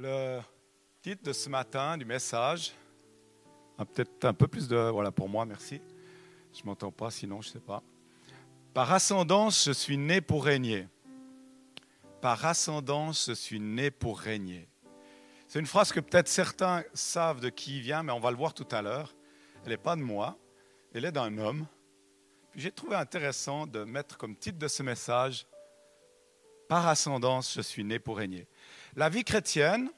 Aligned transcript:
Le 0.00 0.38
titre 1.02 1.24
de 1.24 1.32
ce 1.32 1.48
matin 1.48 1.98
du 1.98 2.04
message, 2.04 2.72
peut-être 3.78 4.26
un 4.26 4.32
peu 4.32 4.46
plus 4.46 4.68
de... 4.68 4.76
Voilà, 4.76 5.10
pour 5.10 5.28
moi, 5.28 5.44
merci. 5.44 5.82
Je 6.52 6.60
ne 6.60 6.66
m'entends 6.66 6.92
pas, 6.92 7.10
sinon 7.10 7.42
je 7.42 7.48
ne 7.48 7.52
sais 7.54 7.60
pas. 7.60 7.82
Par 8.72 8.92
ascendance, 8.92 9.64
je 9.64 9.72
suis 9.72 9.98
né 9.98 10.20
pour 10.20 10.44
régner. 10.44 10.86
Par 12.20 12.46
ascendance, 12.46 13.26
je 13.26 13.32
suis 13.32 13.58
né 13.58 13.90
pour 13.90 14.20
régner. 14.20 14.68
C'est 15.48 15.58
une 15.58 15.66
phrase 15.66 15.90
que 15.90 15.98
peut-être 15.98 16.28
certains 16.28 16.84
savent 16.94 17.40
de 17.40 17.48
qui 17.48 17.80
vient, 17.80 18.04
mais 18.04 18.12
on 18.12 18.20
va 18.20 18.30
le 18.30 18.36
voir 18.36 18.54
tout 18.54 18.68
à 18.70 18.82
l'heure. 18.82 19.16
Elle 19.64 19.70
n'est 19.70 19.78
pas 19.78 19.96
de 19.96 20.02
moi, 20.02 20.38
elle 20.94 21.06
est 21.06 21.12
d'un 21.12 21.36
homme. 21.38 21.66
J'ai 22.54 22.70
trouvé 22.70 22.94
intéressant 22.94 23.66
de 23.66 23.82
mettre 23.82 24.16
comme 24.16 24.36
titre 24.36 24.58
de 24.58 24.68
ce 24.68 24.84
message 24.84 25.44
Par 26.68 26.86
ascendance, 26.86 27.52
je 27.52 27.62
suis 27.62 27.82
né 27.82 27.98
pour 27.98 28.18
régner. 28.18 28.46
La 28.98 29.08
vie 29.08 29.22
chrétienne 29.22 29.92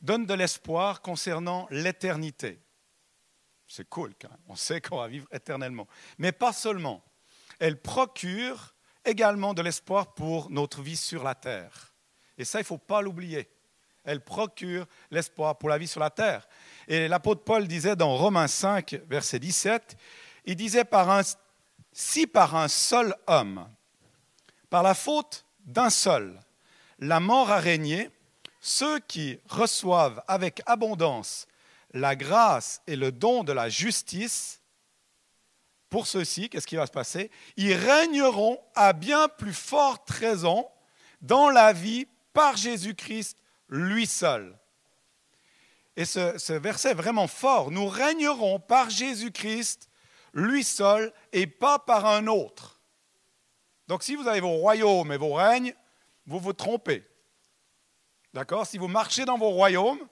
donne 0.00 0.26
de 0.26 0.34
l'espoir 0.34 1.02
concernant 1.02 1.66
l'éternité. 1.70 2.60
C'est 3.66 3.88
cool 3.88 4.12
quand 4.14 4.30
même. 4.30 4.38
On 4.46 4.54
sait 4.54 4.80
qu'on 4.80 4.98
va 4.98 5.08
vivre 5.08 5.26
éternellement. 5.32 5.88
Mais 6.18 6.30
pas 6.30 6.52
seulement. 6.52 7.02
Elle 7.58 7.82
procure 7.82 8.76
également 9.04 9.54
de 9.54 9.62
l'espoir 9.62 10.14
pour 10.14 10.50
notre 10.50 10.82
vie 10.82 10.96
sur 10.96 11.24
la 11.24 11.34
terre. 11.34 11.96
Et 12.38 12.44
ça, 12.44 12.60
il 12.60 12.62
ne 12.62 12.66
faut 12.66 12.78
pas 12.78 13.02
l'oublier. 13.02 13.50
Elle 14.04 14.20
procure 14.20 14.86
l'espoir 15.10 15.58
pour 15.58 15.68
la 15.68 15.78
vie 15.78 15.88
sur 15.88 15.98
la 16.00 16.10
terre. 16.10 16.46
Et 16.86 17.08
l'apôtre 17.08 17.42
Paul 17.42 17.66
disait 17.66 17.96
dans 17.96 18.16
Romains 18.16 18.46
5, 18.46 19.00
verset 19.08 19.40
17, 19.40 19.96
il 20.44 20.54
disait 20.54 20.84
par 20.84 21.10
un, 21.10 21.22
si 21.90 22.28
par 22.28 22.54
un 22.54 22.68
seul 22.68 23.16
homme, 23.26 23.68
par 24.70 24.84
la 24.84 24.94
faute 24.94 25.44
d'un 25.64 25.90
seul, 25.90 26.38
la 27.02 27.18
mort 27.18 27.50
a 27.50 27.58
régné, 27.58 28.10
ceux 28.60 29.00
qui 29.00 29.40
reçoivent 29.48 30.22
avec 30.28 30.62
abondance 30.66 31.48
la 31.94 32.14
grâce 32.14 32.80
et 32.86 32.94
le 32.94 33.10
don 33.10 33.42
de 33.42 33.52
la 33.52 33.68
justice, 33.68 34.60
pour 35.90 36.06
ceux-ci, 36.06 36.48
qu'est-ce 36.48 36.66
qui 36.66 36.76
va 36.76 36.86
se 36.86 36.92
passer? 36.92 37.30
Ils 37.56 37.74
régneront 37.74 38.58
à 38.76 38.92
bien 38.92 39.28
plus 39.28 39.52
forte 39.52 40.08
raison 40.10 40.66
dans 41.20 41.50
la 41.50 41.72
vie 41.72 42.06
par 42.32 42.56
Jésus-Christ, 42.56 43.36
lui 43.68 44.06
seul. 44.06 44.56
Et 45.96 46.04
ce, 46.04 46.52
verset 46.52 46.92
est 46.92 46.94
vraiment 46.94 47.26
fort. 47.26 47.72
Nous 47.72 47.88
régnerons 47.88 48.60
par 48.60 48.90
Jésus-Christ, 48.90 49.90
lui 50.32 50.62
seul, 50.62 51.12
et 51.32 51.48
pas 51.48 51.80
par 51.80 52.06
un 52.06 52.28
autre. 52.28 52.80
Donc 53.88 54.04
si 54.04 54.14
vous 54.14 54.28
avez 54.28 54.40
vos 54.40 54.56
royaumes 54.56 55.12
et 55.12 55.18
vos 55.18 55.34
règnes, 55.34 55.74
vous 56.26 56.38
vous 56.38 56.52
trompez. 56.52 57.04
D'accord? 58.32 58.66
Si 58.66 58.78
vous 58.78 58.88
marchez 58.88 59.24
dans 59.24 59.38
vos 59.38 59.50
royaumes, 59.50 60.06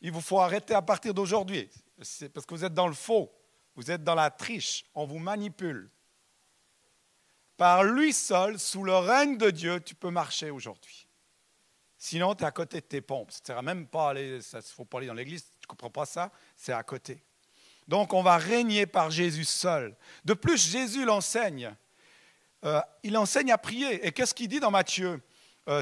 il 0.00 0.12
vous 0.12 0.20
faut 0.20 0.40
arrêter 0.40 0.74
à 0.74 0.82
partir 0.82 1.14
d'aujourd'hui. 1.14 1.68
C'est 2.02 2.28
parce 2.28 2.46
que 2.46 2.54
vous 2.54 2.64
êtes 2.64 2.74
dans 2.74 2.88
le 2.88 2.94
faux, 2.94 3.30
vous 3.76 3.90
êtes 3.90 4.02
dans 4.02 4.14
la 4.14 4.30
triche, 4.30 4.86
on 4.94 5.04
vous 5.04 5.18
manipule. 5.18 5.90
Par 7.56 7.84
lui 7.84 8.12
seul, 8.12 8.58
sous 8.58 8.82
le 8.82 8.96
règne 8.96 9.36
de 9.36 9.50
Dieu, 9.50 9.80
tu 9.80 9.94
peux 9.94 10.10
marcher 10.10 10.50
aujourd'hui. 10.50 11.06
Sinon, 11.98 12.34
tu 12.34 12.42
es 12.42 12.46
à 12.46 12.50
côté 12.50 12.80
de 12.80 12.86
tes 12.86 13.02
pompes. 13.02 13.30
Ça 13.30 13.40
ne 13.42 13.46
sert 13.46 13.62
même 13.62 13.86
pas 13.86 14.08
aller, 14.08 14.38
il 14.38 14.62
faut 14.62 14.86
pas 14.86 14.98
aller 14.98 15.06
dans 15.06 15.14
l'église, 15.14 15.42
tu 15.42 15.64
ne 15.64 15.66
comprends 15.66 15.90
pas 15.90 16.06
ça, 16.06 16.32
c'est 16.56 16.72
à 16.72 16.82
côté. 16.82 17.22
Donc, 17.86 18.14
on 18.14 18.22
va 18.22 18.38
régner 18.38 18.86
par 18.86 19.10
Jésus 19.10 19.44
seul. 19.44 19.94
De 20.24 20.32
plus, 20.32 20.70
Jésus 20.70 21.04
l'enseigne. 21.04 21.74
Euh, 22.64 22.80
il 23.02 23.18
enseigne 23.18 23.52
à 23.52 23.58
prier. 23.58 24.06
Et 24.06 24.12
qu'est-ce 24.12 24.32
qu'il 24.32 24.48
dit 24.48 24.60
dans 24.60 24.70
Matthieu? 24.70 25.20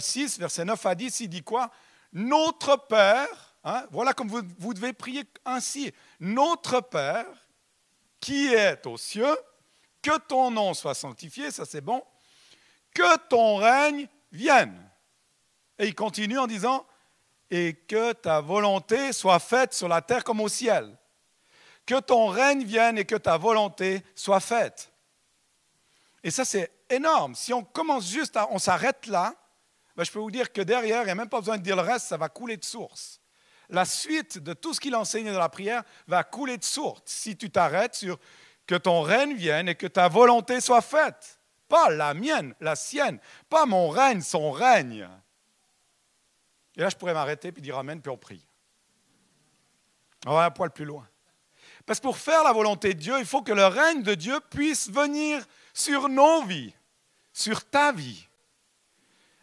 6, 0.00 0.36
euh, 0.36 0.40
verset 0.40 0.64
9 0.64 0.86
à 0.86 0.94
10, 0.94 1.20
il 1.20 1.28
dit 1.28 1.42
quoi? 1.42 1.70
Notre 2.12 2.76
Père, 2.76 3.54
hein, 3.64 3.86
voilà 3.90 4.12
comme 4.12 4.28
vous, 4.28 4.42
vous 4.58 4.74
devez 4.74 4.92
prier 4.92 5.24
ainsi, 5.44 5.92
Notre 6.20 6.80
Père 6.80 7.26
qui 8.20 8.52
est 8.52 8.86
aux 8.86 8.96
cieux, 8.96 9.36
que 10.02 10.18
ton 10.18 10.50
nom 10.50 10.74
soit 10.74 10.94
sanctifié, 10.94 11.50
ça 11.50 11.64
c'est 11.64 11.80
bon, 11.80 12.02
que 12.94 13.16
ton 13.28 13.56
règne 13.56 14.08
vienne. 14.32 14.76
Et 15.78 15.86
il 15.86 15.94
continue 15.94 16.38
en 16.38 16.46
disant, 16.46 16.86
et 17.50 17.74
que 17.74 18.12
ta 18.12 18.40
volonté 18.40 19.12
soit 19.12 19.38
faite 19.38 19.72
sur 19.72 19.88
la 19.88 20.02
terre 20.02 20.24
comme 20.24 20.40
au 20.40 20.48
ciel. 20.48 20.96
Que 21.86 22.00
ton 22.00 22.26
règne 22.26 22.64
vienne 22.64 22.98
et 22.98 23.04
que 23.04 23.16
ta 23.16 23.38
volonté 23.38 24.02
soit 24.14 24.40
faite. 24.40 24.92
Et 26.22 26.30
ça, 26.30 26.44
c'est 26.44 26.70
énorme. 26.90 27.34
Si 27.34 27.52
on 27.54 27.64
commence 27.64 28.10
juste, 28.10 28.36
à, 28.36 28.48
on 28.50 28.58
s'arrête 28.58 29.06
là, 29.06 29.34
ben, 29.98 30.04
je 30.04 30.12
peux 30.12 30.20
vous 30.20 30.30
dire 30.30 30.52
que 30.52 30.60
derrière, 30.60 31.02
il 31.02 31.06
n'y 31.06 31.10
a 31.10 31.14
même 31.16 31.28
pas 31.28 31.40
besoin 31.40 31.58
de 31.58 31.62
dire 31.64 31.74
le 31.74 31.82
reste, 31.82 32.06
ça 32.06 32.16
va 32.16 32.28
couler 32.28 32.56
de 32.56 32.64
source. 32.64 33.20
La 33.68 33.84
suite 33.84 34.38
de 34.38 34.52
tout 34.52 34.72
ce 34.72 34.78
qu'il 34.78 34.94
enseigne 34.94 35.32
dans 35.32 35.40
la 35.40 35.48
prière 35.48 35.82
va 36.06 36.22
couler 36.22 36.56
de 36.56 36.62
source 36.62 37.02
si 37.04 37.36
tu 37.36 37.50
t'arrêtes 37.50 37.96
sur 37.96 38.16
que 38.64 38.76
ton 38.76 39.00
règne 39.00 39.34
vienne 39.34 39.68
et 39.68 39.74
que 39.74 39.88
ta 39.88 40.06
volonté 40.06 40.60
soit 40.60 40.82
faite. 40.82 41.40
Pas 41.66 41.90
la 41.90 42.14
mienne, 42.14 42.54
la 42.60 42.76
sienne. 42.76 43.18
Pas 43.50 43.66
mon 43.66 43.88
règne, 43.88 44.20
son 44.20 44.52
règne. 44.52 45.08
Et 46.76 46.80
là, 46.80 46.90
je 46.90 46.96
pourrais 46.96 47.14
m'arrêter 47.14 47.50
puis 47.50 47.60
dire 47.60 47.76
Amen, 47.76 48.00
puis 48.00 48.12
on 48.12 48.16
prie. 48.16 48.46
On 50.26 50.34
va 50.34 50.44
un 50.44 50.50
poil 50.52 50.70
plus 50.70 50.84
loin. 50.84 51.08
Parce 51.86 51.98
que 51.98 52.04
pour 52.04 52.18
faire 52.18 52.44
la 52.44 52.52
volonté 52.52 52.94
de 52.94 53.00
Dieu, 53.00 53.18
il 53.18 53.26
faut 53.26 53.42
que 53.42 53.52
le 53.52 53.66
règne 53.66 54.04
de 54.04 54.14
Dieu 54.14 54.38
puisse 54.48 54.90
venir 54.90 55.44
sur 55.74 56.08
nos 56.08 56.44
vies, 56.44 56.72
sur 57.32 57.68
ta 57.68 57.90
vie. 57.90 58.27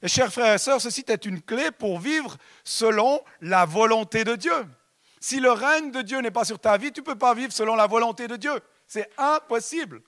Et 0.02 0.08
chers 0.08 0.32
frères 0.32 0.54
et 0.54 0.58
sœurs, 0.58 0.82
ceci 0.82 1.04
est 1.08 1.26
une 1.26 1.42
clé 1.42 1.72
pour 1.72 2.00
vivre 2.00 2.38
selon 2.64 3.24
la 3.42 3.66
volonté 3.66 4.24
de 4.24 4.36
Dieu. 4.36 4.66
Si 5.20 5.40
le 5.40 5.52
règne 5.52 5.92
de 5.92 6.02
Dieu 6.02 6.20
n'est 6.20 6.32
pas 6.32 6.46
sur 6.46 6.60
ta 6.60 6.78
vie, 6.78 6.92
tu 6.92 7.00
ne 7.00 7.06
peux 7.06 7.18
pas 7.18 7.34
vivre 7.34 7.52
selon 7.52 7.76
la 7.76 7.88
volonté 7.88 8.28
de 8.28 8.36
Dieu. 8.36 8.60
C'est 8.88 9.10
impossible. 9.18 10.02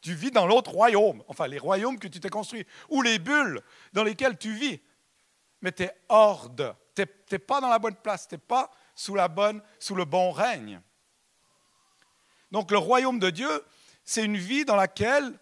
Tu 0.00 0.14
vis 0.14 0.30
dans 0.30 0.46
l'autre 0.46 0.70
royaume, 0.70 1.22
enfin 1.28 1.46
les 1.46 1.58
royaumes 1.58 1.98
que 1.98 2.08
tu 2.08 2.20
t'es 2.20 2.30
construits, 2.30 2.66
ou 2.88 3.02
les 3.02 3.18
bulles 3.18 3.60
dans 3.92 4.04
lesquelles 4.04 4.38
tu 4.38 4.52
vis. 4.52 4.80
Mais 5.60 5.72
tu 5.72 5.82
es 5.82 5.92
hors 6.08 6.48
de. 6.48 6.70
Tu 6.94 7.04
n'es 7.32 7.38
pas 7.38 7.60
dans 7.60 7.68
la 7.68 7.78
bonne 7.78 7.96
place, 7.96 8.28
tu 8.28 8.34
n'es 8.34 8.38
pas 8.38 8.70
sous, 8.94 9.14
la 9.14 9.28
bonne, 9.28 9.62
sous 9.78 9.94
le 9.94 10.04
bon 10.04 10.30
règne. 10.30 10.80
Donc 12.50 12.70
le 12.70 12.78
royaume 12.78 13.18
de 13.18 13.30
Dieu, 13.30 13.64
c'est 14.04 14.24
une 14.24 14.36
vie 14.36 14.64
dans 14.64 14.76
laquelle 14.76 15.38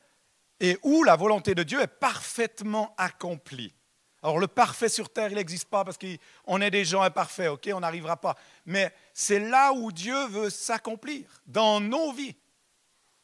et 0.61 0.79
où 0.83 1.05
la 1.05 1.17
volonté 1.17 1.55
de 1.55 1.63
Dieu 1.63 1.81
est 1.81 1.87
parfaitement 1.87 2.95
accomplie. 2.99 3.75
Alors 4.23 4.39
le 4.39 4.49
parfait 4.49 4.89
sur 4.89 5.11
terre, 5.11 5.31
il 5.31 5.37
n'existe 5.37 5.69
pas 5.69 5.85
parce 5.85 5.97
qu'on 5.97 6.61
est 6.61 6.71
des 6.71 6.85
gens 6.85 7.03
imparfaits, 7.03 7.51
ok, 7.51 7.71
on 7.73 7.81
n'arrivera 7.81 8.17
pas. 8.17 8.37
Mais 8.67 8.93
c'est 9.15 9.39
là 9.39 9.73
où 9.73 9.93
Dieu 9.93 10.27
veut 10.27 10.51
s'accomplir, 10.51 11.25
dans 11.47 11.81
nos 11.81 12.13
vies, 12.13 12.35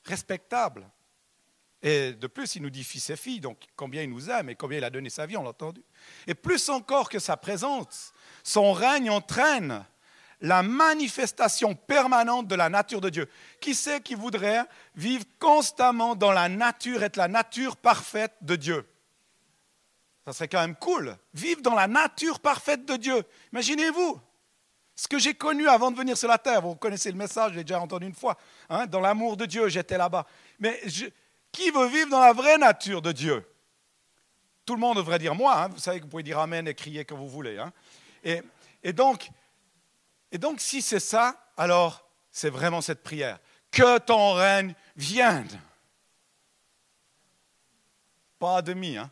respectables. 0.04 0.88
Et 1.82 2.12
de 2.12 2.26
plus, 2.28 2.54
il 2.56 2.62
nous 2.62 2.70
dit 2.70 2.84
fils 2.84 3.10
et 3.10 3.16
filles, 3.16 3.40
donc 3.40 3.58
combien 3.76 4.02
il 4.02 4.10
nous 4.10 4.30
aime 4.30 4.48
et 4.48 4.54
combien 4.54 4.78
il 4.78 4.84
a 4.84 4.90
donné 4.90 5.10
sa 5.10 5.26
vie, 5.26 5.36
on 5.36 5.42
l'a 5.42 5.50
entendu. 5.50 5.82
Et 6.26 6.34
plus 6.34 6.68
encore 6.68 7.10
que 7.10 7.18
sa 7.18 7.36
présence, 7.36 8.12
son 8.42 8.72
règne 8.72 9.10
entraîne 9.10 9.84
la 10.40 10.62
manifestation 10.62 11.74
permanente 11.74 12.46
de 12.48 12.54
la 12.54 12.68
nature 12.68 13.00
de 13.00 13.10
Dieu. 13.10 13.28
Qui 13.60 13.74
c'est 13.74 14.02
qui 14.02 14.14
voudrait 14.14 14.64
vivre 14.94 15.24
constamment 15.38 16.14
dans 16.14 16.32
la 16.32 16.48
nature, 16.48 17.02
être 17.02 17.16
la 17.16 17.28
nature 17.28 17.76
parfaite 17.76 18.34
de 18.40 18.56
Dieu? 18.56 18.86
Ça 20.24 20.32
serait 20.32 20.48
quand 20.48 20.60
même 20.60 20.76
cool. 20.76 21.16
Vivre 21.34 21.60
dans 21.60 21.74
la 21.74 21.86
nature 21.86 22.40
parfaite 22.40 22.86
de 22.86 22.96
Dieu. 22.96 23.22
Imaginez-vous 23.52 24.20
ce 24.96 25.08
que 25.08 25.18
j'ai 25.18 25.34
connu 25.34 25.68
avant 25.68 25.90
de 25.90 25.96
venir 25.96 26.16
sur 26.16 26.28
la 26.28 26.38
terre. 26.38 26.62
Vous 26.62 26.76
connaissez 26.76 27.10
le 27.10 27.18
message, 27.18 27.52
je 27.52 27.56
l'ai 27.58 27.64
déjà 27.64 27.80
entendu 27.80 28.06
une 28.06 28.14
fois. 28.14 28.38
Hein, 28.70 28.86
dans 28.86 29.00
l'amour 29.00 29.36
de 29.36 29.44
Dieu, 29.44 29.68
j'étais 29.68 29.98
là-bas. 29.98 30.26
Mais 30.58 30.80
qui 31.52 31.70
veut 31.70 31.88
vivre 31.88 32.08
dans 32.10 32.20
la 32.20 32.32
vraie 32.32 32.56
nature 32.56 33.02
de 33.02 33.12
Dieu? 33.12 33.46
Tout 34.64 34.74
le 34.74 34.80
monde 34.80 34.96
devrait 34.96 35.18
dire 35.18 35.34
moi. 35.34 35.64
Hein. 35.64 35.68
vous 35.68 35.78
savez 35.78 35.98
que 35.98 36.04
vous 36.04 36.10
pouvez 36.10 36.22
dire 36.22 36.38
Amen 36.38 36.66
et 36.66 36.74
crier 36.74 37.04
comme 37.04 37.18
vous 37.18 37.28
voulez. 37.28 37.58
Hein. 37.58 37.70
Et, 38.22 38.42
et, 38.82 38.94
donc, 38.94 39.30
et 40.32 40.38
donc, 40.38 40.60
si 40.60 40.80
c'est 40.80 41.00
ça, 41.00 41.50
alors 41.58 42.08
c'est 42.30 42.48
vraiment 42.48 42.80
cette 42.80 43.02
prière. 43.02 43.38
Que 43.70 43.98
ton 43.98 44.32
règne 44.32 44.74
vienne. 44.96 45.60
Pas 48.38 48.58
à 48.58 48.62
demi, 48.62 48.96
hein 48.96 49.10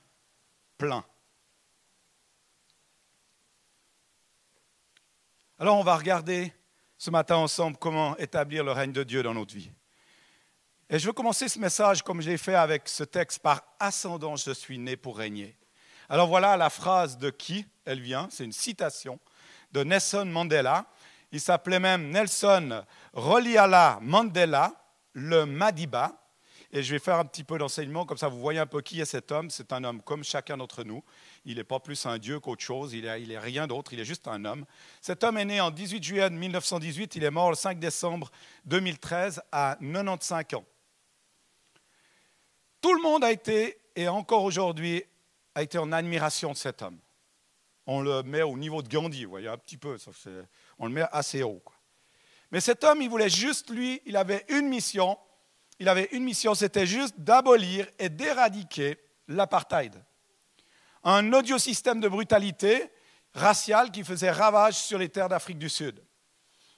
Alors 5.59 5.79
on 5.79 5.85
va 5.85 5.97
regarder 5.97 6.53
ce 6.99 7.11
matin 7.11 7.37
ensemble 7.37 7.77
comment 7.77 8.17
établir 8.17 8.65
le 8.65 8.73
règne 8.73 8.93
de 8.93 9.03
Dieu 9.03 9.23
dans 9.23 9.35
notre 9.35 9.55
vie. 9.55 9.71
Et 10.91 10.99
je 10.99 11.07
veux 11.07 11.13
commencer 11.13 11.49
ce 11.49 11.59
message 11.59 12.03
comme 12.03 12.21
j'ai 12.21 12.37
fait 12.37 12.55
avec 12.55 12.89
ce 12.89 13.05
texte 13.05 13.39
par 13.39 13.63
ascendant, 13.79 14.37
je 14.37 14.51
suis 14.51 14.79
né 14.79 14.97
pour 14.97 15.17
régner. 15.17 15.57
Alors 16.09 16.29
voilà 16.29 16.57
la 16.57 16.69
phrase 16.69 17.17
de 17.17 17.31
qui 17.31 17.67
elle 17.85 18.01
vient, 18.01 18.29
c'est 18.31 18.45
une 18.45 18.53
citation 18.53 19.19
de 19.73 19.85
Nelson 19.85 20.27
Mandela. 20.27 20.87
Il 21.31 21.41
s'appelait 21.41 21.81
même 21.81 22.11
Nelson 22.11 22.85
Roliala 23.15 23.99
Mandela, 24.03 24.75
le 25.13 25.47
Madiba. 25.47 26.22
Et 26.75 26.83
je 26.83 26.93
vais 26.95 26.99
faire 26.99 27.19
un 27.19 27.25
petit 27.27 27.45
peu 27.45 27.59
d'enseignement, 27.59 28.07
comme 28.07 28.17
ça 28.17 28.29
vous 28.29 28.41
voyez 28.41 28.59
un 28.59 28.67
peu 28.67 28.81
qui 28.81 28.99
est 29.01 29.05
cet 29.05 29.31
homme. 29.31 29.51
C'est 29.51 29.73
un 29.75 29.85
homme 29.85 30.01
comme 30.01 30.25
chacun 30.25 30.57
d'entre 30.57 30.85
nous. 30.85 31.05
Il 31.45 31.57
n'est 31.57 31.65
pas 31.65 31.81
plus 31.81 32.07
un 32.07 32.17
dieu 32.17 32.41
qu'autre 32.41 32.63
chose, 32.63 32.95
il 32.95 33.05
n'est 33.05 33.39
rien 33.39 33.67
d'autre, 33.67 33.93
il 33.93 34.01
est 34.01 34.07
juste 34.07 34.27
un 34.27 34.45
homme. 34.47 34.65
Cet 35.03 35.23
homme 35.23 35.37
est 35.37 35.45
né 35.45 35.61
en 35.61 35.71
18 35.71 36.03
juillet 36.03 36.31
1918, 36.31 37.17
il 37.17 37.25
est 37.25 37.31
mort 37.31 37.51
le 37.51 37.57
5 37.57 37.79
décembre 37.79 38.31
2013 38.65 39.43
à 39.53 39.77
95 39.81 40.55
ans. 40.55 40.65
Tout 42.81 42.95
le 42.95 43.03
monde 43.03 43.23
a 43.23 43.31
été, 43.31 43.79
et 43.95 44.09
encore 44.09 44.43
aujourd'hui, 44.43 45.05
a 45.55 45.63
été 45.63 45.77
en 45.77 45.93
admiration 45.93 46.53
de 46.53 46.57
cet 46.57 46.81
homme. 46.81 46.99
On 47.87 48.01
le 48.01 48.23
met 48.23 48.43
au 48.43 48.57
niveau 48.57 48.81
de 48.81 48.89
Gandhi, 48.89 49.25
vous 49.25 49.31
voyez, 49.31 49.49
un 49.49 49.59
petit 49.59 49.77
peu, 49.77 49.99
on 50.79 50.87
le 50.87 50.93
met 50.93 51.05
assez 51.13 51.43
haut. 51.43 51.63
Mais 52.51 52.61
cet 52.61 52.83
homme, 52.85 53.03
il 53.03 53.11
voulait 53.11 53.29
juste, 53.29 53.71
lui, 53.71 54.01
il 54.07 54.17
avait 54.17 54.45
une 54.49 54.69
mission, 54.69 55.19
il 55.83 55.89
avait 55.89 56.09
une 56.13 56.23
mission, 56.23 56.55
c'était 56.55 56.87
juste 56.87 57.19
d'abolir 57.19 57.89
et 57.99 58.09
d'éradiquer 58.09 58.99
l'apartheid. 59.27 59.93
Un 61.03 61.33
audio 61.33 61.59
système 61.59 61.99
de 61.99 62.07
brutalité 62.07 62.89
raciale 63.35 63.91
qui 63.91 64.05
faisait 64.05 64.31
ravage 64.31 64.75
sur 64.75 64.97
les 64.97 65.09
terres 65.09 65.29
d'Afrique 65.29 65.59
du 65.59 65.69
Sud. 65.69 66.01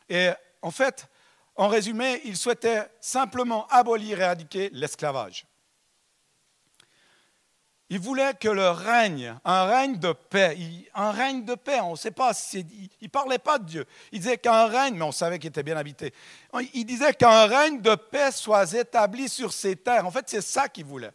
Et 0.08 0.30
en 0.62 0.70
fait, 0.70 1.06
en 1.54 1.68
résumé, 1.68 2.22
il 2.24 2.34
souhaitait 2.34 2.88
simplement 2.98 3.66
abolir 3.66 4.20
et 4.20 4.22
éradiquer 4.22 4.70
l'esclavage. 4.72 5.44
Il 7.90 8.00
voulait 8.00 8.32
que 8.34 8.48
le 8.48 8.70
règne, 8.70 9.38
un 9.44 9.64
règne 9.64 9.98
de 9.98 10.12
paix, 10.12 10.56
un 10.94 11.10
règne 11.10 11.44
de 11.44 11.54
paix, 11.54 11.80
on 11.80 11.92
ne 11.92 11.96
sait 11.96 12.10
pas, 12.10 12.32
il 12.54 12.88
ne 13.02 13.08
parlait 13.08 13.38
pas 13.38 13.58
de 13.58 13.64
Dieu. 13.64 13.86
Il 14.10 14.20
disait 14.20 14.38
qu'un 14.38 14.66
règne, 14.66 14.94
mais 14.94 15.04
on 15.04 15.12
savait 15.12 15.38
qu'il 15.38 15.50
était 15.50 15.62
bien 15.62 15.76
habité, 15.76 16.14
il 16.72 16.86
disait 16.86 17.12
qu'un 17.12 17.46
règne 17.46 17.82
de 17.82 17.94
paix 17.94 18.32
soit 18.32 18.72
établi 18.72 19.28
sur 19.28 19.52
ces 19.52 19.76
terres. 19.76 20.06
En 20.06 20.10
fait, 20.10 20.24
c'est 20.28 20.40
ça 20.40 20.68
qu'il 20.68 20.86
voulait. 20.86 21.12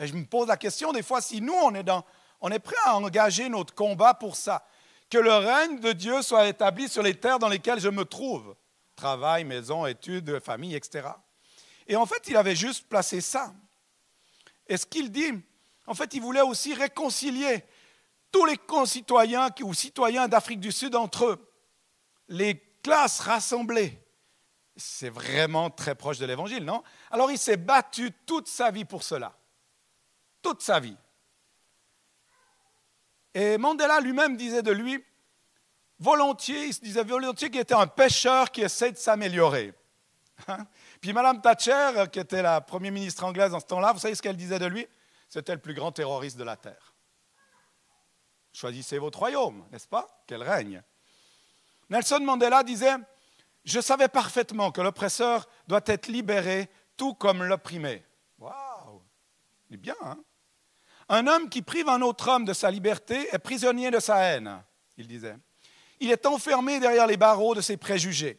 Et 0.00 0.08
je 0.08 0.14
me 0.14 0.24
pose 0.24 0.48
la 0.48 0.56
question 0.56 0.92
des 0.92 1.02
fois 1.02 1.20
si 1.20 1.40
nous, 1.40 1.54
on 1.54 1.72
est, 1.76 1.84
dans, 1.84 2.04
on 2.40 2.50
est 2.50 2.58
prêt 2.58 2.74
à 2.84 2.96
engager 2.96 3.48
notre 3.48 3.72
combat 3.72 4.14
pour 4.14 4.34
ça, 4.34 4.66
que 5.08 5.18
le 5.18 5.32
règne 5.32 5.78
de 5.78 5.92
Dieu 5.92 6.22
soit 6.22 6.48
établi 6.48 6.88
sur 6.88 7.04
les 7.04 7.14
terres 7.14 7.38
dans 7.38 7.48
lesquelles 7.48 7.78
je 7.78 7.88
me 7.88 8.04
trouve, 8.04 8.56
travail, 8.96 9.44
maison, 9.44 9.86
études, 9.86 10.40
famille, 10.40 10.74
etc. 10.74 11.08
Et 11.86 11.94
en 11.94 12.04
fait, 12.04 12.26
il 12.26 12.36
avait 12.36 12.56
juste 12.56 12.88
placé 12.88 13.20
ça. 13.20 13.52
Et 14.66 14.76
ce 14.76 14.86
qu'il 14.86 15.12
dit, 15.12 15.32
en 15.86 15.94
fait, 15.94 16.14
il 16.14 16.20
voulait 16.20 16.42
aussi 16.42 16.74
réconcilier 16.74 17.64
tous 18.30 18.44
les 18.46 18.56
concitoyens 18.56 19.50
ou 19.62 19.74
citoyens 19.74 20.28
d'Afrique 20.28 20.60
du 20.60 20.72
Sud 20.72 20.94
entre 20.94 21.26
eux, 21.26 21.52
les 22.28 22.58
classes 22.82 23.20
rassemblées. 23.20 23.98
C'est 24.76 25.10
vraiment 25.10 25.68
très 25.70 25.94
proche 25.94 26.18
de 26.18 26.24
l'Évangile, 26.24 26.64
non? 26.64 26.82
Alors 27.10 27.30
il 27.30 27.38
s'est 27.38 27.58
battu 27.58 28.10
toute 28.26 28.48
sa 28.48 28.70
vie 28.70 28.86
pour 28.86 29.02
cela. 29.02 29.36
Toute 30.40 30.62
sa 30.62 30.80
vie. 30.80 30.96
Et 33.34 33.58
Mandela 33.58 34.00
lui-même 34.00 34.36
disait 34.36 34.62
de 34.62 34.72
lui, 34.72 35.04
volontiers, 35.98 36.66
il 36.66 36.74
se 36.74 36.80
disait 36.80 37.04
volontiers 37.04 37.50
qu'il 37.50 37.60
était 37.60 37.74
un 37.74 37.86
pêcheur 37.86 38.50
qui 38.50 38.62
essaie 38.62 38.92
de 38.92 38.96
s'améliorer. 38.96 39.74
Hein? 40.48 40.66
Puis 41.00 41.12
Madame 41.12 41.40
Thatcher, 41.40 42.04
qui 42.10 42.18
était 42.18 42.42
la 42.42 42.60
première 42.60 42.92
ministre 42.92 43.24
anglaise 43.24 43.54
en 43.54 43.60
ce 43.60 43.66
temps-là, 43.66 43.92
vous 43.92 43.98
savez 43.98 44.14
ce 44.14 44.22
qu'elle 44.22 44.36
disait 44.36 44.58
de 44.58 44.66
lui? 44.66 44.86
C'était 45.32 45.54
le 45.54 45.60
plus 45.62 45.72
grand 45.72 45.92
terroriste 45.92 46.36
de 46.36 46.44
la 46.44 46.58
terre. 46.58 46.94
Choisissez 48.52 48.98
votre 48.98 49.18
royaume, 49.18 49.66
n'est-ce 49.72 49.88
pas? 49.88 50.06
Quel 50.26 50.42
règne? 50.42 50.82
Nelson 51.88 52.20
Mandela 52.20 52.62
disait, 52.62 52.96
je 53.64 53.80
savais 53.80 54.08
parfaitement 54.08 54.70
que 54.70 54.82
l'oppresseur 54.82 55.48
doit 55.68 55.80
être 55.86 56.08
libéré 56.08 56.68
tout 56.98 57.14
comme 57.14 57.44
l'opprimé. 57.44 58.04
Waouh 58.38 59.02
C'est 59.70 59.78
bien, 59.78 59.96
hein 60.02 60.18
Un 61.08 61.26
homme 61.26 61.48
qui 61.48 61.62
prive 61.62 61.88
un 61.88 62.02
autre 62.02 62.28
homme 62.28 62.44
de 62.44 62.52
sa 62.52 62.70
liberté 62.70 63.34
est 63.34 63.38
prisonnier 63.38 63.90
de 63.90 64.00
sa 64.00 64.18
haine, 64.18 64.62
il 64.98 65.08
disait. 65.08 65.38
Il 66.00 66.10
est 66.10 66.26
enfermé 66.26 66.78
derrière 66.78 67.06
les 67.06 67.16
barreaux 67.16 67.54
de 67.54 67.62
ses 67.62 67.78
préjugés. 67.78 68.38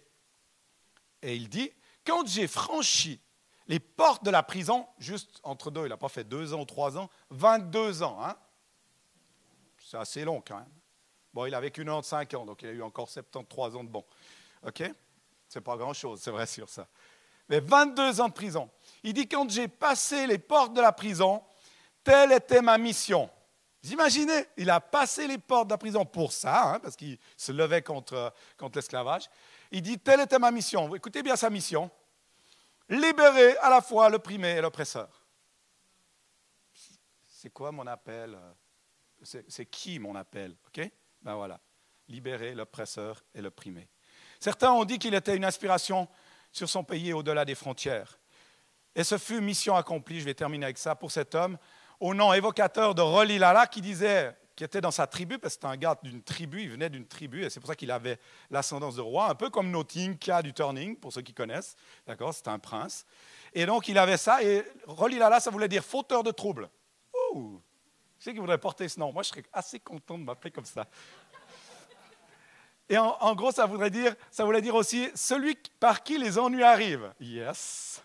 Et 1.23 1.35
il 1.35 1.49
dit, 1.49 1.71
quand 2.05 2.27
j'ai 2.27 2.47
franchi 2.47 3.19
les 3.67 3.79
portes 3.79 4.23
de 4.23 4.31
la 4.31 4.43
prison, 4.43 4.87
juste 4.99 5.39
entre 5.43 5.71
deux, 5.71 5.85
il 5.85 5.89
n'a 5.89 5.97
pas 5.97 6.09
fait 6.09 6.23
deux 6.23 6.53
ans 6.53 6.61
ou 6.61 6.65
trois 6.65 6.97
ans, 6.97 7.09
22 7.29 8.03
ans. 8.03 8.17
Hein? 8.23 8.35
C'est 9.77 9.97
assez 9.97 10.25
long 10.25 10.43
quand 10.45 10.57
même. 10.57 10.71
Bon, 11.33 11.45
il 11.45 11.55
a 11.55 11.59
vécu 11.59 11.83
95 11.83 12.35
ans, 12.35 12.45
donc 12.45 12.61
il 12.61 12.69
a 12.69 12.71
eu 12.71 12.81
encore 12.81 13.09
73 13.09 13.75
ans 13.75 13.83
de 13.83 13.89
bon. 13.89 14.03
OK? 14.65 14.83
C'est 15.47 15.61
pas 15.61 15.77
grand-chose, 15.77 16.19
c'est 16.21 16.31
vrai 16.31 16.45
sur 16.45 16.69
ça. 16.69 16.87
Mais 17.49 17.59
22 17.59 18.21
ans 18.21 18.27
de 18.27 18.33
prison. 18.33 18.69
Il 19.03 19.13
dit 19.13 19.27
quand 19.27 19.49
j'ai 19.49 19.67
passé 19.67 20.27
les 20.27 20.37
portes 20.37 20.73
de 20.73 20.81
la 20.81 20.91
prison, 20.91 21.43
telle 22.03 22.31
était 22.31 22.61
ma 22.61 22.77
mission. 22.77 23.29
Vous 23.83 23.91
imaginez 23.91 24.45
Il 24.57 24.69
a 24.69 24.79
passé 24.79 25.27
les 25.27 25.37
portes 25.37 25.67
de 25.67 25.73
la 25.73 25.77
prison 25.77 26.05
pour 26.05 26.31
ça, 26.31 26.73
hein, 26.73 26.79
parce 26.79 26.95
qu'il 26.95 27.17
se 27.35 27.51
levait 27.51 27.81
contre, 27.81 28.33
contre 28.57 28.77
l'esclavage. 28.77 29.29
Il 29.71 29.81
dit 29.81 29.99
telle 29.99 30.21
était 30.21 30.39
ma 30.39 30.51
mission. 30.51 30.93
Écoutez 30.95 31.23
bien 31.23 31.35
sa 31.35 31.49
mission 31.49 31.91
libérer 32.89 33.57
à 33.57 33.69
la 33.69 33.81
fois 33.81 34.09
l'opprimé 34.09 34.51
et 34.51 34.61
l'oppresseur. 34.61 35.25
C'est 37.27 37.51
quoi 37.51 37.71
mon 37.71 37.85
appel 37.87 38.37
C'est 39.21 39.65
qui 39.65 39.99
mon 39.99 40.15
appel 40.15 40.55
Ok? 40.67 40.89
Ben 41.21 41.35
voilà. 41.35 41.59
Libérer 42.07 42.53
l'oppresseur 42.53 43.23
et 43.33 43.41
l'opprimé. 43.41 43.89
Certains 44.39 44.71
ont 44.71 44.85
dit 44.85 44.99
qu'il 44.99 45.13
était 45.13 45.35
une 45.35 45.45
inspiration 45.45 46.07
sur 46.51 46.69
son 46.69 46.83
pays 46.83 47.13
au-delà 47.13 47.45
des 47.45 47.55
frontières. 47.55 48.19
Et 48.95 49.03
ce 49.03 49.17
fut 49.17 49.41
mission 49.41 49.75
accomplie, 49.75 50.19
je 50.19 50.25
vais 50.25 50.33
terminer 50.33 50.65
avec 50.65 50.77
ça, 50.77 50.95
pour 50.95 51.11
cet 51.11 51.33
homme, 51.33 51.57
au 51.99 52.13
nom 52.13 52.33
évocateur 52.33 52.93
de 52.93 53.01
Rolilala, 53.01 53.67
qui 53.67 53.81
disait 53.81 54.35
qui 54.55 54.63
était 54.63 54.81
dans 54.81 54.91
sa 54.91 55.07
tribu, 55.07 55.39
parce 55.39 55.55
que 55.55 55.61
c'était 55.61 55.73
un 55.73 55.77
gars 55.77 55.97
d'une 56.03 56.21
tribu, 56.21 56.61
il 56.61 56.69
venait 56.69 56.89
d'une 56.89 57.07
tribu, 57.07 57.43
et 57.43 57.49
c'est 57.49 57.59
pour 57.59 57.67
ça 57.67 57.75
qu'il 57.75 57.91
avait 57.91 58.19
l'ascendance 58.51 58.95
de 58.95 59.01
roi, 59.01 59.29
un 59.29 59.35
peu 59.35 59.49
comme 59.49 59.73
a 60.27 60.41
du 60.41 60.53
turning, 60.53 60.95
pour 60.95 61.11
ceux 61.11 61.21
qui 61.21 61.33
connaissent, 61.33 61.75
d'accord, 62.05 62.33
c'est 62.33 62.47
un 62.47 62.59
prince. 62.59 63.05
Et 63.53 63.65
donc 63.65 63.87
il 63.87 63.97
avait 63.97 64.17
ça, 64.17 64.43
et 64.43 64.63
Rolilala, 64.85 65.39
ça 65.39 65.49
voulait 65.49 65.67
dire 65.67 65.83
fauteur 65.83 66.23
de 66.23 66.31
troubles. 66.31 66.69
Ouh, 67.33 67.59
je 68.19 68.23
sais 68.25 68.31
qu'il 68.31 68.41
voudrait 68.41 68.57
porter 68.57 68.87
ce 68.87 68.99
nom? 68.99 69.11
Moi, 69.11 69.23
je 69.23 69.29
serais 69.29 69.43
assez 69.51 69.79
content 69.79 70.17
de 70.17 70.23
m'appeler 70.23 70.51
comme 70.51 70.65
ça. 70.65 70.87
Et 72.87 72.97
en, 72.97 73.17
en, 73.19 73.35
gros, 73.35 73.51
ça 73.51 73.65
voudrait 73.65 73.89
dire, 73.89 74.15
ça 74.29 74.45
voulait 74.45 74.61
dire 74.61 74.75
aussi 74.75 75.09
celui 75.15 75.57
par 75.79 76.03
qui 76.03 76.17
les 76.17 76.37
ennuis 76.37 76.63
arrivent. 76.63 77.13
Yes 77.19 78.03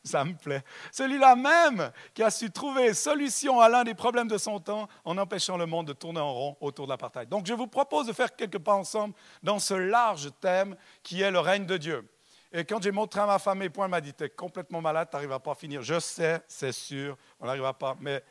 ça 0.04 0.24
me 0.24 0.34
plaît. 0.34 0.62
Celui-là 0.92 1.36
même 1.36 1.90
qui 2.14 2.22
a 2.22 2.30
su 2.30 2.50
trouver 2.50 2.94
solution 2.94 3.60
à 3.60 3.68
l'un 3.68 3.84
des 3.84 3.94
problèmes 3.94 4.28
de 4.28 4.38
son 4.38 4.60
temps 4.60 4.88
en 5.04 5.18
empêchant 5.18 5.56
le 5.56 5.66
monde 5.66 5.88
de 5.88 5.92
tourner 5.92 6.20
en 6.20 6.32
rond 6.32 6.56
autour 6.60 6.86
de 6.86 6.92
l'apartheid. 6.92 7.28
Donc 7.28 7.46
je 7.46 7.54
vous 7.54 7.66
propose 7.66 8.06
de 8.06 8.12
faire 8.12 8.34
quelques 8.34 8.58
pas 8.58 8.74
ensemble 8.74 9.14
dans 9.42 9.58
ce 9.58 9.74
large 9.74 10.30
thème 10.40 10.76
qui 11.02 11.22
est 11.22 11.30
le 11.30 11.40
règne 11.40 11.66
de 11.66 11.76
Dieu. 11.76 12.08
Et 12.52 12.64
quand 12.64 12.82
j'ai 12.82 12.92
montré 12.92 13.20
à 13.20 13.26
ma 13.26 13.38
femme 13.38 13.58
mes 13.58 13.68
points, 13.68 13.84
elle 13.84 13.90
m'a 13.90 14.00
dit, 14.00 14.14
tu 14.14 14.24
es 14.24 14.30
complètement 14.30 14.80
malade, 14.80 15.08
tu 15.10 15.16
n'arriveras 15.16 15.38
pas 15.38 15.52
à 15.52 15.54
finir. 15.54 15.82
Je 15.82 16.00
sais, 16.00 16.40
c'est 16.48 16.72
sûr, 16.72 17.16
on 17.40 17.46
n'arrivera 17.46 17.74
pas. 17.74 17.94
Mais 18.00 18.22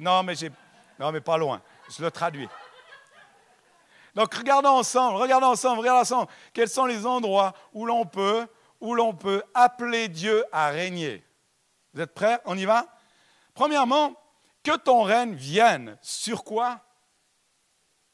non, 0.00 0.22
mais 0.22 0.34
j'ai, 0.34 0.50
non, 0.98 1.12
mais 1.12 1.20
pas 1.20 1.36
loin. 1.36 1.60
Je 1.90 2.02
le 2.02 2.10
traduis. 2.10 2.48
Donc 4.14 4.34
regardons 4.34 4.70
ensemble, 4.70 5.18
regardons 5.18 5.48
ensemble, 5.48 5.80
regardons 5.80 6.00
ensemble 6.00 6.28
quels 6.52 6.68
sont 6.68 6.86
les 6.86 7.06
endroits 7.06 7.52
où 7.72 7.84
l'on 7.84 8.04
peut 8.04 8.48
où 8.80 8.94
l'on 8.94 9.14
peut 9.14 9.42
appeler 9.54 10.08
Dieu 10.08 10.44
à 10.52 10.68
régner. 10.68 11.24
Vous 11.94 12.00
êtes 12.00 12.14
prêts? 12.14 12.40
On 12.44 12.56
y 12.56 12.64
va? 12.64 12.86
Premièrement, 13.54 14.14
que 14.62 14.76
ton 14.76 15.02
règne 15.02 15.34
vienne 15.34 15.98
sur 16.02 16.44
quoi? 16.44 16.80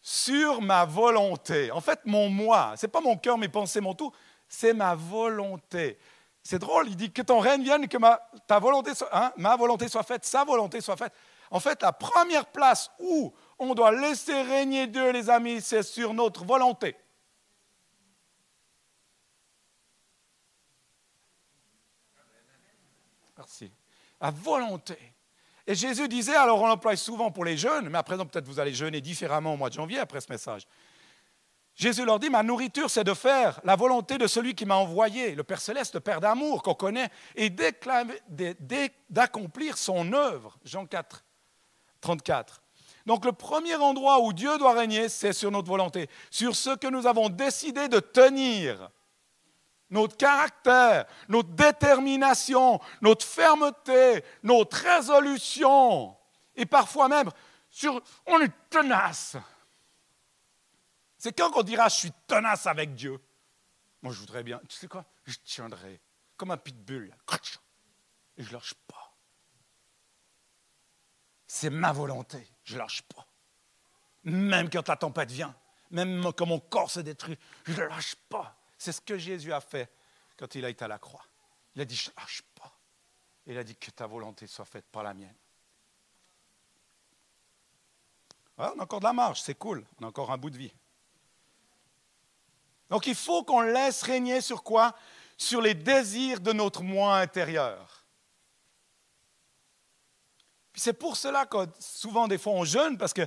Sur 0.01 0.63
ma 0.63 0.85
volonté. 0.85 1.71
En 1.71 1.81
fait, 1.81 2.01
mon 2.05 2.29
moi, 2.29 2.75
ce 2.77 2.87
n'est 2.87 2.91
pas 2.91 3.01
mon 3.01 3.17
cœur, 3.17 3.39
mes 3.39 3.49
pensées, 3.49 3.81
mon 3.81 3.95
tout, 3.95 4.13
c'est 4.49 4.75
ma 4.75 4.95
volonté. 4.95 5.99
C'est 6.43 6.59
drôle, 6.59 6.89
il 6.89 6.97
dit 6.97 7.11
que 7.11 7.23
ton 7.23 7.41
règne 7.41 7.63
vienne, 7.63 7.89
que 7.89 7.97
ma, 7.97 8.21
ta 8.47 8.59
volonté 8.59 8.95
soit, 8.95 9.09
hein, 9.13 9.33
ma 9.37 9.57
volonté 9.57 9.89
soit 9.89 10.03
faite, 10.03 10.25
sa 10.25 10.45
volonté 10.45 10.81
soit 10.81 10.97
faite. 10.97 11.13
En 11.51 11.59
fait, 11.61 11.81
la 11.83 11.93
première 11.93 12.47
place 12.47 12.91
où 12.99 13.33
on 13.59 13.75
doit 13.75 13.93
laisser 13.93 14.43
régner 14.43 14.87
Dieu, 14.87 15.11
les 15.11 15.31
amis, 15.31 15.61
c'est 15.61 15.83
sur 15.83 16.13
notre 16.13 16.45
volonté. 16.45 16.97
Merci. 23.45 23.71
À 24.21 24.31
volonté. 24.31 24.97
Et 25.67 25.75
Jésus 25.75 26.09
disait, 26.09 26.35
alors 26.35 26.63
on 26.63 26.67
l'emploie 26.67 26.97
souvent 26.97 27.31
pour 27.31 27.45
les 27.45 27.59
jeunes, 27.59 27.91
mais 27.91 27.99
à 27.99 28.03
présent 28.03 28.25
peut-être 28.25 28.47
vous 28.47 28.59
allez 28.59 28.73
jeûner 28.73 29.01
différemment 29.01 29.55
au 29.55 29.57
mois 29.57 29.69
de 29.69 29.75
janvier 29.75 29.99
après 29.99 30.21
ce 30.21 30.31
message. 30.31 30.67
Jésus 31.75 32.05
leur 32.05 32.19
dit, 32.21 32.31
ma 32.31 32.43
nourriture, 32.43 32.89
c'est 32.89 33.05
de 33.05 33.15
faire 33.15 33.61
la 33.65 33.77
volonté 33.77 34.17
de 34.17 34.27
celui 34.27 34.55
qui 34.55 34.65
m'a 34.65 34.77
envoyé, 34.77 35.35
le 35.35 35.43
Père 35.43 35.61
céleste, 35.61 35.95
le 35.95 36.01
Père 36.01 36.21
d'amour 36.21 36.63
qu'on 36.63 36.75
connaît, 36.75 37.09
et 37.35 37.51
d'accomplir 39.11 39.77
son 39.77 40.13
œuvre. 40.13 40.57
Jean 40.65 40.87
4, 40.87 41.25
34. 42.01 42.63
Donc 43.07 43.25
le 43.25 43.33
premier 43.33 43.75
endroit 43.75 44.21
où 44.21 44.33
Dieu 44.33 44.57
doit 44.57 44.73
régner, 44.73 45.09
c'est 45.09 45.33
sur 45.33 45.51
notre 45.51 45.69
volonté, 45.69 46.09
sur 46.31 46.55
ce 46.57 46.77
que 46.77 46.87
nous 46.87 47.07
avons 47.07 47.29
décidé 47.29 47.89
de 47.89 47.99
tenir 47.99 48.91
notre 49.95 50.17
caractère, 50.17 51.07
notre 51.29 51.51
détermination, 51.51 52.81
notre 53.01 53.25
fermeté, 53.25 54.25
notre 54.43 54.77
résolution, 54.77 56.17
et 56.57 56.67
parfois 56.67 57.09
même 57.09 57.31
sur, 57.71 58.03
on 58.27 58.41
est 58.41 58.53
tenace. 58.69 59.37
C'est 61.17 61.33
quand 61.33 61.51
qu'on 61.51 61.63
dira 61.63 61.89
je 61.89 61.97
suis 61.97 62.13
tenace 62.27 62.67
avec 62.67 62.95
Dieu. 62.95 63.19
Moi, 64.03 64.13
je 64.13 64.19
voudrais 64.19 64.43
bien, 64.43 64.61
tu 64.69 64.77
sais 64.77 64.89
quoi, 64.89 65.05
je 65.25 65.37
tiendrai 65.45 66.01
comme 66.37 66.51
un 66.51 66.57
pitbull, 66.57 67.15
et 68.37 68.43
je 68.43 68.53
lâche 68.53 68.75
pas. 68.89 69.15
C'est 71.47 71.71
ma 71.71 71.93
volonté, 71.93 72.45
je 72.65 72.77
lâche 72.77 73.03
pas. 73.03 73.27
Même 74.25 74.69
quand 74.69 74.89
la 74.89 74.97
tempête 74.97 75.31
vient, 75.31 75.55
même 75.91 76.33
quand 76.33 76.47
mon 76.47 76.59
corps 76.59 76.91
se 76.91 76.99
détruit, 76.99 77.39
je 77.65 77.81
ne 77.81 77.87
lâche 77.87 78.17
pas. 78.29 78.57
C'est 78.85 78.93
ce 78.93 79.01
que 79.01 79.17
Jésus 79.17 79.51
a 79.51 79.63
fait 79.63 79.91
quand 80.37 80.55
il 80.57 80.63
a 80.63 80.69
été 80.69 80.85
à 80.85 80.89
la 80.89 80.99
croix. 80.99 81.25
Il 81.75 81.81
a 81.81 81.87
dit, 81.87 81.97
je 81.97 82.11
ne 82.11 82.17
lâche 82.17 82.43
pas. 82.55 82.71
Il 83.47 83.57
a 83.57 83.65
dit 83.65 83.75
que 83.77 83.91
ta 83.91 84.07
volonté 84.07 84.47
soit 84.47 84.67
faite 84.67 84.85
par 84.93 85.03
la 85.03 85.15
mienne. 85.15 85.35
on 88.59 88.63
a 88.63 88.83
encore 88.83 89.01
de 89.01 89.07
la 89.07 89.15
marge, 89.15 89.41
c'est 89.41 89.55
cool, 89.55 89.87
on 89.99 90.05
a 90.05 90.09
encore 90.09 90.31
un 90.31 90.37
bout 90.37 90.51
de 90.51 90.59
vie. 90.59 90.75
Donc 92.91 93.07
il 93.07 93.15
faut 93.15 93.43
qu'on 93.43 93.63
laisse 93.63 94.03
régner 94.03 94.43
sur 94.43 94.63
quoi? 94.63 94.95
Sur 95.39 95.63
les 95.63 95.73
désirs 95.73 96.41
de 96.41 96.53
notre 96.53 96.83
moi 96.83 97.17
intérieur. 97.17 98.05
c'est 100.75 100.93
pour 100.93 101.17
cela 101.17 101.47
que 101.47 101.57
souvent 101.81 102.29
des 102.29 102.37
fois 102.37 102.53
on 102.53 102.65
jeûne, 102.65 102.99
parce 102.99 103.15
que 103.15 103.27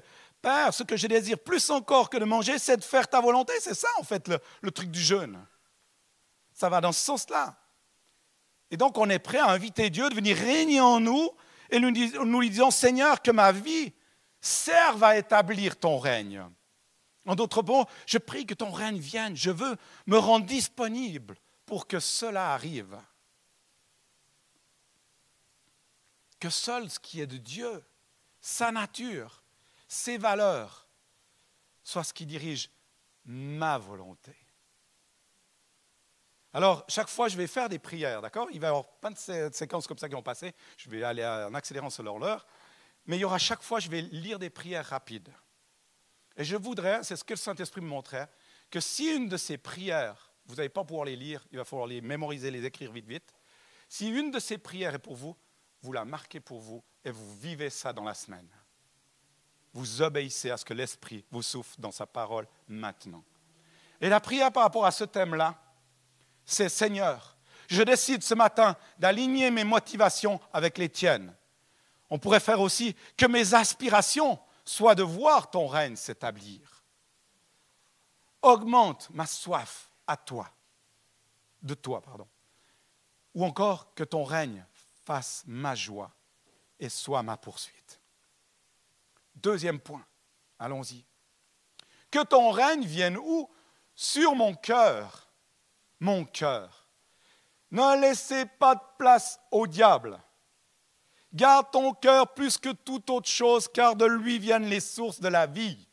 Ce 0.72 0.84
que 0.84 0.98
je 0.98 1.08
désire 1.08 1.39
plus 1.39 1.70
encore 1.70 2.10
que 2.10 2.18
de 2.18 2.25
manger, 2.25 2.60
c'est 2.60 2.77
de 2.77 2.84
faire 2.84 3.08
ta 3.08 3.22
volonté. 3.22 3.54
C'est 3.60 3.74
ça 3.74 3.89
en 4.00 4.04
fait 4.04 4.27
le, 4.27 4.39
le 4.62 4.72
truc 4.72 4.89
du 4.92 5.01
jeûne. 5.01 5.46
Ça 6.54 6.70
va 6.70 6.82
dans 6.82 6.92
ce 6.92 7.01
sens-là. 7.01 7.58
Et 8.72 8.77
donc 8.77 8.98
on 8.98 9.10
est 9.10 9.20
prêt 9.20 9.39
à 9.39 9.50
inviter 9.50 9.89
Dieu 9.89 10.10
de 10.10 10.16
venir 10.16 10.38
régner 10.38 10.82
en 10.82 11.00
nous 11.00 11.32
et 11.70 11.80
nous, 11.80 11.92
nous 11.92 12.42
lui 12.42 12.50
disons, 12.50 12.72
Seigneur, 12.72 13.22
que 13.22 13.32
ma 13.32 13.51
vie 13.51 13.94
serve 14.39 15.04
à 15.04 15.18
établir 15.18 15.77
ton 15.77 15.98
règne. 15.98 16.44
En 17.25 17.36
d'autres 17.36 17.62
mots, 17.62 17.86
je 18.06 18.18
prie 18.18 18.46
que 18.46 18.54
ton 18.54 18.72
règne 18.72 19.00
vienne. 19.00 19.36
Je 19.36 19.51
veux 19.51 19.75
me 20.06 20.18
rendre 20.18 20.46
disponible 20.46 21.36
pour 21.66 21.88
que 21.88 22.00
cela 22.00 22.54
arrive. 22.54 22.98
Que 26.39 26.50
seul 26.50 26.89
ce 26.89 27.00
qui 27.00 27.20
est 27.20 27.27
de 27.27 27.38
Dieu, 27.38 27.84
sa 28.39 28.72
nature, 28.72 29.44
ses 29.88 30.17
valeurs, 30.17 30.88
soit 31.84 32.03
ce 32.03 32.13
qui 32.13 32.25
dirige 32.25 32.70
ma 33.25 33.77
volonté. 33.77 34.36
Alors, 36.53 36.86
chaque 36.88 37.10
fois, 37.10 37.27
je 37.27 37.38
vais 37.38 37.48
faire 37.48 37.70
des 37.70 37.79
prières, 37.79 38.22
d'accord? 38.22 38.48
Il 38.51 38.60
va 38.60 38.67
y 38.67 38.70
avoir 38.70 38.88
plein 39.00 39.12
de 39.12 39.51
séquences 39.53 39.86
comme 39.86 39.98
ça 39.98 40.08
qui 40.08 40.15
vont 40.15 40.24
passer. 40.24 40.53
Je 40.77 40.89
vais 40.89 41.03
aller 41.03 41.24
en 41.24 41.53
accélérant 41.53 41.89
selon 41.89 42.17
l'heure. 42.17 42.48
Mais 43.06 43.17
il 43.17 43.20
y 43.20 43.25
aura 43.25 43.38
chaque 43.38 43.62
fois, 43.62 43.79
je 43.79 43.89
vais 43.89 44.01
lire 44.01 44.39
des 44.39 44.50
prières 44.50 44.86
rapides. 44.86 45.32
Et 46.36 46.44
je 46.44 46.56
voudrais, 46.56 47.03
c'est 47.03 47.15
ce 47.15 47.24
que 47.24 47.34
le 47.34 47.38
Saint-Esprit 47.38 47.82
me 47.82 47.88
montrait, 47.88 48.29
que 48.70 48.79
si 48.79 49.13
une 49.13 49.27
de 49.29 49.38
ces 49.38 49.58
prières, 49.58 50.34
vous 50.46 50.56
n'allez 50.56 50.70
pas 50.70 50.84
pouvoir 50.84 51.06
les 51.06 51.15
lire, 51.15 51.46
il 51.51 51.58
va 51.58 51.65
falloir 51.65 51.88
les 51.88 52.01
mémoriser, 52.01 52.51
les 52.51 52.65
écrire 52.65 52.91
vite, 52.91 53.08
vite. 53.08 53.34
Si 53.89 54.10
une 54.10 54.32
de 54.32 54.39
ces 54.39 54.58
prières 54.58 54.96
est 54.96 55.00
pour 55.00 55.15
vous, 55.15 55.36
vous 55.82 55.94
la 55.94 56.06
marquez 56.06 56.39
pour 56.39 56.60
vous 56.60 56.84
et 57.03 57.12
vous 57.12 57.36
vivez 57.38 57.70
ça 57.70 57.94
dans 57.94 58.03
la 58.03 58.13
semaine. 58.13 58.50
Vous 59.77 60.01
obéissez 60.01 60.50
à 60.50 60.57
ce 60.57 60.65
que 60.65 60.74
l'Esprit 60.74 61.24
vous 61.29 61.43
souffle 61.43 61.79
dans 61.79 61.91
sa 61.91 62.07
parole 62.07 62.48
maintenant. 62.67 63.24
Et 64.01 64.10
la 64.10 64.19
prière 64.19 64.51
par 64.51 64.63
rapport 64.63 64.88
à 64.88 64.91
ce 64.91 65.03
thème-là, 65.03 65.53
c'est 66.46 66.67
Seigneur, 66.67 67.38
je 67.67 67.84
décide 67.84 68.24
ce 68.24 68.34
matin 68.34 68.75
d'aligner 68.98 69.51
mes 69.51 69.63
motivations 69.63 70.41
avec 70.51 70.79
les 70.79 70.89
tiennes. 70.89 71.31
On 72.10 72.17
pourrait 72.17 72.39
faire 72.39 72.60
aussi 72.60 72.96
que 73.15 73.27
mes 73.27 73.53
aspirations 73.53 74.39
soit 74.65 74.96
de 74.96 75.03
voir 75.03 75.51
ton 75.51 75.67
règne 75.67 75.96
s'établir. 75.96 76.84
Augmente 78.41 79.12
ma 79.12 79.27
soif 79.27 79.91
à 80.07 80.17
toi, 80.17 80.50
de 81.62 81.75
toi, 81.75 82.01
pardon. 82.01 82.27
Ou 83.36 83.46
encore 83.46 83.93
que 83.93 84.03
ton 84.03 84.24
règne 84.24 84.65
fasse 85.05 85.43
ma 85.46 85.75
joie 85.75 86.10
et 86.79 86.89
soit 86.89 87.22
ma 87.22 87.38
poursuite. 87.38 87.97
Deuxième 89.41 89.79
point, 89.79 90.06
allons-y. 90.58 91.06
Que 92.10 92.24
ton 92.24 92.50
règne 92.50 92.84
vienne 92.84 93.17
où? 93.17 93.50
Sur 93.94 94.36
mon 94.36 94.53
cœur, 94.53 95.32
mon 96.00 96.25
cœur. 96.25 96.88
Ne 97.72 98.01
laissez 98.01 98.46
pas 98.46 98.75
de 98.75 98.82
place 98.98 99.39
au 99.51 99.67
diable. 99.67 100.20
Garde 101.34 101.70
ton 101.72 101.94
cœur 101.94 102.34
plus 102.34 102.58
que 102.58 102.72
toute 102.72 103.10
autre 103.10 103.27
chose, 103.27 103.67
car 103.67 103.96
de 103.96 104.06
lui 104.06 104.39
viennent 104.39 104.67
les 104.67 104.79
sources 104.79 105.20
de 105.20 105.27
la 105.27 105.46
vie. 105.46 105.88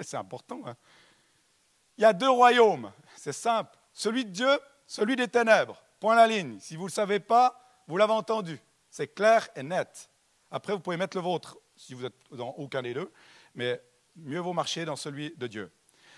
C'est 0.00 0.16
important. 0.16 0.62
Hein? 0.66 0.76
Il 1.98 2.02
y 2.02 2.04
a 2.04 2.12
deux 2.12 2.30
royaumes, 2.30 2.92
c'est 3.16 3.32
simple. 3.32 3.76
Celui 3.92 4.24
de 4.24 4.30
Dieu, 4.30 4.60
celui 4.86 5.16
des 5.16 5.28
ténèbres. 5.28 5.82
Point 6.00 6.14
la 6.14 6.26
ligne. 6.26 6.58
Si 6.60 6.76
vous 6.76 6.84
ne 6.84 6.88
le 6.88 6.92
savez 6.92 7.20
pas, 7.20 7.60
vous 7.86 7.96
l'avez 7.96 8.12
entendu. 8.12 8.60
C'est 8.90 9.08
clair 9.08 9.48
et 9.54 9.62
net. 9.62 10.10
Après, 10.50 10.72
vous 10.72 10.80
pouvez 10.80 10.96
mettre 10.96 11.16
le 11.16 11.22
vôtre 11.22 11.58
si 11.76 11.94
vous 11.94 12.04
êtes 12.04 12.14
dans 12.30 12.50
aucun 12.50 12.82
des 12.82 12.94
deux, 12.94 13.10
mais 13.54 13.80
mieux 14.16 14.40
vaut 14.40 14.52
marcher 14.52 14.84
dans 14.84 14.96
celui 14.96 15.34
de 15.36 15.46
Dieu. 15.46 15.70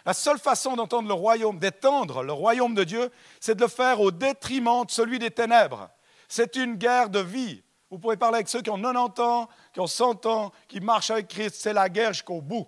La 0.04 0.14
seule 0.14 0.38
façon 0.38 0.76
d'entendre 0.76 1.08
le 1.08 1.14
royaume, 1.14 1.58
d'étendre 1.58 2.22
le 2.22 2.32
royaume 2.32 2.74
de 2.74 2.84
Dieu, 2.84 3.10
c'est 3.40 3.56
de 3.56 3.60
le 3.60 3.68
faire 3.68 4.00
au 4.00 4.10
détriment 4.10 4.84
de 4.84 4.90
celui 4.90 5.18
des 5.18 5.30
ténèbres. 5.30 5.90
C'est 6.28 6.56
une 6.56 6.76
guerre 6.76 7.10
de 7.10 7.18
vie. 7.18 7.62
Vous 7.90 7.98
pouvez 7.98 8.16
parler 8.16 8.36
avec 8.36 8.48
ceux 8.48 8.60
qui 8.60 8.70
ont 8.70 8.80
90 8.80 9.20
ans, 9.22 9.48
qui 9.72 9.80
ont 9.80 9.86
100 9.86 10.26
ans, 10.26 10.52
qui 10.68 10.80
marchent 10.80 11.10
avec 11.10 11.28
Christ. 11.28 11.56
C'est 11.56 11.72
la 11.72 11.88
guerre 11.88 12.12
jusqu'au 12.12 12.40
bout. 12.40 12.66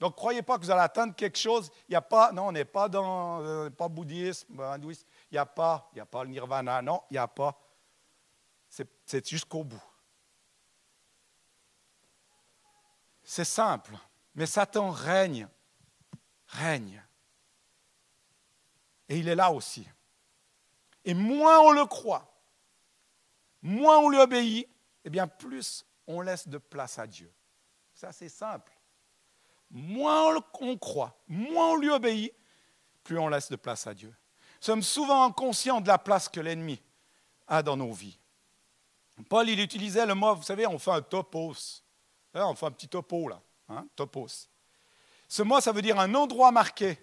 Donc, 0.00 0.14
croyez 0.14 0.42
pas 0.42 0.58
que 0.58 0.64
vous 0.64 0.70
allez 0.70 0.80
atteindre 0.80 1.14
quelque 1.14 1.38
chose. 1.38 1.70
Il 1.88 1.92
n'y 1.92 1.96
a 1.96 2.00
pas, 2.00 2.32
non, 2.32 2.48
on 2.48 2.52
n'est 2.52 2.64
pas 2.64 2.88
dans, 2.88 3.70
pas 3.70 3.88
bouddhisme, 3.88 4.60
hindouisme. 4.60 5.06
Il 5.30 5.34
n'y 5.34 5.38
a 5.38 5.46
pas, 5.46 5.88
il 5.92 5.96
n'y 5.96 6.00
a 6.00 6.06
pas 6.06 6.22
le 6.24 6.30
nirvana. 6.30 6.80
Non, 6.80 7.02
il 7.10 7.14
n'y 7.14 7.18
a 7.18 7.26
pas. 7.26 7.58
C'est 8.68 9.26
jusqu'au 9.26 9.64
bout. 9.64 9.82
C'est 13.30 13.44
simple. 13.44 13.94
Mais 14.34 14.46
Satan 14.46 14.88
règne, 14.88 15.46
règne. 16.46 17.04
Et 19.06 19.18
il 19.18 19.28
est 19.28 19.34
là 19.34 19.52
aussi. 19.52 19.86
Et 21.04 21.12
moins 21.12 21.58
on 21.60 21.72
le 21.72 21.84
croit, 21.84 22.40
moins 23.60 23.98
on 23.98 24.08
lui 24.08 24.18
obéit, 24.18 24.64
et 24.64 24.68
eh 25.04 25.10
bien 25.10 25.28
plus 25.28 25.84
on 26.06 26.22
laisse 26.22 26.48
de 26.48 26.56
place 26.56 26.98
à 26.98 27.06
Dieu. 27.06 27.30
Ça, 27.92 28.12
c'est 28.12 28.30
simple. 28.30 28.72
Moins 29.70 30.34
on 30.60 30.78
croit, 30.78 31.14
moins 31.28 31.72
on 31.72 31.76
lui 31.76 31.90
obéit, 31.90 32.32
plus 33.04 33.18
on 33.18 33.28
laisse 33.28 33.50
de 33.50 33.56
place 33.56 33.86
à 33.86 33.92
Dieu. 33.92 34.08
Nous 34.08 34.64
sommes 34.64 34.82
souvent 34.82 35.26
inconscients 35.26 35.82
de 35.82 35.88
la 35.88 35.98
place 35.98 36.30
que 36.30 36.40
l'ennemi 36.40 36.80
a 37.46 37.62
dans 37.62 37.76
nos 37.76 37.92
vies. 37.92 38.18
Paul, 39.28 39.50
il 39.50 39.60
utilisait 39.60 40.06
le 40.06 40.14
mot, 40.14 40.34
vous 40.34 40.42
savez, 40.42 40.66
on 40.66 40.78
fait 40.78 40.92
un 40.92 41.02
topos. 41.02 41.82
Hein, 42.38 42.46
on 42.48 42.54
fait 42.54 42.66
un 42.66 42.70
petit 42.70 42.88
topo 42.88 43.28
là, 43.28 43.40
hein, 43.68 43.86
topos. 43.96 44.48
Ce 45.28 45.42
mot, 45.42 45.60
ça 45.60 45.72
veut 45.72 45.82
dire 45.82 45.98
un 45.98 46.14
endroit 46.14 46.52
marqué 46.52 46.98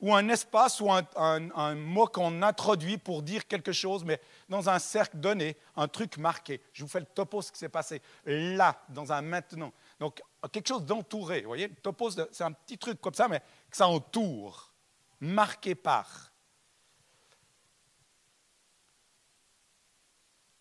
ou 0.00 0.14
un 0.14 0.28
espace 0.28 0.80
ou 0.80 0.90
un, 0.90 1.74
mot 1.74 2.06
qu'on 2.06 2.42
introduit 2.42 2.96
pour 2.96 3.22
dire 3.22 3.46
quelque 3.46 3.72
chose, 3.72 4.02
mais 4.04 4.20
dans 4.48 4.68
un 4.68 4.78
cercle 4.78 5.18
donné, 5.18 5.56
un 5.76 5.88
truc 5.88 6.16
marqué. 6.16 6.60
Je 6.72 6.82
vous 6.82 6.88
fais 6.88 7.00
le 7.00 7.06
topo, 7.06 7.42
ce 7.42 7.52
qui 7.52 7.58
s'est 7.58 7.68
passé 7.68 8.00
là, 8.24 8.82
dans 8.88 9.12
un 9.12 9.20
maintenant. 9.20 9.72
Donc, 9.98 10.22
quelque 10.52 10.68
chose 10.68 10.84
d'entouré. 10.84 11.42
Vous 11.42 11.48
voyez, 11.48 11.68
le 11.68 11.74
topo, 11.74 12.10
c'est 12.10 12.44
un 12.44 12.52
petit 12.52 12.78
truc 12.78 13.00
comme 13.00 13.14
ça, 13.14 13.28
mais 13.28 13.40
que 13.70 13.76
ça 13.76 13.88
entoure, 13.88 14.72
marqué 15.20 15.74
par. 15.74 16.29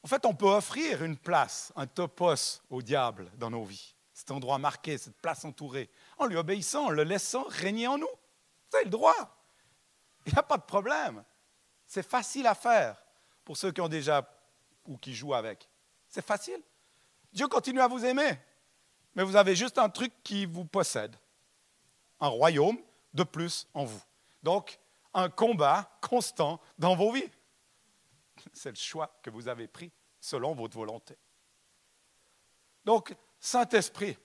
En 0.03 0.07
fait, 0.07 0.25
on 0.25 0.33
peut 0.33 0.47
offrir 0.47 1.03
une 1.03 1.17
place, 1.17 1.73
un 1.75 1.87
topos 1.87 2.61
au 2.69 2.81
diable 2.81 3.31
dans 3.37 3.49
nos 3.49 3.63
vies. 3.63 3.95
Cet 4.13 4.31
endroit 4.31 4.57
marqué, 4.57 4.97
cette 4.97 5.17
place 5.17 5.45
entourée, 5.45 5.89
en 6.17 6.25
lui 6.25 6.37
obéissant, 6.37 6.87
en 6.87 6.89
le 6.89 7.03
laissant 7.03 7.43
régner 7.47 7.87
en 7.87 7.97
nous. 7.97 8.07
Vous 8.07 8.75
avez 8.75 8.85
le 8.85 8.91
droit. 8.91 9.37
Il 10.25 10.33
n'y 10.33 10.39
a 10.39 10.43
pas 10.43 10.57
de 10.57 10.63
problème. 10.63 11.23
C'est 11.85 12.07
facile 12.07 12.47
à 12.47 12.55
faire 12.55 13.01
pour 13.43 13.57
ceux 13.57 13.71
qui 13.71 13.81
ont 13.81 13.87
déjà 13.87 14.29
ou 14.85 14.97
qui 14.97 15.15
jouent 15.15 15.33
avec. 15.33 15.67
C'est 16.07 16.25
facile. 16.25 16.61
Dieu 17.31 17.47
continue 17.47 17.81
à 17.81 17.87
vous 17.87 18.03
aimer, 18.05 18.39
mais 19.15 19.23
vous 19.23 19.35
avez 19.35 19.55
juste 19.55 19.77
un 19.77 19.89
truc 19.89 20.13
qui 20.23 20.45
vous 20.45 20.65
possède. 20.65 21.15
Un 22.19 22.27
royaume 22.27 22.77
de 23.13 23.23
plus 23.23 23.67
en 23.73 23.85
vous. 23.85 24.01
Donc, 24.43 24.79
un 25.13 25.29
combat 25.29 25.97
constant 26.01 26.59
dans 26.77 26.95
vos 26.95 27.11
vies. 27.11 27.29
C'est 28.53 28.69
le 28.69 28.75
choix 28.75 29.19
que 29.21 29.29
vous 29.29 29.47
avez 29.47 29.67
pris 29.67 29.91
selon 30.19 30.53
votre 30.53 30.77
volonté. 30.77 31.17
Donc, 32.85 33.15
Saint-Esprit, 33.39 34.17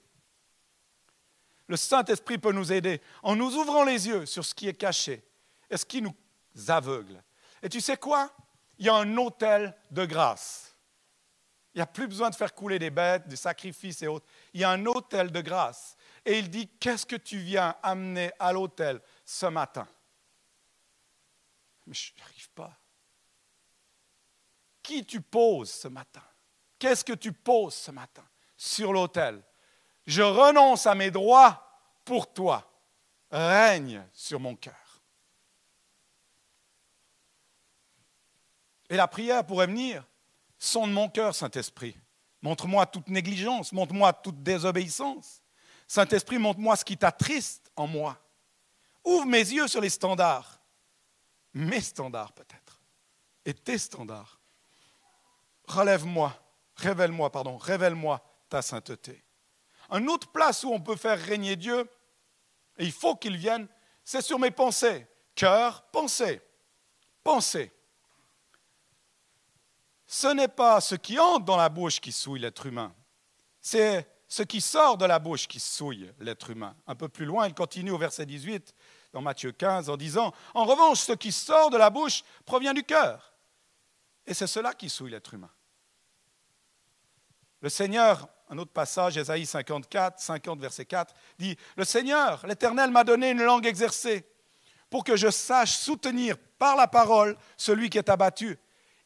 le 1.67 1.77
Saint-Esprit 1.77 2.37
peut 2.37 2.51
nous 2.51 2.71
aider 2.71 3.01
en 3.23 3.35
nous 3.35 3.55
ouvrant 3.55 3.83
les 3.83 4.07
yeux 4.07 4.25
sur 4.25 4.45
ce 4.45 4.53
qui 4.53 4.67
est 4.67 4.73
caché 4.73 5.23
et 5.69 5.77
ce 5.77 5.85
qui 5.85 6.01
nous 6.01 6.15
aveugle. 6.67 7.23
Et 7.61 7.69
tu 7.69 7.81
sais 7.81 7.97
quoi? 7.97 8.31
Il 8.77 8.85
y 8.85 8.89
a 8.89 8.95
un 8.95 9.17
hôtel 9.17 9.75
de 9.89 10.05
grâce. 10.05 10.75
Il 11.73 11.79
n'y 11.79 11.81
a 11.81 11.87
plus 11.87 12.07
besoin 12.07 12.29
de 12.29 12.35
faire 12.35 12.53
couler 12.53 12.79
des 12.79 12.89
bêtes, 12.89 13.27
des 13.27 13.35
sacrifices 13.35 14.01
et 14.01 14.07
autres. 14.07 14.25
Il 14.53 14.61
y 14.61 14.63
a 14.63 14.69
un 14.69 14.85
autel 14.85 15.31
de 15.31 15.41
grâce. 15.41 15.97
Et 16.23 16.39
il 16.39 16.49
dit, 16.49 16.69
qu'est-ce 16.79 17.05
que 17.05 17.15
tu 17.15 17.37
viens 17.37 17.75
amener 17.83 18.31
à 18.39 18.53
l'autel 18.53 19.01
ce 19.25 19.45
matin 19.47 19.87
Mais 21.85 21.93
je 21.93 22.13
n'y 22.13 22.21
arrive 22.21 22.49
pas. 22.51 22.79
Qui 24.85 25.03
tu 25.03 25.19
poses 25.19 25.71
ce 25.71 25.87
matin? 25.87 26.21
Qu'est-ce 26.77 27.03
que 27.03 27.13
tu 27.13 27.33
poses 27.33 27.73
ce 27.73 27.89
matin 27.89 28.23
sur 28.55 28.93
l'autel? 28.93 29.41
Je 30.05 30.21
renonce 30.21 30.85
à 30.85 30.93
mes 30.93 31.09
droits 31.09 31.67
pour 32.05 32.31
toi. 32.31 32.71
Règne 33.31 34.05
sur 34.13 34.39
mon 34.39 34.55
cœur. 34.55 35.01
Et 38.87 38.95
la 38.95 39.07
prière 39.07 39.43
pourrait 39.43 39.65
venir 39.65 40.05
Sonde 40.59 40.93
mon 40.93 41.09
cœur, 41.09 41.33
Saint-Esprit. 41.33 41.97
Montre-moi 42.43 42.85
toute 42.85 43.07
négligence, 43.07 43.71
montre-moi 43.71 44.13
toute 44.13 44.43
désobéissance. 44.43 45.41
Saint-Esprit, 45.87 46.37
montre-moi 46.37 46.75
ce 46.75 46.85
qui 46.85 46.95
t'attriste 46.95 47.71
en 47.75 47.87
moi. 47.87 48.19
Ouvre 49.03 49.25
mes 49.25 49.39
yeux 49.39 49.67
sur 49.67 49.81
les 49.81 49.89
standards. 49.89 50.59
Mes 51.55 51.81
standards 51.81 52.33
peut-être. 52.33 52.79
Et 53.45 53.55
tes 53.55 53.79
standards. 53.79 54.39
Relève-moi, 55.67 56.35
révèle-moi, 56.75 57.31
pardon, 57.31 57.57
révèle-moi 57.57 58.21
ta 58.49 58.61
sainteté. 58.61 59.23
Une 59.91 60.09
autre 60.09 60.31
place 60.31 60.63
où 60.63 60.71
on 60.71 60.81
peut 60.81 60.95
faire 60.95 61.19
régner 61.19 61.55
Dieu, 61.55 61.89
et 62.77 62.85
il 62.85 62.91
faut 62.91 63.15
qu'il 63.15 63.37
vienne, 63.37 63.67
c'est 64.03 64.21
sur 64.21 64.39
mes 64.39 64.51
pensées. 64.51 65.07
Cœur, 65.35 65.83
pensée. 65.91 66.41
Pensée 67.23 67.71
ce 70.07 70.27
n'est 70.27 70.47
pas 70.47 70.81
ce 70.81 70.95
qui 70.95 71.19
entre 71.19 71.45
dans 71.45 71.57
la 71.57 71.69
bouche 71.69 71.99
qui 71.99 72.11
souille 72.11 72.39
l'être 72.39 72.65
humain, 72.65 72.93
c'est 73.59 74.07
ce 74.27 74.43
qui 74.43 74.61
sort 74.61 74.97
de 74.97 75.05
la 75.05 75.19
bouche 75.19 75.47
qui 75.47 75.59
souille 75.59 76.11
l'être 76.19 76.49
humain. 76.49 76.75
Un 76.87 76.95
peu 76.95 77.09
plus 77.09 77.25
loin, 77.25 77.47
il 77.47 77.53
continue 77.53 77.91
au 77.91 77.97
verset 77.97 78.25
18 78.25 78.73
dans 79.13 79.21
Matthieu 79.21 79.51
15 79.51 79.89
en 79.89 79.97
disant, 79.97 80.33
En 80.53 80.65
revanche, 80.65 80.99
ce 80.99 81.13
qui 81.13 81.31
sort 81.31 81.69
de 81.69 81.77
la 81.77 81.89
bouche 81.89 82.23
provient 82.45 82.73
du 82.73 82.83
cœur. 82.83 83.33
Et 84.25 84.33
c'est 84.33 84.47
cela 84.47 84.73
qui 84.73 84.89
souille 84.89 85.11
l'être 85.11 85.33
humain. 85.33 85.51
Le 87.65 87.69
Seigneur, 87.69 88.29
un 88.51 88.59
autre 88.59 88.71
passage, 88.71 89.17
Ésaïe 89.17 89.43
54, 89.43 90.19
50, 90.19 90.59
verset 90.59 90.85
4, 90.85 91.15
dit, 91.39 91.57
Le 91.75 91.83
Seigneur, 91.83 92.45
l'Éternel 92.45 92.91
m'a 92.91 93.03
donné 93.03 93.31
une 93.31 93.41
langue 93.41 93.65
exercée 93.65 94.23
pour 94.91 95.03
que 95.03 95.15
je 95.15 95.31
sache 95.31 95.71
soutenir 95.71 96.37
par 96.59 96.75
la 96.75 96.87
parole 96.87 97.35
celui 97.57 97.89
qui 97.89 97.97
est 97.97 98.07
abattu 98.07 98.59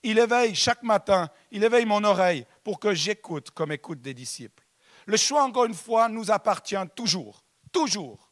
il 0.03 0.19
éveille 0.19 0.55
chaque 0.55 0.83
matin, 0.83 1.29
il 1.51 1.63
éveille 1.63 1.85
mon 1.85 2.03
oreille 2.03 2.45
pour 2.65 2.81
que 2.81 2.93
j'écoute 2.93 3.51
comme 3.51 3.71
écoute 3.71 4.01
des 4.01 4.13
disciples. 4.13 4.65
Le 5.05 5.15
choix, 5.15 5.43
encore 5.43 5.65
une 5.65 5.73
fois, 5.73 6.09
nous 6.09 6.29
appartient 6.29 6.75
toujours. 6.97 7.45
Toujours. 7.71 8.29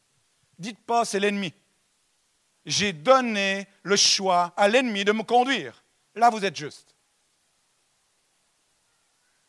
Dites 0.58 0.84
pas 0.84 1.06
c'est 1.06 1.20
l'ennemi. 1.20 1.54
J'ai 2.66 2.92
donné 2.92 3.66
le 3.82 3.96
choix 3.96 4.52
à 4.58 4.68
l'ennemi 4.68 5.06
de 5.06 5.12
me 5.12 5.22
conduire. 5.22 5.82
Là, 6.14 6.28
vous 6.28 6.44
êtes 6.44 6.56
juste. 6.56 6.94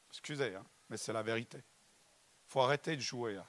Excusez, 0.09 0.55
hein, 0.55 0.65
mais 0.89 0.98
c'est 0.98 1.13
la 1.13 1.22
vérité. 1.22 1.58
Il 1.58 2.51
faut 2.51 2.62
arrêter 2.62 2.96
de 2.96 3.01
jouer. 3.01 3.38
Hein. 3.38 3.46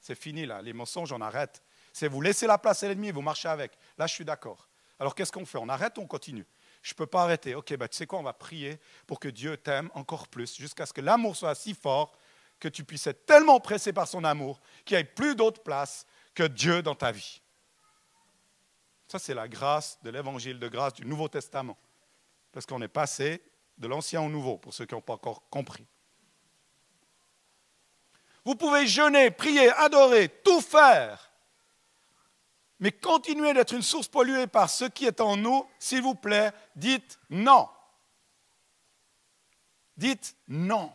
C'est 0.00 0.14
fini, 0.14 0.46
là. 0.46 0.60
Les 0.62 0.72
mensonges, 0.72 1.12
on 1.12 1.20
arrête. 1.20 1.62
C'est 1.92 2.08
vous 2.08 2.20
laissez 2.20 2.46
la 2.46 2.58
place 2.58 2.82
à 2.82 2.88
l'ennemi 2.88 3.08
et 3.08 3.12
vous 3.12 3.22
marchez 3.22 3.48
avec. 3.48 3.72
Là, 3.96 4.06
je 4.06 4.14
suis 4.14 4.24
d'accord. 4.24 4.68
Alors, 4.98 5.14
qu'est-ce 5.14 5.32
qu'on 5.32 5.46
fait? 5.46 5.58
On 5.58 5.68
arrête 5.68 5.96
ou 5.98 6.02
on 6.02 6.06
continue? 6.06 6.46
Je 6.82 6.92
ne 6.92 6.96
peux 6.96 7.06
pas 7.06 7.22
arrêter. 7.22 7.54
Ok, 7.54 7.74
bah, 7.76 7.88
tu 7.88 7.96
sais 7.96 8.06
quoi, 8.06 8.18
on 8.18 8.22
va 8.22 8.34
prier 8.34 8.78
pour 9.06 9.18
que 9.18 9.28
Dieu 9.28 9.56
t'aime 9.56 9.90
encore 9.94 10.28
plus, 10.28 10.56
jusqu'à 10.56 10.84
ce 10.84 10.92
que 10.92 11.00
l'amour 11.00 11.34
soit 11.36 11.54
si 11.54 11.74
fort 11.74 12.16
que 12.60 12.68
tu 12.68 12.84
puisses 12.84 13.06
être 13.06 13.26
tellement 13.26 13.58
pressé 13.60 13.92
par 13.92 14.06
son 14.06 14.24
amour 14.24 14.60
qu'il 14.84 14.96
n'y 14.96 15.00
ait 15.00 15.04
plus 15.04 15.34
d'autre 15.34 15.62
place 15.62 16.06
que 16.34 16.42
Dieu 16.42 16.82
dans 16.82 16.94
ta 16.94 17.10
vie. 17.10 17.40
Ça, 19.08 19.18
c'est 19.18 19.34
la 19.34 19.48
grâce 19.48 19.98
de 20.02 20.10
l'évangile 20.10 20.58
de 20.58 20.68
grâce 20.68 20.94
du 20.94 21.04
Nouveau 21.04 21.28
Testament. 21.28 21.78
Parce 22.52 22.66
qu'on 22.66 22.82
est 22.82 22.88
passé 22.88 23.42
de 23.78 23.88
l'Ancien 23.88 24.20
au 24.22 24.28
Nouveau, 24.28 24.58
pour 24.58 24.74
ceux 24.74 24.86
qui 24.86 24.94
n'ont 24.94 25.00
pas 25.00 25.14
encore 25.14 25.48
compris. 25.48 25.86
Vous 28.44 28.54
pouvez 28.54 28.86
jeûner, 28.86 29.30
prier, 29.30 29.70
adorer, 29.70 30.28
tout 30.28 30.60
faire 30.60 31.24
mais 32.84 32.92
continuez 32.92 33.54
d'être 33.54 33.72
une 33.72 33.80
source 33.80 34.08
polluée 34.08 34.46
par 34.46 34.68
ce 34.68 34.84
qui 34.84 35.06
est 35.06 35.22
en 35.22 35.38
nous, 35.38 35.66
s'il 35.78 36.02
vous 36.02 36.14
plaît, 36.14 36.52
dites 36.76 37.18
non. 37.30 37.66
Dites 39.96 40.36
non. 40.48 40.92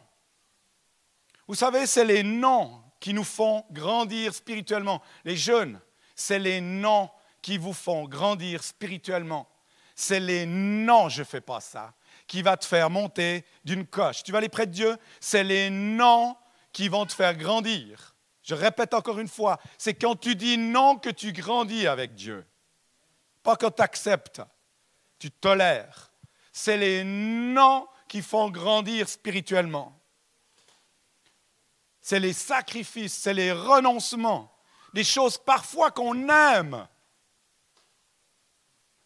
Vous 1.48 1.56
savez, 1.56 1.88
c'est 1.88 2.06
les 2.06 2.22
noms 2.22 2.84
qui 3.00 3.12
nous 3.12 3.24
font 3.24 3.66
grandir 3.72 4.36
spirituellement. 4.36 5.02
Les 5.24 5.36
jeunes, 5.36 5.82
c'est 6.16 6.38
les 6.38 6.62
noms 6.62 7.10
qui 7.42 7.58
vous 7.58 7.74
font 7.74 8.04
grandir 8.04 8.62
spirituellement. 8.62 9.50
C'est 9.96 10.20
les 10.20 10.46
noms, 10.46 11.10
je 11.10 11.22
ne 11.22 11.26
fais 11.26 11.42
pas 11.42 11.60
ça, 11.60 11.94
qui 12.28 12.42
va 12.42 12.56
te 12.56 12.66
faire 12.66 12.92
monter 12.92 13.46
d'une 13.64 13.88
coche. 13.88 14.22
Tu 14.22 14.32
vas 14.32 14.38
aller 14.38 14.50
près 14.50 14.68
de 14.68 14.74
Dieu, 14.74 14.96
c'est 15.20 15.44
les 15.44 15.70
noms 15.70 16.36
qui 16.72 16.88
vont 16.88 17.06
te 17.06 17.14
faire 17.14 17.36
grandir. 17.36 18.16
Je 18.44 18.56
répète 18.56 18.94
encore 18.94 19.20
une 19.20 19.28
fois, 19.28 19.60
c'est 19.78 19.94
quand 19.94 20.16
tu 20.16 20.36
dis 20.36 20.58
non 20.58 20.98
que 20.98 21.10
tu 21.10 21.34
grandis 21.34 21.88
avec 21.88 22.16
Dieu. 22.16 22.46
Pas 23.44 23.56
quand 23.56 23.72
tu 23.72 23.82
acceptes, 23.82 24.42
tu 25.18 25.32
tolères. 25.32 26.12
C'est 26.52 26.78
les 26.78 27.04
non 27.04 27.88
qui 28.08 28.22
font 28.22 28.50
grandir 28.50 29.08
spirituellement. 29.08 29.96
C'est 32.02 32.20
les 32.20 32.34
sacrifices, 32.34 33.14
c'est 33.14 33.34
les 33.34 33.52
renoncements, 33.52 34.52
des 34.94 35.04
choses 35.04 35.38
parfois 35.38 35.92
qu'on 35.92 36.28
aime. 36.28 36.88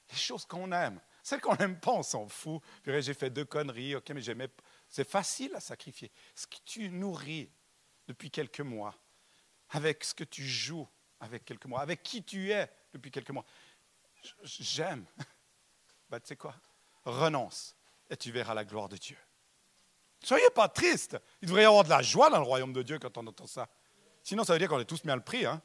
Des 0.09 0.15
choses 0.15 0.45
qu'on 0.45 0.71
aime. 0.71 1.01
Celles 1.21 1.41
qu'on 1.41 1.55
n'aime 1.55 1.79
pas, 1.79 1.91
on 1.91 2.03
s'en 2.03 2.27
fout. 2.27 2.61
J'ai 2.85 3.13
fait 3.13 3.29
deux 3.29 3.45
conneries, 3.45 3.95
ok, 3.95 4.09
mais 4.09 4.21
j'aimais. 4.21 4.49
C'est 4.93 5.09
facile 5.09 5.55
à 5.55 5.59
sacrifier. 5.59 6.11
Ce 6.35 6.45
que 6.45 6.57
tu 6.65 6.87
nourris 6.87 7.49
depuis 8.07 8.29
quelques 8.29 8.59
mois, 8.59 8.93
avec 9.71 10.03
ce 10.03 10.13
que 10.13 10.23
tu 10.23 10.47
joues 10.47 10.87
avec 11.19 11.45
quelques 11.45 11.65
mois, 11.65 11.81
avec 11.81 12.03
qui 12.03 12.21
tu 12.21 12.51
es 12.51 12.69
depuis 12.93 13.09
quelques 13.09 13.31
mois. 13.31 13.45
J'aime. 14.43 15.05
Ben, 16.11 16.19
tu 16.19 16.27
sais 16.27 16.35
quoi? 16.35 16.53
Renonce 17.05 17.75
et 18.07 18.15
tu 18.15 18.31
verras 18.31 18.53
la 18.53 18.65
gloire 18.65 18.87
de 18.87 18.97
Dieu. 18.97 19.17
Soyez 20.23 20.51
pas 20.51 20.67
tristes. 20.67 21.17
Il 21.41 21.47
devrait 21.47 21.63
y 21.63 21.65
avoir 21.65 21.83
de 21.83 21.89
la 21.89 22.03
joie 22.03 22.29
dans 22.29 22.37
le 22.37 22.43
royaume 22.43 22.71
de 22.71 22.83
Dieu 22.83 22.99
quand 22.99 23.17
on 23.17 23.25
entend 23.25 23.47
ça. 23.47 23.67
Sinon, 24.21 24.43
ça 24.43 24.53
veut 24.53 24.59
dire 24.59 24.69
qu'on 24.69 24.79
est 24.79 24.85
tous 24.85 25.03
mis 25.05 25.11
à 25.11 25.15
le 25.15 25.23
prix. 25.23 25.43
Hein? 25.43 25.59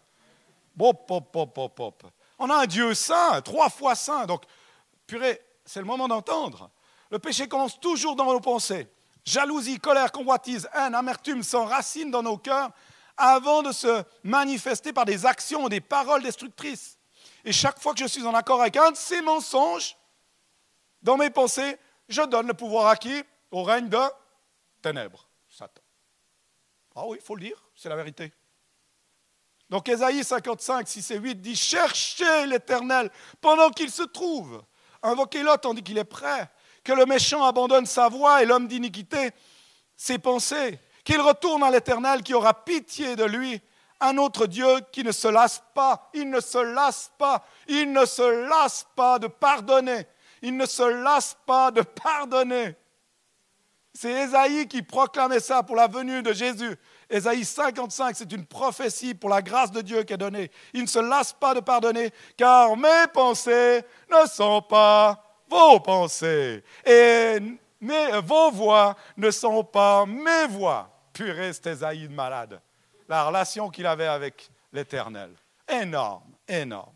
Bop, 0.75 1.07
pop, 1.07 1.31
pop, 1.31 1.53
pop, 1.53 1.77
pop. 1.77 2.07
On 2.39 2.49
a 2.49 2.63
un 2.63 2.67
Dieu 2.67 2.95
saint, 2.95 3.43
trois 3.43 3.69
fois 3.69 3.95
saint. 3.95 4.25
Donc, 4.25 4.45
purée, 5.07 5.39
c'est 5.67 5.81
le 5.81 5.87
moment 5.87 6.09
d'entendre. 6.09 6.71
Le 7.11 7.19
péché 7.19 7.47
commence 7.47 7.79
toujours 7.79 8.17
dans 8.17 8.33
nos 8.33 8.41
pensées. 8.41 8.89
Jalousie, 9.29 9.79
colère, 9.79 10.11
convoitise, 10.11 10.69
haine, 10.73 10.95
amertume 10.95 11.43
s'enracinent 11.43 12.11
dans 12.11 12.23
nos 12.23 12.39
cœurs 12.39 12.71
avant 13.17 13.63
de 13.63 13.73
se 13.73 14.03
manifester 14.23 14.93
par 14.93 15.05
des 15.05 15.27
actions 15.27 15.65
ou 15.65 15.69
des 15.69 15.83
paroles 15.83 16.23
destructrices. 16.23 16.99
Et 17.45 17.53
chaque 17.53 17.79
fois 17.79 17.93
que 17.93 18.01
je 18.01 18.07
suis 18.07 18.27
en 18.27 18.35
accord 18.35 18.63
avec 18.63 18.77
un 18.77 18.91
de 18.91 18.97
ces 18.97 19.21
mensonges, 19.21 19.97
dans 21.03 21.19
mes 21.19 21.29
pensées, 21.29 21.77
je 22.09 22.23
donne 22.23 22.47
le 22.47 22.55
pouvoir 22.55 22.87
à 22.87 22.97
qui 22.97 23.23
Au 23.51 23.65
règne 23.65 23.91
de 23.91 24.01
ténèbres, 24.81 25.29
Satan. 25.49 25.83
Ah 26.97 27.05
oui, 27.07 27.19
il 27.21 27.25
faut 27.25 27.37
le 27.37 27.43
dire, 27.43 27.63
c'est 27.77 27.91
la 27.91 27.97
vérité. 27.97 28.33
Donc 29.69 29.89
Ésaïe 29.91 30.25
55, 30.25 30.89
6 30.89 31.11
et 31.11 31.19
8 31.19 31.35
dit 31.37 31.55
Cherchez 31.55 32.47
l'Éternel 32.47 33.11
pendant 33.43 33.69
qu'il 33.69 33.91
se 33.91 34.05
trouve. 34.05 34.65
Invoquez-le 35.03 35.55
tandis 35.59 35.83
qu'il 35.83 35.99
est 35.99 36.05
prêt. 36.05 36.51
Que 36.89 36.95
le 36.95 37.05
méchant 37.05 37.45
abandonne 37.45 37.85
sa 37.85 38.09
voie 38.09 38.43
et 38.43 38.47
l'homme 38.47 38.67
d'iniquité 38.67 39.33
ses 39.95 40.19
pensées 40.19 40.81
qu'il 41.05 41.21
retourne 41.21 41.63
à 41.63 41.71
l'Éternel 41.71 42.23
qui 42.23 42.33
aura 42.33 42.65
pitié 42.65 43.15
de 43.15 43.25
lui, 43.25 43.61
un 44.01 44.17
autre 44.17 44.47
Dieu 44.47 44.81
qui 44.91 45.05
ne 45.05 45.13
se 45.13 45.29
lasse 45.29 45.63
pas, 45.75 46.09
il 46.15 46.31
ne 46.31 46.41
se 46.41 46.57
lasse 46.57 47.13
pas, 47.19 47.45
il 47.67 47.93
ne 47.93 48.07
se 48.07 48.49
lasse 48.49 48.87
pas 48.97 49.19
de 49.19 49.27
pardonner, 49.27 50.07
il 50.41 50.57
ne 50.57 50.65
se 50.65 50.83
lasse 50.83 51.37
pas 51.45 51.71
de 51.71 51.83
pardonner. 51.83 52.75
C'est 53.93 54.23
Ésaïe 54.23 54.67
qui 54.67 54.81
proclamait 54.81 55.41
ça 55.41 55.63
pour 55.63 55.77
la 55.77 55.89
venue 55.89 56.23
de 56.23 56.33
Jésus. 56.33 56.75
Ésaïe 57.11 57.45
55, 57.45 58.17
c'est 58.17 58.33
une 58.33 58.47
prophétie 58.47 59.15
pour 59.15 59.29
la 59.29 59.43
grâce 59.43 59.73
de 59.73 59.83
Dieu 59.83 60.05
qui 60.05 60.15
est 60.15 60.17
donnée. 60.17 60.51
Il 60.73 60.85
ne 60.85 60.87
se 60.87 61.01
lasse 61.01 61.35
pas 61.35 61.53
de 61.53 61.61
pardonner, 61.61 62.15
car 62.39 62.79
mes 62.79 63.07
pensées 63.13 63.83
ne 64.11 64.27
sont 64.27 64.63
pas 64.63 65.28
vos 65.51 65.81
pensées, 65.81 66.63
et 66.85 67.39
vos 67.81 68.51
voix 68.51 68.97
ne 69.17 69.31
sont 69.31 69.65
pas 69.65 70.05
mes 70.07 70.47
voix 70.49 70.91
purée, 71.13 71.53
c'était 71.53 72.09
malade. 72.09 72.61
La 73.09 73.25
relation 73.25 73.71
qu'il 73.71 73.87
avait 73.87 74.07
avec 74.07 74.51
l'Éternel. 74.73 75.35
Énorme, 75.69 76.35
énorme. 76.47 76.95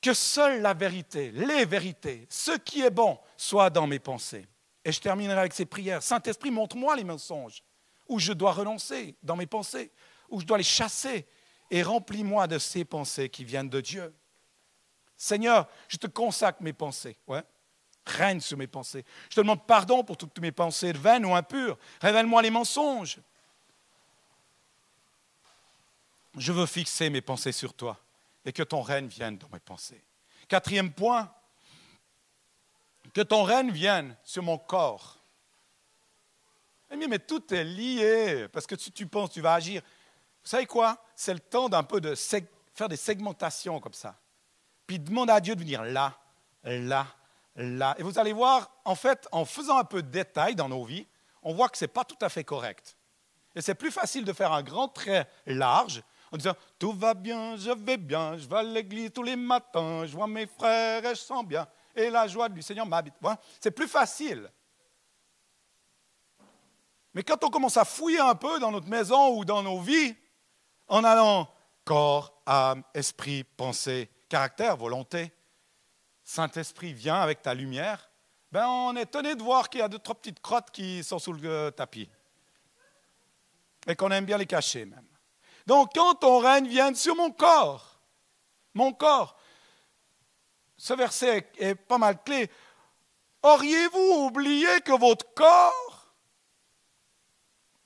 Que 0.00 0.12
seule 0.12 0.60
la 0.60 0.74
vérité, 0.74 1.30
les 1.32 1.64
vérités, 1.64 2.26
ce 2.28 2.52
qui 2.58 2.82
est 2.82 2.90
bon, 2.90 3.18
soit 3.36 3.70
dans 3.70 3.86
mes 3.86 3.98
pensées. 3.98 4.46
Et 4.84 4.92
je 4.92 5.00
terminerai 5.00 5.38
avec 5.38 5.54
ces 5.54 5.64
prières. 5.64 6.02
Saint-Esprit, 6.02 6.50
montre-moi 6.50 6.94
les 6.96 7.04
mensonges 7.04 7.62
où 8.06 8.18
je 8.18 8.32
dois 8.32 8.52
renoncer 8.52 9.16
dans 9.22 9.36
mes 9.36 9.46
pensées, 9.46 9.90
où 10.28 10.40
je 10.40 10.44
dois 10.44 10.58
les 10.58 10.64
chasser, 10.64 11.26
et 11.70 11.82
remplis-moi 11.82 12.46
de 12.46 12.58
ces 12.58 12.84
pensées 12.84 13.30
qui 13.30 13.44
viennent 13.44 13.70
de 13.70 13.80
Dieu. 13.80 14.14
Seigneur, 15.16 15.68
je 15.88 15.96
te 15.96 16.06
consacre 16.06 16.62
mes 16.62 16.72
pensées. 16.72 17.16
Règne 18.06 18.40
sur 18.40 18.58
mes 18.58 18.66
pensées. 18.66 19.04
Je 19.30 19.36
te 19.36 19.40
demande 19.40 19.66
pardon 19.66 20.04
pour 20.04 20.16
toutes 20.16 20.38
mes 20.38 20.52
pensées 20.52 20.92
vaines 20.92 21.24
ou 21.24 21.34
impures. 21.34 21.78
Révèle-moi 22.00 22.42
les 22.42 22.50
mensonges. 22.50 23.18
Je 26.36 26.52
veux 26.52 26.66
fixer 26.66 27.10
mes 27.10 27.22
pensées 27.22 27.52
sur 27.52 27.72
toi 27.74 27.98
et 28.44 28.52
que 28.52 28.62
ton 28.62 28.82
règne 28.82 29.06
vienne 29.06 29.38
dans 29.38 29.48
mes 29.52 29.60
pensées. 29.60 30.02
Quatrième 30.48 30.92
point, 30.92 31.32
que 33.14 33.22
ton 33.22 33.44
règne 33.44 33.70
vienne 33.70 34.16
sur 34.24 34.42
mon 34.42 34.58
corps. 34.58 35.18
Mais, 36.90 37.06
mais 37.08 37.18
tout 37.18 37.52
est 37.54 37.64
lié, 37.64 38.46
parce 38.52 38.66
que 38.66 38.74
tu, 38.74 38.90
tu 38.90 39.06
penses, 39.06 39.30
tu 39.30 39.40
vas 39.40 39.54
agir. 39.54 39.82
Vous 40.42 40.50
savez 40.50 40.66
quoi? 40.66 41.02
C'est 41.16 41.32
le 41.32 41.40
temps 41.40 41.68
d'un 41.68 41.82
peu 41.82 42.00
de 42.00 42.14
faire 42.14 42.88
des 42.88 42.96
segmentations 42.96 43.80
comme 43.80 43.94
ça. 43.94 44.18
Puis 44.86 44.98
demander 44.98 45.32
à 45.32 45.40
Dieu 45.40 45.54
de 45.54 45.60
venir 45.60 45.82
là, 45.82 46.18
là, 46.62 47.06
là. 47.56 47.94
Et 47.98 48.02
vous 48.02 48.18
allez 48.18 48.32
voir, 48.32 48.70
en 48.84 48.94
fait, 48.94 49.26
en 49.32 49.44
faisant 49.44 49.78
un 49.78 49.84
peu 49.84 50.02
de 50.02 50.10
détail 50.10 50.54
dans 50.54 50.68
nos 50.68 50.84
vies, 50.84 51.06
on 51.42 51.54
voit 51.54 51.68
que 51.68 51.78
ce 51.78 51.84
n'est 51.84 51.88
pas 51.88 52.04
tout 52.04 52.18
à 52.20 52.28
fait 52.28 52.44
correct. 52.44 52.96
Et 53.54 53.60
c'est 53.60 53.74
plus 53.74 53.90
facile 53.90 54.24
de 54.24 54.32
faire 54.32 54.52
un 54.52 54.62
grand 54.62 54.88
trait 54.88 55.28
large 55.46 56.02
en 56.32 56.36
disant 56.36 56.54
Tout 56.78 56.92
va 56.92 57.14
bien, 57.14 57.56
je 57.56 57.70
vais 57.70 57.96
bien, 57.96 58.36
je 58.36 58.48
vais 58.48 58.56
à 58.56 58.62
l'église 58.62 59.12
tous 59.12 59.22
les 59.22 59.36
matins, 59.36 60.04
je 60.06 60.12
vois 60.12 60.26
mes 60.26 60.46
frères 60.46 61.04
et 61.04 61.14
je 61.14 61.20
sens 61.20 61.44
bien, 61.44 61.66
et 61.94 62.10
la 62.10 62.26
joie 62.26 62.48
du 62.48 62.62
Seigneur 62.62 62.86
m'habite. 62.86 63.14
C'est 63.60 63.70
plus 63.70 63.88
facile. 63.88 64.50
Mais 67.14 67.22
quand 67.22 67.42
on 67.44 67.48
commence 67.48 67.76
à 67.76 67.84
fouiller 67.84 68.18
un 68.18 68.34
peu 68.34 68.58
dans 68.58 68.72
notre 68.72 68.88
maison 68.88 69.36
ou 69.36 69.44
dans 69.44 69.62
nos 69.62 69.80
vies, 69.80 70.16
en 70.88 71.04
allant 71.04 71.48
corps, 71.84 72.42
âme, 72.44 72.82
esprit, 72.92 73.44
pensée, 73.44 74.10
caractère, 74.28 74.76
volonté, 74.76 75.32
Saint-Esprit 76.22 76.92
vient 76.92 77.20
avec 77.20 77.42
ta 77.42 77.54
lumière, 77.54 78.10
ben 78.50 78.66
on 78.66 78.96
est 78.96 79.02
étonné 79.02 79.34
de 79.34 79.42
voir 79.42 79.68
qu'il 79.68 79.80
y 79.80 79.82
a 79.82 79.88
deux, 79.88 79.98
trois 79.98 80.14
petites 80.14 80.40
crottes 80.40 80.70
qui 80.70 81.02
sont 81.02 81.18
sous 81.18 81.32
le 81.32 81.70
tapis. 81.70 82.08
Et 83.86 83.96
qu'on 83.96 84.10
aime 84.10 84.24
bien 84.24 84.38
les 84.38 84.46
cacher 84.46 84.86
même. 84.86 85.06
Donc, 85.66 85.90
quand 85.94 86.14
ton 86.14 86.38
règne 86.38 86.68
vient 86.68 86.94
sur 86.94 87.16
mon 87.16 87.30
corps, 87.30 88.00
mon 88.72 88.92
corps, 88.92 89.36
ce 90.76 90.94
verset 90.94 91.50
est 91.58 91.74
pas 91.74 91.98
mal 91.98 92.22
clé. 92.22 92.50
Auriez-vous 93.42 94.26
oublié 94.26 94.80
que 94.82 94.92
votre 94.92 95.32
corps, 95.34 96.14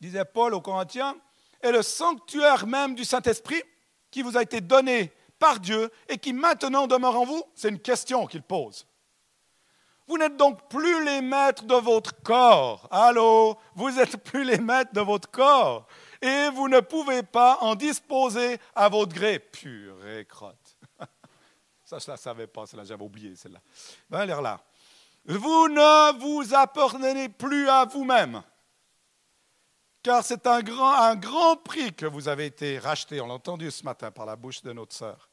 disait 0.01 0.24
Paul 0.24 0.55
aux 0.55 0.61
Corinthiens, 0.61 1.16
est 1.61 1.72
le 1.72 1.83
sanctuaire 1.83 2.66
même 2.66 2.94
du 2.94 3.05
Saint-Esprit 3.05 3.62
qui 4.11 4.22
vous 4.22 4.37
a 4.37 4.42
été 4.42 4.61
donné 4.61 5.12
par 5.38 5.61
Dieu 5.61 5.90
et 6.09 6.18
qui 6.18 6.33
maintenant 6.33 6.87
demeure 6.87 7.18
en 7.18 7.24
vous 7.24 7.42
C'est 7.55 7.68
une 7.68 7.81
question 7.81 8.27
qu'il 8.27 8.42
pose. 8.42 8.87
Vous 10.07 10.16
n'êtes 10.16 10.37
donc 10.37 10.68
plus 10.68 11.05
les 11.05 11.20
maîtres 11.20 11.64
de 11.64 11.74
votre 11.74 12.22
corps. 12.22 12.88
Allô? 12.90 13.59
Vous 13.74 13.90
n'êtes 13.90 14.16
plus 14.24 14.42
les 14.42 14.59
maîtres 14.59 14.92
de 14.94 15.03
votre 15.03 15.31
corps 15.31 15.87
et 16.20 16.48
vous 16.51 16.68
ne 16.68 16.81
pouvez 16.81 17.22
pas 17.22 17.59
en 17.61 17.74
disposer 17.74 18.59
à 18.74 18.88
votre 18.88 19.14
gré. 19.14 19.38
Purée 19.38 20.24
crotte. 20.27 20.77
Ça, 21.85 21.98
je 21.98 22.05
ne 22.07 22.12
la 22.12 22.16
savais 22.16 22.46
pas, 22.46 22.66
celle-là, 22.66 22.85
j'avais 22.85 23.05
oublié 23.05 23.35
celle-là. 23.37 24.61
Vous 25.24 25.68
ne 25.68 26.18
vous 26.18 26.55
appartenez 26.55 27.29
plus 27.29 27.68
à 27.68 27.85
vous-même, 27.85 28.42
car 30.03 30.24
c'est 30.24 30.46
un 30.46 30.61
grand, 30.61 30.92
un 30.94 31.16
grand 31.16 31.57
prix 31.57 31.94
que 31.94 32.07
vous 32.07 32.29
avez 32.29 32.46
été 32.46 32.79
racheté, 32.79 33.20
on 33.20 33.27
l'a 33.27 33.35
entendu 33.35 33.70
ce 33.70 33.85
matin 33.85 34.11
par 34.11 34.27
la 34.27 34.37
bouche 34.37 34.62
de 34.62 34.72
notre 34.72 34.94
sœur. 34.94 35.28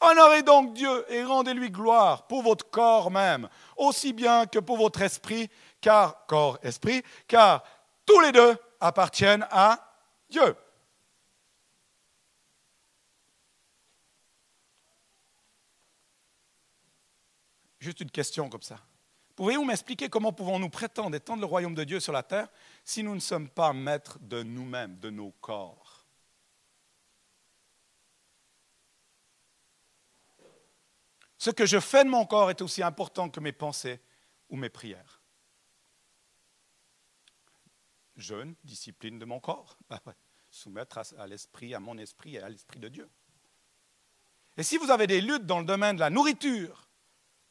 Honorez 0.00 0.42
donc 0.42 0.74
Dieu 0.74 1.10
et 1.10 1.24
rendez-lui 1.24 1.70
gloire 1.70 2.26
pour 2.26 2.42
votre 2.42 2.68
corps 2.70 3.10
même, 3.10 3.48
aussi 3.76 4.12
bien 4.12 4.46
que 4.46 4.58
pour 4.58 4.76
votre 4.76 5.00
esprit, 5.00 5.48
car 5.80 6.26
corps, 6.26 6.58
esprit, 6.62 7.02
car 7.26 7.62
tous 8.04 8.20
les 8.20 8.32
deux 8.32 8.56
appartiennent 8.78 9.46
à 9.50 9.78
Dieu. 10.28 10.54
Juste 17.78 18.00
une 18.00 18.10
question 18.10 18.48
comme 18.48 18.62
ça. 18.62 18.80
Pouvez-vous 19.36 19.64
m'expliquer 19.64 20.08
comment 20.08 20.32
pouvons-nous 20.32 20.70
prétendre 20.70 21.14
étendre 21.14 21.40
le 21.40 21.46
royaume 21.46 21.74
de 21.74 21.84
Dieu 21.84 22.00
sur 22.00 22.12
la 22.12 22.22
terre 22.22 22.48
si 22.84 23.02
nous 23.02 23.14
ne 23.14 23.20
sommes 23.20 23.48
pas 23.48 23.72
maîtres 23.72 24.18
de 24.20 24.42
nous-mêmes, 24.42 24.98
de 24.98 25.10
nos 25.10 25.30
corps? 25.40 25.85
Ce 31.46 31.52
que 31.52 31.64
je 31.64 31.78
fais 31.78 32.02
de 32.02 32.10
mon 32.10 32.26
corps 32.26 32.50
est 32.50 32.60
aussi 32.60 32.82
important 32.82 33.30
que 33.30 33.38
mes 33.38 33.52
pensées 33.52 34.00
ou 34.48 34.56
mes 34.56 34.68
prières. 34.68 35.22
Jeûne, 38.16 38.56
discipline 38.64 39.20
de 39.20 39.24
mon 39.24 39.38
corps. 39.38 39.78
Bah 39.88 40.00
soumettre 40.50 40.98
à, 41.16 41.26
l'esprit, 41.28 41.72
à 41.72 41.78
mon 41.78 41.98
esprit 41.98 42.34
et 42.34 42.40
à 42.40 42.48
l'esprit 42.48 42.80
de 42.80 42.88
Dieu. 42.88 43.08
Et 44.56 44.64
si 44.64 44.76
vous 44.76 44.90
avez 44.90 45.06
des 45.06 45.20
luttes 45.20 45.46
dans 45.46 45.60
le 45.60 45.64
domaine 45.64 45.94
de 45.94 46.00
la 46.00 46.10
nourriture, 46.10 46.88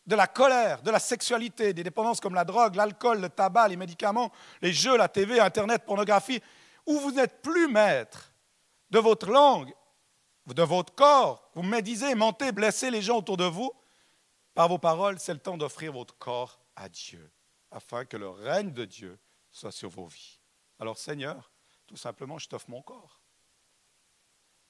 de 0.05 0.15
la 0.17 0.27
colère, 0.27 0.81
de 0.81 0.91
la 0.91 0.99
sexualité, 0.99 1.73
des 1.73 1.85
dépendances 1.85 2.19
comme 2.19 2.35
la 2.35 2.43
drogue, 2.43 2.75
l'alcool, 2.75 3.21
le 3.21 3.29
tabac, 3.29 3.69
les 3.69 3.77
médicaments, 3.77 4.33
les 4.61 4.73
jeux, 4.73 4.97
la 4.97 5.07
TV, 5.07 5.39
Internet, 5.39 5.85
pornographie, 5.85 6.41
où 6.85 6.99
vous 6.99 7.11
n'êtes 7.11 7.41
plus 7.41 7.69
maître 7.69 8.33
de 8.89 8.99
votre 8.99 9.31
langue, 9.31 9.73
de 10.47 10.63
votre 10.63 10.93
corps, 10.93 11.49
vous 11.53 11.63
médisez, 11.63 12.13
mentez, 12.13 12.51
blessez 12.51 12.91
les 12.91 13.01
gens 13.01 13.19
autour 13.19 13.37
de 13.37 13.45
vous, 13.45 13.71
par 14.55 14.69
vos 14.69 14.79
paroles, 14.79 15.19
c'est 15.19 15.33
le 15.33 15.39
temps 15.39 15.57
d'offrir 15.57 15.91
votre 15.91 16.17
corps 16.17 16.59
à 16.75 16.89
Dieu, 16.89 17.29
afin 17.71 18.05
que 18.05 18.17
le 18.17 18.29
règne 18.29 18.71
de 18.71 18.85
Dieu 18.85 19.19
soit 19.51 19.71
sur 19.71 19.89
vos 19.89 20.07
vies. 20.07 20.39
Alors 20.79 20.97
Seigneur, 20.97 21.51
tout 21.85 21.97
simplement, 21.97 22.39
je 22.39 22.47
t'offre 22.47 22.69
mon 22.69 22.81
corps. 22.81 23.21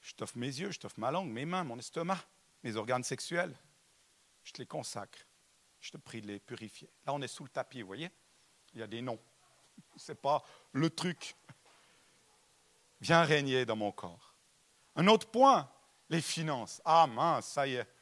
Je 0.01 0.13
t'offre 0.13 0.37
mes 0.37 0.47
yeux, 0.47 0.71
je 0.71 0.79
t'offre 0.79 0.99
ma 0.99 1.11
langue, 1.11 1.29
mes 1.29 1.45
mains, 1.45 1.63
mon 1.63 1.79
estomac, 1.79 2.19
mes 2.63 2.75
organes 2.75 3.03
sexuels. 3.03 3.55
Je 4.43 4.53
te 4.53 4.57
les 4.59 4.67
consacre. 4.67 5.19
Je 5.79 5.91
te 5.91 5.97
prie 5.97 6.21
de 6.21 6.27
les 6.27 6.39
purifier. 6.39 6.89
Là, 7.05 7.13
on 7.13 7.21
est 7.21 7.27
sous 7.27 7.43
le 7.43 7.49
tapis, 7.49 7.81
vous 7.81 7.87
voyez? 7.87 8.11
Il 8.73 8.79
y 8.79 8.83
a 8.83 8.87
des 8.87 9.01
noms. 9.01 9.19
Ce 9.97 10.11
n'est 10.11 10.17
pas 10.17 10.43
le 10.71 10.89
truc. 10.89 11.35
Viens 13.01 13.23
régner 13.23 13.65
dans 13.65 13.75
mon 13.75 13.91
corps. 13.91 14.33
Un 14.95 15.07
autre 15.07 15.29
point, 15.29 15.69
les 16.09 16.21
finances. 16.21 16.81
Ah 16.85 17.05
mince, 17.07 17.47
ça 17.47 17.67
y 17.67 17.75
est. 17.75 17.94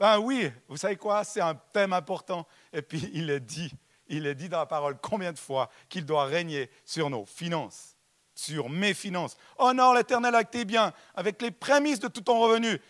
Ben 0.00 0.18
oui, 0.18 0.50
vous 0.66 0.78
savez 0.78 0.96
quoi? 0.96 1.22
C'est 1.22 1.42
un 1.42 1.54
thème 1.54 1.92
important. 1.92 2.46
Et 2.72 2.82
puis 2.82 3.10
il 3.12 3.30
est 3.30 3.38
dit, 3.38 3.70
il 4.08 4.26
est 4.26 4.34
dit 4.34 4.48
dans 4.48 4.58
la 4.58 4.66
parole 4.66 4.96
combien 5.00 5.32
de 5.32 5.38
fois 5.38 5.70
qu'il 5.88 6.04
doit 6.04 6.24
régner 6.24 6.68
sur 6.84 7.08
nos 7.08 7.24
finances 7.24 7.96
sur 8.40 8.68
mes 8.68 8.94
finances. 8.94 9.36
Honore 9.58 9.94
l'Éternel 9.94 10.34
avec 10.34 10.50
tes 10.50 10.64
biens, 10.64 10.92
avec 11.14 11.40
les 11.42 11.50
prémices 11.50 12.00
de 12.00 12.08
tout 12.08 12.22
ton 12.22 12.40
revenu. 12.40 12.80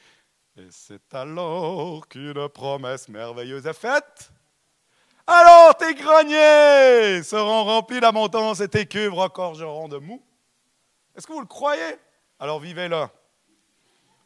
Et 0.56 0.68
c'est 0.70 1.12
alors 1.14 2.06
qu'une 2.08 2.48
promesse 2.48 3.08
merveilleuse 3.08 3.66
est 3.66 3.72
faite. 3.72 4.30
Alors 5.26 5.76
tes 5.76 5.94
greniers 5.94 7.22
seront 7.22 7.64
remplis 7.64 8.00
d'abondance 8.00 8.60
et 8.60 8.68
tes 8.68 8.86
cuves 8.86 9.14
regorgeront 9.14 9.88
de 9.88 9.98
mou. 9.98 10.22
Est-ce 11.16 11.26
que 11.26 11.32
vous 11.32 11.40
le 11.40 11.46
croyez? 11.46 11.96
Alors 12.38 12.60
vivez-le. 12.60 13.06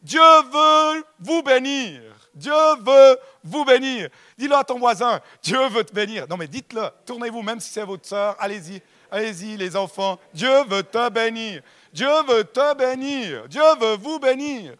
Dieu 0.04 0.20
veut 0.52 1.04
vous 1.18 1.42
bénir. 1.42 2.02
Dieu 2.34 2.52
veut 2.80 3.18
vous 3.42 3.64
bénir. 3.64 4.08
Dis-le 4.36 4.54
à 4.54 4.62
ton 4.62 4.78
voisin, 4.78 5.20
Dieu 5.42 5.66
veut 5.68 5.84
te 5.84 5.94
bénir. 5.94 6.26
Non 6.28 6.36
mais 6.36 6.46
dites-le, 6.46 6.90
tournez-vous, 7.06 7.42
même 7.42 7.58
si 7.58 7.70
c'est 7.70 7.84
votre 7.84 8.06
soeur, 8.06 8.36
allez-y. 8.38 8.82
Allez-y, 9.10 9.56
les 9.56 9.76
enfants. 9.76 10.18
Dieu 10.32 10.64
veut 10.64 10.82
te 10.82 11.08
bénir. 11.08 11.62
Dieu 11.92 12.10
veut 12.26 12.42
te 12.44 12.74
bénir. 12.74 13.48
Dieu 13.48 13.62
veut 13.80 13.96
vous 13.96 14.18
bénir. 14.18 14.74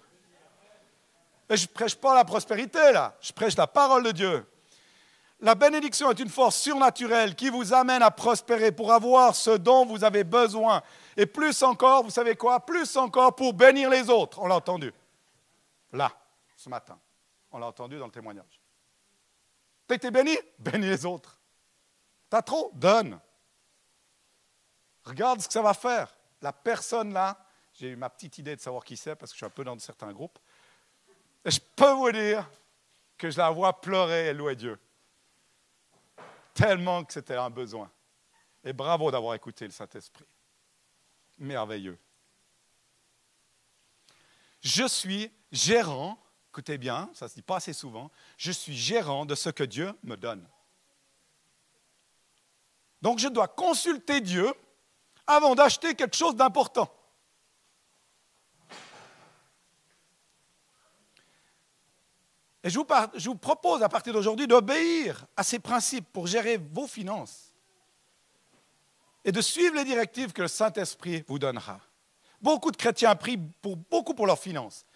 Et 1.49 1.57
je 1.57 1.63
ne 1.63 1.73
prêche 1.73 1.95
pas 1.95 2.15
la 2.15 2.25
prospérité, 2.25 2.93
là. 2.93 3.15
Je 3.21 3.33
prêche 3.33 3.57
la 3.57 3.69
parole 3.69 4.03
de 4.03 4.11
Dieu. 4.11 4.45
La 5.41 5.55
bénédiction 5.55 6.11
est 6.11 6.19
une 6.19 6.31
force 6.31 6.57
surnaturelle 6.57 7.37
qui 7.37 7.49
vous 7.49 7.73
amène 7.73 8.03
à 8.03 8.11
prospérer 8.11 8.73
pour 8.73 8.93
avoir 8.93 9.37
ce 9.37 9.51
dont 9.51 9.87
vous 9.87 10.03
avez 10.03 10.25
besoin. 10.25 10.83
Et 11.17 11.27
plus 11.27 11.63
encore, 11.63 12.03
vous 12.03 12.11
savez 12.11 12.35
quoi? 12.35 12.59
Plus 12.59 12.97
encore 12.97 13.37
pour 13.37 13.53
bénir 13.53 13.89
les 13.89 14.11
autres. 14.11 14.41
On 14.41 14.49
l'a 14.49 14.57
entendu. 14.57 14.93
Là, 15.95 16.13
ce 16.57 16.69
matin. 16.69 17.01
On 17.53 17.59
l'a 17.59 17.67
entendu 17.67 17.99
dans 17.99 18.07
le 18.07 18.13
témoignage. 18.13 18.61
T'as 19.87 19.95
été 19.95 20.11
béni? 20.11 20.37
Bénis 20.59 20.89
les 20.89 21.07
autres. 21.07 21.39
T'as 22.29 22.43
trop? 22.43 22.73
Donne. 22.75 23.21
Regarde 25.05 25.41
ce 25.41 25.47
que 25.47 25.53
ça 25.53 25.63
va 25.63 25.73
faire. 25.73 26.13
La 26.43 26.53
personne 26.53 27.13
là, 27.13 27.39
j'ai 27.73 27.91
eu 27.91 27.97
ma 27.97 28.11
petite 28.11 28.39
idée 28.39 28.57
de 28.57 28.61
savoir 28.61 28.85
qui 28.85 28.97
c'est 28.97 29.15
parce 29.15 29.31
que 29.31 29.37
je 29.37 29.39
suis 29.39 29.47
un 29.47 29.51
peu 29.51 29.63
dans 29.63 29.79
certains 29.79 30.13
groupes. 30.13 30.39
Et 31.45 31.51
je 31.51 31.61
peux 31.61 31.93
vous 31.93 32.11
dire 32.11 32.51
que 33.17 33.31
je 33.31 33.39
la 33.39 33.51
vois 33.51 33.81
pleurer 33.81 34.27
et 34.29 34.35
louer 34.35 34.57
Dieu. 34.57 34.79
Tellement 36.55 37.05
que 37.05 37.13
c'était 37.13 37.37
un 37.37 37.51
besoin. 37.51 37.91
Et 38.65 38.73
bravo 38.73 39.13
d'avoir 39.13 39.35
écouté 39.35 39.67
le 39.67 39.71
Saint-Esprit. 39.73 40.27
Merveilleux. 41.39 41.99
Je 44.61 44.89
suis 44.89 45.31
gérant, 45.55 46.19
écoutez 46.51 46.79
bien, 46.79 47.11
ça 47.15 47.27
ne 47.27 47.31
se 47.31 47.35
dit 47.35 47.43
pas 47.43 47.57
assez 47.57 47.73
souvent, 47.73 48.11
je 48.37 48.53
suis 48.53 48.77
gérant 48.77 49.25
de 49.25 49.35
ce 49.35 49.51
que 49.51 49.65
Dieu 49.65 49.93
me 50.03 50.17
donne. 50.17 50.47
Donc 53.01 53.19
je 53.19 53.29
dois 53.29 53.49
consulter 53.49 54.21
Dieu 54.21 54.53
avant 55.27 55.55
d'acheter 55.55 55.95
quelque 55.95 56.17
chose 56.17 56.37
d'important. 56.37 56.91
Et 62.63 62.71
je 62.71 62.79
vous, 62.79 63.35
propose 63.35 63.83
à 63.83 63.91
partir 63.91 64.15
d'aujourd'hui 64.15 64.47
d'obéir 64.47 65.27
à 65.37 65.43
ces 65.43 65.59
principes 65.59 66.11
pour 66.11 66.27
gérer 66.27 66.57
vos 66.57 66.87
finances 66.87 67.55
et 69.23 69.33
de 69.33 69.41
suivre 69.43 69.77
les 69.77 69.85
directives 69.85 70.33
que 70.33 70.43
le 70.43 70.49
Saint-Esprit 70.49 71.25
vous 71.29 71.39
donnera. 71.39 71.79
Beaucoup 72.41 72.71
de 72.71 72.77
chrétiens 72.79 73.15
prient 73.17 73.41
beaucoup 73.63 74.15
pour 74.15 74.27
leurs 74.27 74.39
finances, 74.39 74.87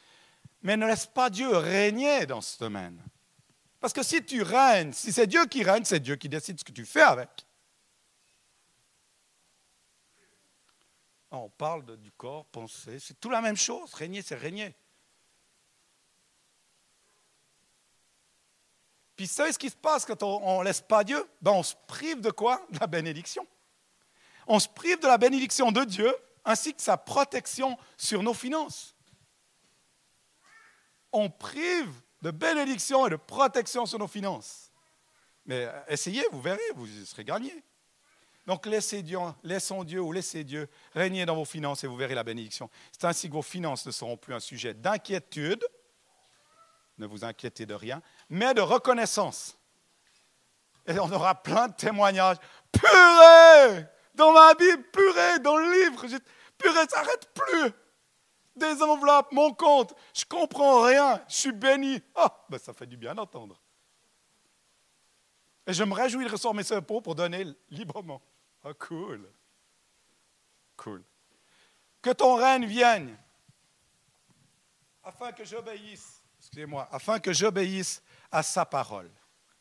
mais 0.62 0.76
ne 0.76 0.86
laissent 0.86 1.06
pas 1.06 1.30
Dieu 1.30 1.56
régner 1.56 2.26
dans 2.26 2.40
ce 2.40 2.58
domaine. 2.58 3.02
Parce 3.80 3.92
que 3.92 4.02
si 4.02 4.24
tu 4.24 4.42
règnes, 4.42 4.92
si 4.92 5.12
c'est 5.12 5.26
Dieu 5.26 5.46
qui 5.46 5.62
règne, 5.62 5.84
c'est 5.84 6.00
Dieu 6.00 6.16
qui 6.16 6.28
décide 6.28 6.58
ce 6.58 6.64
que 6.64 6.72
tu 6.72 6.84
fais 6.84 7.02
avec. 7.02 7.46
On 11.30 11.48
parle 11.50 11.96
du 11.98 12.10
corps, 12.12 12.46
pensée, 12.46 12.98
c'est 12.98 13.20
tout 13.20 13.30
la 13.30 13.40
même 13.40 13.56
chose. 13.56 13.92
Régner, 13.94 14.22
c'est 14.22 14.34
régner. 14.34 14.74
Puis 19.14 19.26
vous 19.26 19.32
savez 19.32 19.52
ce 19.52 19.58
qui 19.58 19.68
se 19.68 19.76
passe 19.76 20.06
quand 20.06 20.22
on 20.22 20.60
ne 20.60 20.64
laisse 20.64 20.80
pas 20.80 21.04
Dieu? 21.04 21.28
Ben, 21.42 21.50
On 21.50 21.62
se 21.62 21.74
prive 21.86 22.20
de 22.20 22.30
quoi? 22.30 22.64
De 22.70 22.78
la 22.78 22.86
bénédiction. 22.86 23.46
On 24.46 24.58
se 24.58 24.68
prive 24.68 25.00
de 25.00 25.06
la 25.06 25.18
bénédiction 25.18 25.70
de 25.70 25.84
Dieu 25.84 26.14
ainsi 26.44 26.72
que 26.72 26.80
sa 26.80 26.96
protection 26.96 27.76
sur 27.96 28.22
nos 28.22 28.32
finances. 28.32 28.94
On 31.12 31.30
prive 31.30 31.92
de 32.22 32.30
bénédiction 32.30 33.06
et 33.06 33.10
de 33.10 33.16
protection 33.16 33.86
sur 33.86 33.98
nos 33.98 34.08
finances. 34.08 34.72
Mais 35.46 35.64
euh, 35.64 35.80
essayez, 35.88 36.24
vous 36.30 36.40
verrez, 36.40 36.60
vous 36.74 36.86
serez 37.04 37.24
gagné. 37.24 37.64
Donc 38.46 38.64
laissez 38.66 39.02
Dieu, 39.02 39.18
laissons 39.42 39.84
Dieu 39.84 40.00
ou 40.00 40.10
laissez 40.10 40.42
Dieu 40.42 40.68
régner 40.94 41.26
dans 41.26 41.34
vos 41.34 41.44
finances 41.44 41.84
et 41.84 41.86
vous 41.86 41.96
verrez 41.96 42.14
la 42.14 42.24
bénédiction. 42.24 42.70
C'est 42.92 43.06
ainsi 43.06 43.28
que 43.28 43.34
vos 43.34 43.42
finances 43.42 43.84
ne 43.84 43.90
seront 43.90 44.16
plus 44.16 44.34
un 44.34 44.40
sujet 44.40 44.72
d'inquiétude, 44.72 45.62
ne 46.96 47.06
vous 47.06 47.24
inquiétez 47.24 47.66
de 47.66 47.74
rien, 47.74 48.02
mais 48.30 48.54
de 48.54 48.62
reconnaissance. 48.62 49.58
Et 50.86 50.98
on 50.98 51.12
aura 51.12 51.34
plein 51.42 51.68
de 51.68 51.74
témoignages. 51.74 52.38
Purée 52.72 53.86
Dans 54.14 54.32
ma 54.32 54.54
Bible, 54.54 54.82
purée 54.90 55.38
Dans 55.40 55.58
le 55.58 55.70
livre, 55.70 56.06
purée, 56.56 56.86
ça 56.88 57.02
n'arrête 57.02 57.30
plus 57.34 57.72
Des 58.58 58.82
enveloppes, 58.82 59.32
mon 59.32 59.54
compte, 59.54 59.94
je 60.14 60.24
comprends 60.24 60.82
rien, 60.82 61.22
je 61.28 61.34
suis 61.34 61.52
béni. 61.52 62.02
Ah, 62.14 62.44
ben 62.48 62.58
ça 62.58 62.72
fait 62.72 62.86
du 62.86 62.96
bien 62.96 63.14
d'entendre. 63.14 63.60
Et 65.66 65.72
je 65.72 65.84
me 65.84 65.94
réjouis 65.94 66.24
de 66.24 66.30
ressortir 66.30 66.54
mes 66.54 66.72
impôts 66.72 67.00
pour 67.00 67.14
donner 67.14 67.46
librement. 67.70 68.22
Ah, 68.64 68.74
cool. 68.74 69.30
Cool. 70.76 71.04
Que 72.02 72.10
ton 72.10 72.36
règne 72.36 72.66
vienne 72.66 73.16
afin 75.02 75.32
que 75.32 75.44
j'obéisse 75.44 76.22
excusez-moi, 76.38 76.88
afin 76.90 77.18
que 77.18 77.32
j'obéisse 77.32 78.02
à 78.30 78.42
sa 78.42 78.64
parole. 78.64 79.10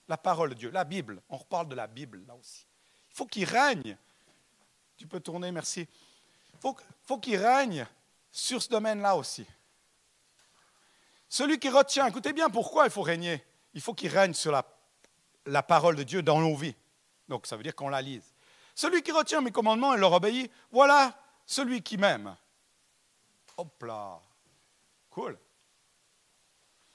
La 0.07 0.17
parole 0.17 0.49
de 0.49 0.55
Dieu, 0.55 0.69
la 0.69 0.85
Bible. 0.85 1.21
On 1.29 1.37
reparle 1.37 1.67
de 1.67 1.75
la 1.75 1.87
Bible 1.87 2.23
là 2.25 2.35
aussi. 2.35 2.65
Il 3.11 3.15
faut 3.15 3.25
qu'il 3.25 3.45
règne. 3.45 3.97
Tu 4.95 5.05
peux 5.05 5.19
tourner, 5.19 5.51
merci. 5.51 5.87
Il 6.53 6.75
faut 7.03 7.17
qu'il 7.17 7.37
règne 7.37 7.85
sur 8.37 8.61
ce 8.61 8.69
domaine-là 8.69 9.15
aussi. 9.15 9.45
Celui 11.27 11.59
qui 11.59 11.69
retient, 11.69 12.05
écoutez 12.05 12.33
bien 12.33 12.49
pourquoi 12.49 12.85
il 12.85 12.91
faut 12.91 13.01
régner. 13.01 13.43
Il 13.73 13.81
faut 13.81 13.95
qu'il 13.95 14.09
règne 14.09 14.33
sur 14.33 14.51
la, 14.51 15.63
parole 15.63 15.95
de 15.95 16.03
Dieu 16.03 16.21
dans 16.21 16.39
nos 16.39 16.55
vies. 16.55 16.75
Donc 17.27 17.47
ça 17.47 17.57
veut 17.57 17.63
dire 17.63 17.75
qu'on 17.75 17.89
la 17.89 18.01
lise. 18.01 18.33
Celui 18.75 19.01
qui 19.01 19.11
retient 19.11 19.41
mes 19.41 19.51
commandements 19.51 19.95
et 19.95 19.97
leur 19.97 20.13
obéit, 20.13 20.51
voilà 20.71 21.19
celui 21.47 21.81
qui 21.81 21.97
m'aime. 21.97 22.37
Hop 23.57 23.81
là. 23.83 24.21
Cool. 25.09 25.37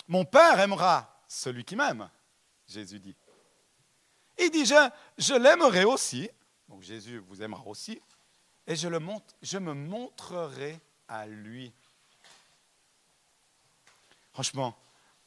Mon 0.06 0.24
Père 0.24 0.60
aimera 0.60 1.22
celui 1.26 1.64
qui 1.64 1.74
m'aime, 1.74 2.08
Jésus 2.68 3.00
dit. 3.00 3.16
Il 4.38 4.50
dit, 4.50 4.64
je, 4.64 4.90
je 5.18 5.34
l'aimerai 5.34 5.84
aussi, 5.84 6.30
donc 6.68 6.82
Jésus 6.82 7.18
vous 7.18 7.42
aimera 7.42 7.66
aussi, 7.66 8.00
et 8.66 8.76
je, 8.76 8.86
le 8.86 9.00
montre, 9.00 9.34
je 9.42 9.58
me 9.58 9.74
montrerai 9.74 10.80
à 11.08 11.26
lui. 11.26 11.72
Franchement, 14.32 14.74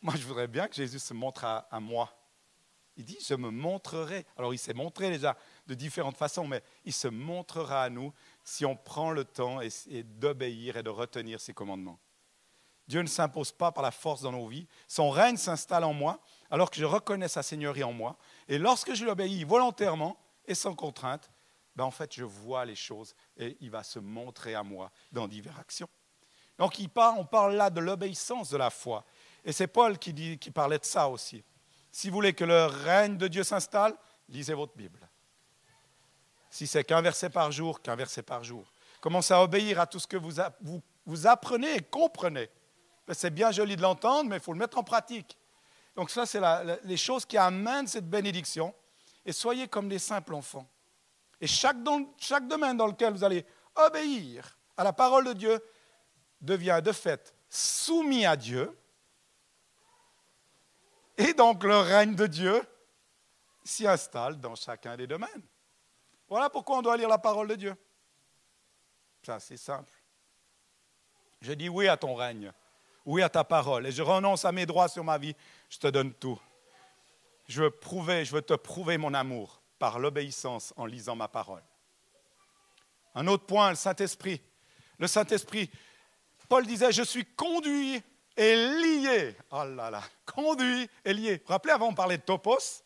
moi 0.01 0.15
je 0.17 0.23
voudrais 0.23 0.47
bien 0.47 0.67
que 0.67 0.75
Jésus 0.75 0.99
se 0.99 1.13
montre 1.13 1.45
à, 1.45 1.79
moi. 1.79 2.11
Il 2.97 3.05
dit, 3.05 3.17
je 3.25 3.35
me 3.35 3.49
montrerai. 3.49 4.25
Alors 4.37 4.53
il 4.53 4.57
s'est 4.57 4.73
montré 4.73 5.09
déjà 5.09 5.37
de 5.67 5.73
différentes 5.73 6.17
façons, 6.17 6.47
mais 6.47 6.63
il 6.85 6.93
se 6.93 7.07
montrera 7.07 7.83
à 7.83 7.89
nous 7.89 8.13
si 8.43 8.65
on 8.65 8.75
prend 8.75 9.11
le 9.11 9.25
temps 9.25 9.59
et 9.61 10.03
d'obéir 10.03 10.77
et 10.77 10.83
de 10.83 10.89
retenir 10.89 11.39
ses 11.39 11.53
commandements. 11.53 11.99
Dieu 12.87 13.01
ne 13.01 13.07
s'impose 13.07 13.51
pas 13.51 13.71
par 13.71 13.83
la 13.83 13.91
force 13.91 14.21
dans 14.21 14.31
nos 14.31 14.47
vies. 14.47 14.67
Son 14.87 15.09
règne 15.09 15.37
s'installe 15.37 15.83
en 15.83 15.93
moi 15.93 16.19
alors 16.51 16.69
que 16.69 16.77
je 16.77 16.85
reconnais 16.85 17.27
sa 17.27 17.43
seigneurie 17.43 17.83
en 17.83 17.93
moi. 17.93 18.17
Et 18.47 18.57
lorsque 18.57 18.93
je 18.93 19.03
lui 19.03 19.11
obéis 19.11 19.43
volontairement 19.43 20.17
et 20.45 20.55
sans 20.55 20.75
contrainte, 20.75 21.31
ben 21.75 21.83
en 21.83 21.91
fait, 21.91 22.13
je 22.13 22.23
vois 22.23 22.65
les 22.65 22.75
choses 22.75 23.13
et 23.37 23.57
il 23.59 23.69
va 23.69 23.83
se 23.83 23.99
montrer 23.99 24.55
à 24.55 24.63
moi 24.63 24.91
dans 25.11 25.27
diverses 25.27 25.59
actions. 25.59 25.89
Donc, 26.57 26.79
on 26.95 27.25
parle 27.25 27.55
là 27.55 27.69
de 27.69 27.81
l'obéissance 27.81 28.49
de 28.49 28.57
la 28.57 28.69
foi. 28.69 29.03
Et 29.43 29.51
c'est 29.51 29.67
Paul 29.67 29.97
qui 29.97 30.51
parlait 30.53 30.79
de 30.79 30.85
ça 30.85 31.09
aussi. 31.09 31.43
Si 31.91 32.09
vous 32.09 32.15
voulez 32.15 32.33
que 32.33 32.45
le 32.45 32.65
règne 32.65 33.17
de 33.17 33.27
Dieu 33.27 33.43
s'installe, 33.43 33.95
lisez 34.29 34.53
votre 34.53 34.75
Bible. 34.75 34.99
Si 36.49 36.67
c'est 36.67 36.83
qu'un 36.83 37.01
verset 37.01 37.29
par 37.29 37.51
jour, 37.51 37.81
qu'un 37.81 37.95
verset 37.95 38.23
par 38.23 38.43
jour. 38.43 38.71
Commencez 39.01 39.33
à 39.33 39.43
obéir 39.43 39.79
à 39.79 39.87
tout 39.87 39.99
ce 39.99 40.07
que 40.07 40.17
vous, 40.17 40.41
vous, 40.61 40.81
vous 41.05 41.27
apprenez 41.27 41.75
et 41.75 41.81
comprenez. 41.81 42.49
Ben, 43.05 43.13
c'est 43.13 43.29
bien 43.29 43.51
joli 43.51 43.75
de 43.75 43.81
l'entendre, 43.81 44.29
mais 44.29 44.37
il 44.37 44.41
faut 44.41 44.53
le 44.53 44.59
mettre 44.59 44.77
en 44.77 44.83
pratique. 44.83 45.37
Donc 45.95 46.09
ça, 46.09 46.25
c'est 46.25 46.41
les 46.83 46.97
choses 46.97 47.25
qui 47.25 47.37
amènent 47.37 47.87
cette 47.87 48.09
bénédiction. 48.09 48.73
Et 49.25 49.31
soyez 49.31 49.67
comme 49.67 49.89
des 49.89 49.99
simples 49.99 50.33
enfants. 50.33 50.67
Et 51.41 51.47
chaque, 51.47 51.77
domaine 51.81 52.77
dans 52.77 52.87
lequel 52.87 53.13
vous 53.13 53.23
allez 53.23 53.45
obéir 53.75 54.57
à 54.77 54.83
la 54.83 54.93
parole 54.93 55.25
de 55.25 55.33
Dieu 55.33 55.59
devient 56.41 56.81
de 56.83 56.91
fait 56.91 57.35
soumis 57.49 58.25
à 58.25 58.35
Dieu. 58.35 58.77
Et 61.17 61.33
donc 61.33 61.63
le 61.63 61.77
règne 61.77 62.15
de 62.15 62.27
Dieu 62.27 62.61
s'y 63.63 63.87
installe 63.87 64.39
dans 64.39 64.55
chacun 64.55 64.97
des 64.97 65.07
domaines. 65.07 65.43
Voilà 66.27 66.49
pourquoi 66.49 66.77
on 66.77 66.81
doit 66.81 66.97
lire 66.97 67.09
la 67.09 67.17
parole 67.17 67.47
de 67.47 67.55
Dieu. 67.55 67.75
Ça, 69.23 69.39
c'est 69.39 69.57
simple. 69.57 69.93
Je 71.41 71.53
dis 71.53 71.69
oui 71.69 71.87
à 71.87 71.97
ton 71.97 72.15
règne 72.15 72.51
oui 73.05 73.21
à 73.21 73.29
ta 73.29 73.43
parole, 73.43 73.85
et 73.87 73.91
je 73.91 74.01
renonce 74.01 74.45
à 74.45 74.51
mes 74.51 74.65
droits 74.65 74.87
sur 74.87 75.03
ma 75.03 75.17
vie, 75.17 75.35
je 75.69 75.77
te 75.77 75.87
donne 75.87 76.13
tout. 76.13 76.39
Je 77.47 77.63
veux 77.63 77.71
prouver, 77.71 78.25
je 78.25 78.33
veux 78.33 78.41
te 78.41 78.55
prouver 78.55 78.97
mon 78.97 79.13
amour 79.13 79.61
par 79.79 79.99
l'obéissance 79.99 80.73
en 80.77 80.85
lisant 80.85 81.15
ma 81.15 81.27
parole. 81.27 81.63
Un 83.13 83.27
autre 83.27 83.45
point, 83.45 83.69
le 83.69 83.75
Saint-Esprit. 83.75 84.41
Le 84.97 85.07
Saint-Esprit, 85.07 85.69
Paul 86.47 86.65
disait, 86.65 86.91
je 86.91 87.03
suis 87.03 87.25
conduit 87.25 88.01
et 88.35 88.55
lié. 88.55 89.35
Oh 89.51 89.63
là 89.63 89.89
là, 89.89 90.03
conduit 90.25 90.89
et 91.03 91.13
lié. 91.13 91.37
Vous 91.37 91.43
vous 91.47 91.53
rappelez, 91.53 91.73
avant 91.73 91.87
on 91.87 91.93
parlait 91.93 92.17
de 92.17 92.23
topos 92.23 92.83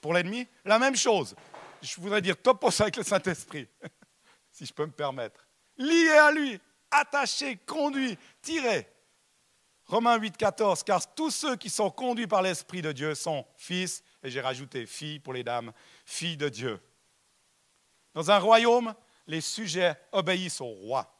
pour 0.00 0.14
l'ennemi? 0.14 0.46
La 0.64 0.78
même 0.78 0.96
chose. 0.96 1.34
Je 1.82 2.00
voudrais 2.00 2.22
dire 2.22 2.40
topos 2.40 2.80
avec 2.80 2.96
le 2.96 3.02
Saint-Esprit, 3.02 3.68
si 4.50 4.66
je 4.66 4.72
peux 4.72 4.86
me 4.86 4.92
permettre. 4.92 5.46
Lié 5.76 6.10
à 6.10 6.30
lui, 6.30 6.60
attaché, 6.90 7.56
conduit, 7.66 8.16
tiré. 8.40 8.88
Romains 9.86 10.16
8, 10.16 10.36
14, 10.36 10.82
car 10.82 11.14
tous 11.14 11.30
ceux 11.30 11.56
qui 11.56 11.68
sont 11.68 11.90
conduits 11.90 12.26
par 12.26 12.40
l'Esprit 12.40 12.80
de 12.80 12.92
Dieu 12.92 13.14
sont 13.14 13.44
fils, 13.56 14.02
et 14.24 14.30
j'ai 14.30 14.40
rajouté 14.40 14.86
filles 14.86 15.20
pour 15.20 15.34
les 15.34 15.44
dames, 15.44 15.72
filles 16.06 16.38
de 16.38 16.48
Dieu. 16.48 16.80
Dans 18.14 18.30
un 18.30 18.38
royaume, 18.38 18.94
les 19.26 19.42
sujets 19.42 19.94
obéissent 20.12 20.62
au 20.62 20.66
roi. 20.66 21.10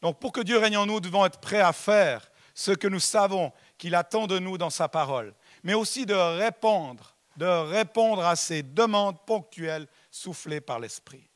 Donc 0.00 0.20
pour 0.20 0.32
que 0.32 0.40
Dieu 0.40 0.58
règne 0.58 0.76
en 0.76 0.86
nous, 0.86 0.94
nous 0.94 1.00
devons 1.00 1.26
être 1.26 1.40
prêts 1.40 1.60
à 1.60 1.72
faire 1.72 2.30
ce 2.54 2.70
que 2.70 2.88
nous 2.88 3.00
savons 3.00 3.52
qu'il 3.78 3.94
attend 3.94 4.26
de 4.26 4.38
nous 4.38 4.58
dans 4.58 4.70
sa 4.70 4.88
parole, 4.88 5.34
mais 5.64 5.74
aussi 5.74 6.06
de 6.06 6.14
répondre, 6.14 7.16
de 7.36 7.46
répondre 7.46 8.24
à 8.24 8.36
ces 8.36 8.62
demandes 8.62 9.24
ponctuelles 9.26 9.88
soufflées 10.10 10.60
par 10.60 10.78
l'Esprit. 10.78 11.28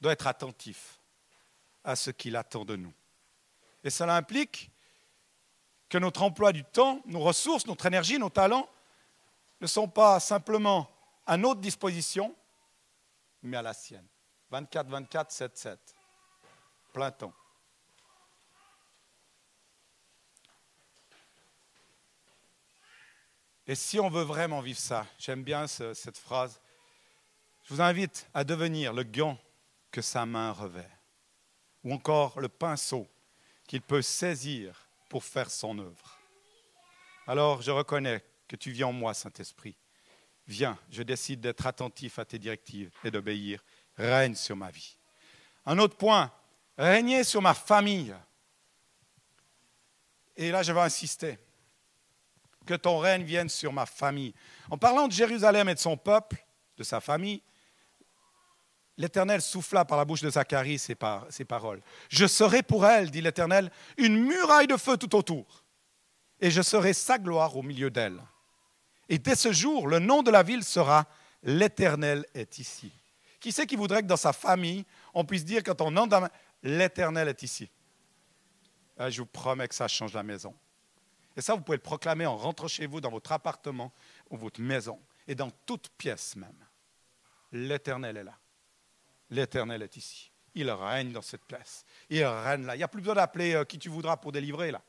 Doit 0.00 0.12
être 0.12 0.26
attentif 0.26 1.00
à 1.84 1.96
ce 1.96 2.10
qu'il 2.10 2.36
attend 2.36 2.64
de 2.64 2.76
nous. 2.76 2.94
Et 3.82 3.90
cela 3.90 4.16
implique 4.16 4.70
que 5.88 5.98
notre 5.98 6.22
emploi 6.22 6.52
du 6.52 6.64
temps, 6.64 7.00
nos 7.06 7.20
ressources, 7.20 7.66
notre 7.66 7.86
énergie, 7.86 8.18
nos 8.18 8.30
talents 8.30 8.68
ne 9.60 9.66
sont 9.66 9.88
pas 9.88 10.20
simplement 10.20 10.90
à 11.26 11.36
notre 11.36 11.60
disposition, 11.60 12.34
mais 13.42 13.56
à 13.56 13.62
la 13.62 13.74
sienne. 13.74 14.06
24, 14.50 14.88
24, 14.88 15.30
7, 15.30 15.56
7. 15.56 15.94
Plein 16.92 17.10
temps. 17.10 17.32
Et 23.66 23.74
si 23.74 24.00
on 24.00 24.08
veut 24.08 24.22
vraiment 24.22 24.62
vivre 24.62 24.78
ça, 24.78 25.06
j'aime 25.18 25.42
bien 25.42 25.66
cette 25.66 26.16
phrase, 26.16 26.58
je 27.64 27.74
vous 27.74 27.82
invite 27.82 28.26
à 28.32 28.42
devenir 28.42 28.94
le 28.94 29.02
gant 29.02 29.38
que 29.90 30.00
sa 30.00 30.24
main 30.24 30.52
revêt, 30.52 30.88
ou 31.84 31.92
encore 31.92 32.40
le 32.40 32.48
pinceau 32.48 33.06
qu'il 33.66 33.82
peut 33.82 34.00
saisir 34.00 34.87
pour 35.08 35.24
faire 35.24 35.50
son 35.50 35.78
œuvre. 35.78 36.18
Alors 37.26 37.62
je 37.62 37.70
reconnais 37.70 38.24
que 38.46 38.56
tu 38.56 38.70
viens 38.70 38.88
en 38.88 38.92
moi, 38.92 39.14
Saint-Esprit. 39.14 39.76
Viens, 40.46 40.78
je 40.90 41.02
décide 41.02 41.40
d'être 41.40 41.66
attentif 41.66 42.18
à 42.18 42.24
tes 42.24 42.38
directives 42.38 42.90
et 43.04 43.10
d'obéir. 43.10 43.62
Règne 43.96 44.34
sur 44.34 44.56
ma 44.56 44.70
vie. 44.70 44.96
Un 45.66 45.78
autre 45.78 45.96
point, 45.96 46.32
régner 46.78 47.24
sur 47.24 47.42
ma 47.42 47.52
famille. 47.52 48.14
Et 50.36 50.50
là, 50.50 50.62
je 50.62 50.72
vais 50.72 50.80
insister. 50.80 51.38
Que 52.64 52.74
ton 52.74 52.98
règne 52.98 53.24
vienne 53.24 53.48
sur 53.48 53.72
ma 53.72 53.84
famille. 53.84 54.34
En 54.70 54.78
parlant 54.78 55.08
de 55.08 55.12
Jérusalem 55.12 55.68
et 55.68 55.74
de 55.74 55.78
son 55.78 55.96
peuple, 55.96 56.42
de 56.76 56.84
sa 56.84 57.00
famille, 57.00 57.42
l'Éternel 58.98 59.40
souffla 59.40 59.84
par 59.84 59.96
la 59.96 60.04
bouche 60.04 60.20
de 60.20 60.28
Zacharie 60.28 60.78
ces, 60.78 60.94
paroles. 60.94 61.80
Je 62.10 62.26
serai 62.26 62.62
pour 62.62 62.84
elle, 62.84 63.10
dit 63.10 63.22
l'Éternel, 63.22 63.70
une 63.96 64.18
muraille 64.18 64.66
de 64.66 64.76
feu 64.76 64.96
tout 64.96 65.14
autour, 65.16 65.64
et 66.40 66.50
je 66.50 66.60
serai 66.60 66.92
sa 66.92 67.18
gloire 67.18 67.56
au 67.56 67.62
milieu 67.62 67.90
d'elle. 67.90 68.20
Et 69.08 69.18
dès 69.18 69.36
ce 69.36 69.52
jour, 69.52 69.88
le 69.88 70.00
nom 70.00 70.22
de 70.22 70.30
la 70.30 70.42
ville 70.42 70.64
sera 70.64 71.06
L'Éternel 71.44 72.26
est 72.34 72.58
ici. 72.58 72.90
Qui 73.40 73.52
c'est 73.52 73.66
qui 73.66 73.76
voudrait 73.76 74.02
que 74.02 74.08
dans 74.08 74.16
sa 74.16 74.32
famille, 74.32 74.84
on 75.14 75.24
puisse 75.24 75.44
dire 75.44 75.62
quand 75.62 75.80
on 75.80 75.96
entre 75.96 76.08
dans 76.08 76.28
l'Éternel 76.64 77.28
est 77.28 77.42
ici? 77.44 77.70
Ah, 78.98 79.08
Je 79.08 79.20
vous 79.20 79.26
promets 79.26 79.68
que 79.68 79.74
ça 79.74 79.86
change 79.86 80.14
la 80.14 80.24
maison. 80.24 80.52
Et 81.36 81.40
ça, 81.40 81.54
vous 81.54 81.60
pouvez 81.60 81.76
le 81.76 81.82
proclamer 81.82 82.26
en 82.26 82.36
rentrant 82.36 82.66
chez 82.66 82.86
vous, 82.88 83.00
dans 83.00 83.10
votre 83.10 83.30
appartement 83.30 83.92
ou 84.28 84.36
votre 84.36 84.60
maison, 84.60 85.00
et 85.28 85.36
dans 85.36 85.50
toute 85.64 85.88
pièce 85.90 86.34
même. 86.34 86.66
L'Éternel 87.52 88.16
est 88.16 88.24
là. 88.24 88.36
L'Éternel 89.30 89.82
est 89.82 89.96
ici. 89.96 90.30
Il 90.54 90.70
règne 90.70 91.12
dans 91.12 91.22
cette 91.22 91.44
place. 91.44 91.84
Il 92.10 92.24
règne 92.24 92.66
là. 92.66 92.74
Il 92.74 92.78
n'y 92.78 92.84
a 92.84 92.88
plus 92.88 93.00
besoin 93.00 93.14
d'appeler 93.14 93.54
euh, 93.54 93.64
qui 93.64 93.78
tu 93.78 93.88
voudras 93.88 94.16
pour 94.16 94.32
délivrer 94.32 94.70
là. 94.70 94.82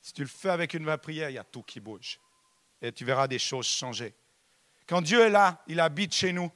Si 0.00 0.12
tu 0.12 0.22
le 0.22 0.28
fais 0.28 0.50
avec 0.50 0.74
une 0.74 0.84
vraie 0.84 0.98
prière, 0.98 1.30
il 1.30 1.34
y 1.34 1.38
a 1.38 1.44
tout 1.44 1.62
qui 1.62 1.80
bouge 1.80 2.18
et 2.84 2.92
tu 2.92 3.04
verras 3.04 3.26
des 3.26 3.38
choses 3.38 3.66
changer. 3.66 4.14
Quand 4.86 5.00
Dieu 5.00 5.20
est 5.20 5.30
là, 5.30 5.62
il 5.66 5.80
habite 5.80 6.12
chez 6.12 6.32
nous, 6.32 6.50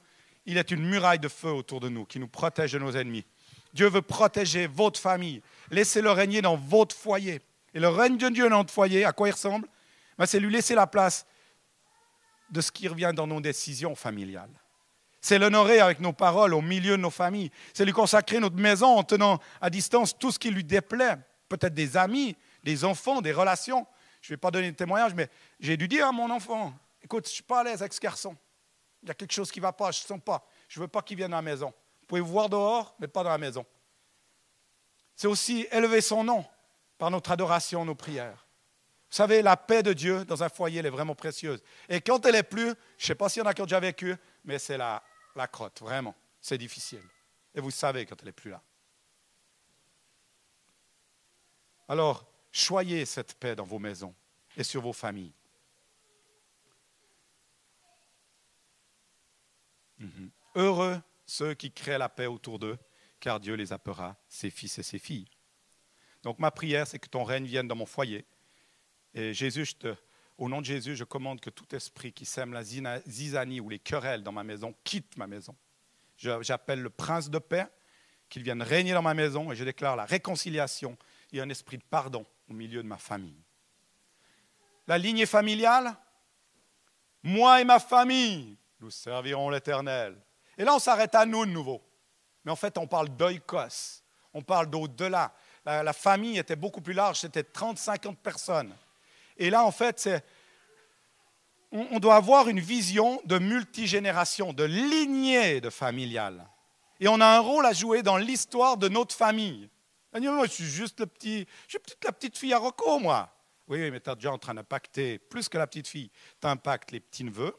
il 0.45 0.57
est 0.57 0.69
une 0.69 0.87
muraille 0.87 1.19
de 1.19 1.27
feu 1.27 1.49
autour 1.49 1.79
de 1.79 1.89
nous 1.89 2.05
qui 2.05 2.19
nous 2.19 2.27
protège 2.27 2.73
de 2.73 2.79
nos 2.79 2.91
ennemis. 2.91 3.25
Dieu 3.73 3.89
veut 3.89 4.03
protéger 4.03 4.67
votre 4.67 4.99
famille. 4.99 5.41
Laissez-le 5.71 6.11
régner 6.11 6.41
dans 6.41 6.55
votre 6.55 6.95
foyer. 6.95 7.41
Et 7.73 7.79
le 7.79 7.87
règne 7.87 8.17
de 8.17 8.29
Dieu 8.29 8.49
dans 8.49 8.57
notre 8.57 8.73
foyer, 8.73 9.05
à 9.05 9.11
quoi 9.11 9.27
il 9.27 9.31
ressemble? 9.31 9.67
Ben, 10.17 10.25
C'est 10.27 10.39
lui 10.39 10.51
laisser 10.51 10.75
la 10.75 10.85
place 10.87 11.25
de 12.51 12.61
ce 12.61 12.71
qui 12.71 12.87
revient 12.87 13.11
dans 13.15 13.27
nos 13.27 13.41
décisions 13.41 13.95
familiales. 13.95 14.53
C'est 15.21 15.37
l'honorer 15.37 15.79
avec 15.79 15.99
nos 15.99 16.13
paroles 16.13 16.53
au 16.53 16.61
milieu 16.61 16.91
de 16.91 17.01
nos 17.01 17.09
familles. 17.09 17.51
C'est 17.73 17.85
lui 17.85 17.91
consacrer 17.91 18.39
notre 18.39 18.55
maison 18.55 18.97
en 18.97 19.03
tenant 19.03 19.39
à 19.59 19.69
distance 19.69 20.17
tout 20.17 20.31
ce 20.31 20.39
qui 20.39 20.49
lui 20.49 20.63
déplaît. 20.63 21.17
Peut-être 21.49 21.73
des 21.73 21.97
amis, 21.97 22.37
des 22.63 22.85
enfants, 22.85 23.21
des 23.21 23.33
relations. 23.33 23.85
Je 24.21 24.31
ne 24.31 24.35
vais 24.35 24.39
pas 24.39 24.51
donner 24.51 24.71
de 24.71 24.75
témoignage, 24.75 25.13
mais 25.13 25.29
j'ai 25.59 25.77
dû 25.77 25.87
dire 25.87 26.07
à 26.07 26.11
mon 26.11 26.29
enfant, 26.29 26.73
écoute, 27.01 27.25
je 27.25 27.31
ne 27.31 27.33
suis 27.33 27.43
pas 27.43 27.61
à 27.61 27.63
l'aise 27.63 27.81
avec 27.81 27.93
ce 27.93 27.99
garçon. 27.99 28.35
Il 29.03 29.07
y 29.07 29.11
a 29.11 29.13
quelque 29.13 29.33
chose 29.33 29.51
qui 29.51 29.59
ne 29.59 29.63
va 29.63 29.73
pas, 29.73 29.91
je 29.91 30.01
ne 30.03 30.07
sens 30.07 30.19
pas. 30.23 30.45
Je 30.67 30.79
ne 30.79 30.83
veux 30.83 30.87
pas 30.87 31.01
qu'il 31.01 31.17
vienne 31.17 31.33
à 31.33 31.37
la 31.37 31.41
maison. 31.41 31.73
Vous 32.01 32.07
pouvez 32.07 32.21
vous 32.21 32.31
voir 32.31 32.49
dehors, 32.49 32.95
mais 32.99 33.07
pas 33.07 33.23
dans 33.23 33.29
la 33.29 33.37
maison. 33.37 33.65
C'est 35.15 35.27
aussi 35.27 35.67
élever 35.71 36.01
son 36.01 36.23
nom 36.23 36.45
par 36.97 37.11
notre 37.11 37.31
adoration, 37.31 37.83
nos 37.83 37.95
prières. 37.95 38.45
Vous 39.09 39.15
savez, 39.15 39.41
la 39.41 39.57
paix 39.57 39.81
de 39.81 39.91
Dieu 39.93 40.23
dans 40.25 40.43
un 40.43 40.49
foyer, 40.49 40.79
elle 40.79 40.85
est 40.85 40.91
vraiment 40.91 41.15
précieuse. 41.15 41.63
Et 41.87 41.99
quand 41.99 42.25
elle 42.25 42.35
est 42.35 42.43
plus, 42.43 42.67
je 42.97 43.03
ne 43.03 43.07
sais 43.07 43.15
pas 43.15 43.27
s'il 43.27 43.41
y 43.41 43.45
en 43.45 43.49
a 43.49 43.53
qui 43.53 43.61
ont 43.61 43.65
déjà 43.65 43.79
vécu, 43.79 44.15
mais 44.45 44.59
c'est 44.59 44.77
la, 44.77 45.01
la 45.39 45.47
crotte, 45.47 45.81
vraiment. 45.81 46.15
C'est 46.39 46.57
difficile. 46.57 47.03
Et 47.55 47.61
vous 47.61 47.71
savez 47.71 48.05
quand 48.05 48.15
elle 48.21 48.27
n'est 48.27 48.31
plus 48.31 48.51
là. 48.51 48.61
Alors, 51.87 52.29
Choyez 52.51 53.05
cette 53.05 53.35
paix 53.35 53.55
dans 53.55 53.63
vos 53.63 53.79
maisons 53.79 54.15
et 54.57 54.63
sur 54.63 54.81
vos 54.81 54.93
familles. 54.93 55.33
Mhm. 59.99 60.31
Heureux 60.55 61.01
ceux 61.25 61.53
qui 61.53 61.71
créent 61.71 61.99
la 61.99 62.09
paix 62.09 62.25
autour 62.25 62.57
d'eux, 62.57 62.77
car 63.19 63.39
Dieu 63.39 63.53
les 63.53 63.71
appellera 63.71 64.17
ses 64.27 64.49
fils 64.49 64.79
et 64.79 64.83
ses 64.83 64.97
filles. 64.97 65.29
Donc 66.23 66.39
ma 66.39 66.49
prière, 66.49 66.87
c'est 66.87 66.97
que 66.97 67.07
ton 67.07 67.23
règne 67.23 67.45
vienne 67.45 67.67
dans 67.67 67.75
mon 67.75 67.85
foyer. 67.85 68.25
Et 69.13 69.33
Jésus, 69.33 69.75
au 70.39 70.47
nom 70.47 70.61
de 70.61 70.65
Jésus, 70.65 70.95
je 70.95 71.03
commande 71.03 71.41
que 71.41 71.49
tout 71.49 71.75
esprit 71.75 72.13
qui 72.13 72.25
sème 72.25 72.53
la 72.53 72.63
zizanie 72.63 73.59
ou 73.59 73.67
les 73.67 73.77
querelles 73.77 74.23
dans 74.23 74.31
ma 74.31 74.43
maison 74.43 74.73
quitte 74.85 75.17
ma 75.17 75.27
maison. 75.27 75.53
J'appelle 76.17 76.81
le 76.81 76.89
prince 76.89 77.29
de 77.29 77.39
paix, 77.39 77.67
qu'il 78.29 78.43
vienne 78.43 78.61
régner 78.61 78.93
dans 78.93 79.01
ma 79.01 79.13
maison, 79.13 79.51
et 79.51 79.55
je 79.55 79.63
déclare 79.63 79.97
la 79.97 80.05
réconciliation 80.05 80.97
et 81.33 81.41
un 81.41 81.49
esprit 81.49 81.77
de 81.77 81.83
pardon 81.83 82.25
au 82.49 82.53
milieu 82.53 82.81
de 82.81 82.87
ma 82.87 82.97
famille. 82.97 83.43
La 84.87 84.97
lignée 84.97 85.25
familiale, 85.25 85.95
moi 87.21 87.59
et 87.59 87.65
ma 87.65 87.79
famille, 87.79 88.57
nous 88.79 88.91
servirons 88.91 89.49
l'Éternel. 89.49 90.17
Et 90.57 90.63
là, 90.63 90.73
on 90.73 90.79
s'arrête 90.79 91.15
à 91.15 91.25
nous 91.25 91.45
de 91.45 91.51
nouveau. 91.51 91.81
Mais 92.45 92.51
en 92.51 92.55
fait, 92.55 92.77
on 92.77 92.87
parle 92.87 93.09
d'oikos, 93.09 94.03
on 94.33 94.41
parle 94.41 94.69
d'au-delà. 94.69 95.33
La, 95.65 95.93
famille 95.93 96.37
était 96.37 96.55
beaucoup 96.55 96.81
plus 96.81 96.93
large, 96.93 97.19
c'était 97.19 97.41
30-50 97.41 98.15
personnes. 98.15 98.73
Et 99.39 99.49
là, 99.49 99.63
en 99.63 99.71
fait, 99.71 100.09
on, 101.71 101.99
doit 101.99 102.15
avoir 102.15 102.49
une 102.49 102.59
vision 102.59 103.21
de 103.25 103.39
multigénération, 103.39 104.53
de 104.53 104.65
lignée 104.65 105.61
de 105.61 105.69
familiale. 105.69 106.47
Et 106.99 107.07
on 107.07 107.21
a 107.21 107.25
un 107.25 107.39
rôle 107.39 107.65
à 107.65 107.73
jouer 107.73 108.03
dans 108.03 108.17
l'histoire 108.17 108.77
de 108.77 108.89
notre 108.89 109.15
famille. 109.15 109.69
Je 110.13 110.47
suis 110.49 110.65
juste 110.65 110.99
le 110.99 111.05
petit, 111.05 111.47
je 111.67 111.77
suis 111.77 111.79
la 112.03 112.11
petite 112.11 112.37
fille 112.37 112.53
à 112.53 112.57
Rocco, 112.57 112.99
moi. 112.99 113.33
Oui, 113.67 113.89
mais 113.91 113.99
tu 113.99 114.09
es 114.09 114.15
déjà 114.15 114.31
en 114.31 114.37
train 114.37 114.55
d'impacter 114.55 115.19
plus 115.19 115.47
que 115.47 115.57
la 115.57 115.67
petite 115.67 115.87
fille. 115.87 116.11
Tu 116.41 116.47
impactes 116.47 116.91
les 116.91 116.99
petits-neveux 116.99 117.55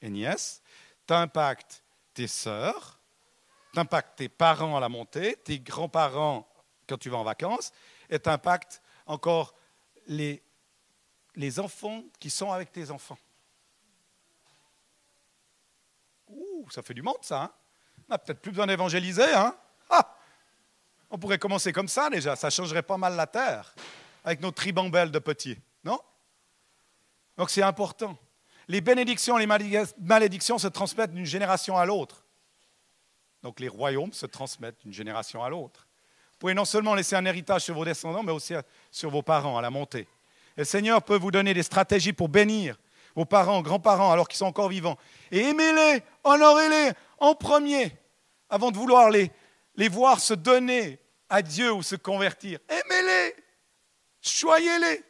et 0.00 0.08
nièces, 0.08 0.62
tu 1.06 1.12
impactes 1.12 1.82
tes 2.14 2.28
sœurs, 2.28 3.00
tu 3.72 3.80
impactes 3.80 4.16
tes 4.16 4.28
parents 4.28 4.76
à 4.76 4.80
la 4.80 4.88
montée, 4.88 5.36
tes 5.44 5.58
grands-parents 5.58 6.48
quand 6.88 6.96
tu 6.96 7.10
vas 7.10 7.18
en 7.18 7.24
vacances, 7.24 7.72
et 8.08 8.20
tu 8.20 8.28
impactes 8.30 8.80
encore 9.06 9.54
les, 10.06 10.42
les 11.36 11.58
enfants 11.58 12.02
qui 12.18 12.30
sont 12.30 12.52
avec 12.52 12.72
tes 12.72 12.90
enfants. 12.90 13.18
Ouh, 16.28 16.68
ça 16.70 16.82
fait 16.82 16.94
du 16.94 17.02
monde, 17.02 17.18
ça. 17.22 17.42
Hein 17.42 17.52
On 18.08 18.12
n'a 18.12 18.18
peut-être 18.18 18.40
plus 18.40 18.50
besoin 18.50 18.66
d'évangéliser. 18.66 19.34
Hein 19.34 19.56
ah 19.90 20.16
on 21.14 21.18
pourrait 21.18 21.38
commencer 21.38 21.72
comme 21.72 21.86
ça 21.86 22.10
déjà, 22.10 22.34
ça 22.34 22.50
changerait 22.50 22.82
pas 22.82 22.96
mal 22.96 23.14
la 23.14 23.28
terre, 23.28 23.72
avec 24.24 24.40
nos 24.40 24.50
tribambelles 24.50 25.12
de 25.12 25.20
petits, 25.20 25.56
non? 25.84 26.00
Donc 27.36 27.50
c'est 27.50 27.62
important. 27.62 28.18
Les 28.66 28.80
bénédictions, 28.80 29.36
les 29.36 29.46
malédictions 29.46 30.58
se 30.58 30.66
transmettent 30.66 31.12
d'une 31.12 31.24
génération 31.24 31.78
à 31.78 31.86
l'autre. 31.86 32.24
Donc 33.44 33.60
les 33.60 33.68
royaumes 33.68 34.12
se 34.12 34.26
transmettent 34.26 34.80
d'une 34.80 34.92
génération 34.92 35.44
à 35.44 35.48
l'autre. 35.48 35.86
Vous 36.32 36.38
pouvez 36.40 36.54
non 36.54 36.64
seulement 36.64 36.96
laisser 36.96 37.14
un 37.14 37.24
héritage 37.26 37.62
sur 37.62 37.76
vos 37.76 37.84
descendants, 37.84 38.24
mais 38.24 38.32
aussi 38.32 38.54
sur 38.90 39.10
vos 39.10 39.22
parents 39.22 39.56
à 39.56 39.62
la 39.62 39.70
montée. 39.70 40.08
Le 40.56 40.64
Seigneur 40.64 41.02
peut 41.02 41.16
vous 41.16 41.30
donner 41.30 41.54
des 41.54 41.62
stratégies 41.62 42.12
pour 42.12 42.28
bénir 42.28 42.78
vos 43.14 43.24
parents, 43.24 43.62
grands-parents, 43.62 44.10
alors 44.10 44.28
qu'ils 44.28 44.38
sont 44.38 44.46
encore 44.46 44.68
vivants. 44.68 44.98
Et 45.30 45.40
aimez-les, 45.40 46.02
honorez-les 46.24 46.92
en 47.18 47.34
premier, 47.34 47.96
avant 48.48 48.70
de 48.70 48.76
vouloir 48.76 49.10
les, 49.10 49.30
les 49.76 49.88
voir 49.88 50.20
se 50.20 50.34
donner 50.34 51.00
à 51.28 51.42
Dieu 51.42 51.72
ou 51.72 51.82
se 51.82 51.96
convertir. 51.96 52.58
Aimez-les, 52.68 53.36
choyez-les. 54.20 55.04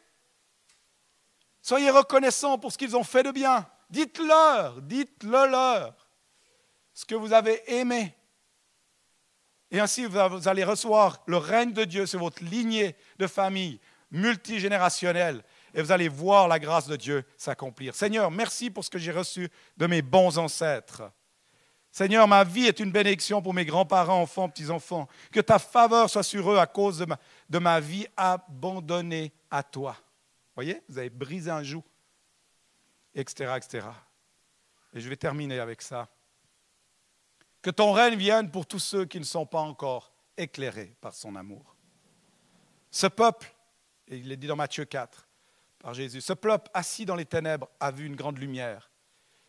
Soyez 1.61 1.89
reconnaissants 1.89 2.59
pour 2.59 2.71
ce 2.71 2.77
qu'ils 2.77 2.95
ont 2.95 3.03
fait 3.03 3.23
de 3.23 3.31
bien. 3.31 3.67
Dites-leur, 3.89 4.81
dites-le 4.81 5.47
leur 5.47 5.95
ce 6.93 7.05
que 7.05 7.15
vous 7.15 7.33
avez 7.33 7.61
aimé. 7.79 8.15
Et 9.71 9.79
ainsi, 9.79 10.05
vous 10.05 10.47
allez 10.47 10.63
recevoir 10.63 11.23
le 11.25 11.37
règne 11.37 11.73
de 11.73 11.83
Dieu 11.83 12.05
sur 12.05 12.19
votre 12.19 12.43
lignée 12.43 12.95
de 13.17 13.27
famille 13.27 13.79
multigénérationnelle. 14.15 15.43
Et 15.73 15.81
vous 15.81 15.91
allez 15.91 16.07
voir 16.07 16.47
la 16.47 16.57
grâce 16.57 16.87
de 16.87 16.95
Dieu 16.95 17.23
s'accomplir. 17.37 17.93
Seigneur, 17.93 18.31
merci 18.31 18.69
pour 18.69 18.83
ce 18.83 18.89
que 18.89 18.97
j'ai 18.97 19.11
reçu 19.11 19.49
de 19.77 19.87
mes 19.87 20.01
bons 20.01 20.37
ancêtres. 20.37 21.03
Seigneur, 21.91 22.27
ma 22.27 22.43
vie 22.43 22.65
est 22.65 22.79
une 22.79 22.91
bénédiction 22.91 23.41
pour 23.41 23.53
mes 23.53 23.65
grands-parents, 23.65 24.21
enfants, 24.21 24.49
petits-enfants. 24.49 25.07
Que 25.31 25.39
ta 25.39 25.59
faveur 25.59 26.09
soit 26.09 26.23
sur 26.23 26.51
eux 26.51 26.57
à 26.57 26.67
cause 26.67 26.99
de 26.99 27.05
ma, 27.05 27.19
de 27.49 27.59
ma 27.59 27.79
vie 27.79 28.07
abandonnée 28.17 29.31
à 29.51 29.63
toi. 29.63 29.95
Voyez, 30.55 30.81
vous 30.89 30.97
avez 30.97 31.09
brisé 31.09 31.51
un 31.51 31.63
joug, 31.63 31.83
etc., 33.13 33.53
etc. 33.57 33.87
Et 34.93 34.99
je 34.99 35.09
vais 35.09 35.17
terminer 35.17 35.59
avec 35.59 35.81
ça. 35.81 36.07
Que 37.61 37.69
ton 37.69 37.91
règne 37.91 38.15
vienne 38.15 38.51
pour 38.51 38.65
tous 38.65 38.79
ceux 38.79 39.05
qui 39.05 39.19
ne 39.19 39.25
sont 39.25 39.45
pas 39.45 39.61
encore 39.61 40.13
éclairés 40.37 40.93
par 41.01 41.13
son 41.13 41.35
amour. 41.35 41.75
Ce 42.91 43.07
peuple, 43.07 43.53
et 44.07 44.17
il 44.17 44.31
est 44.31 44.37
dit 44.37 44.47
dans 44.47 44.55
Matthieu 44.55 44.85
4 44.85 45.27
par 45.79 45.93
Jésus, 45.93 46.21
ce 46.21 46.33
peuple 46.33 46.69
assis 46.73 47.05
dans 47.05 47.15
les 47.15 47.25
ténèbres 47.25 47.69
a 47.79 47.91
vu 47.91 48.05
une 48.05 48.15
grande 48.15 48.37
lumière. 48.37 48.91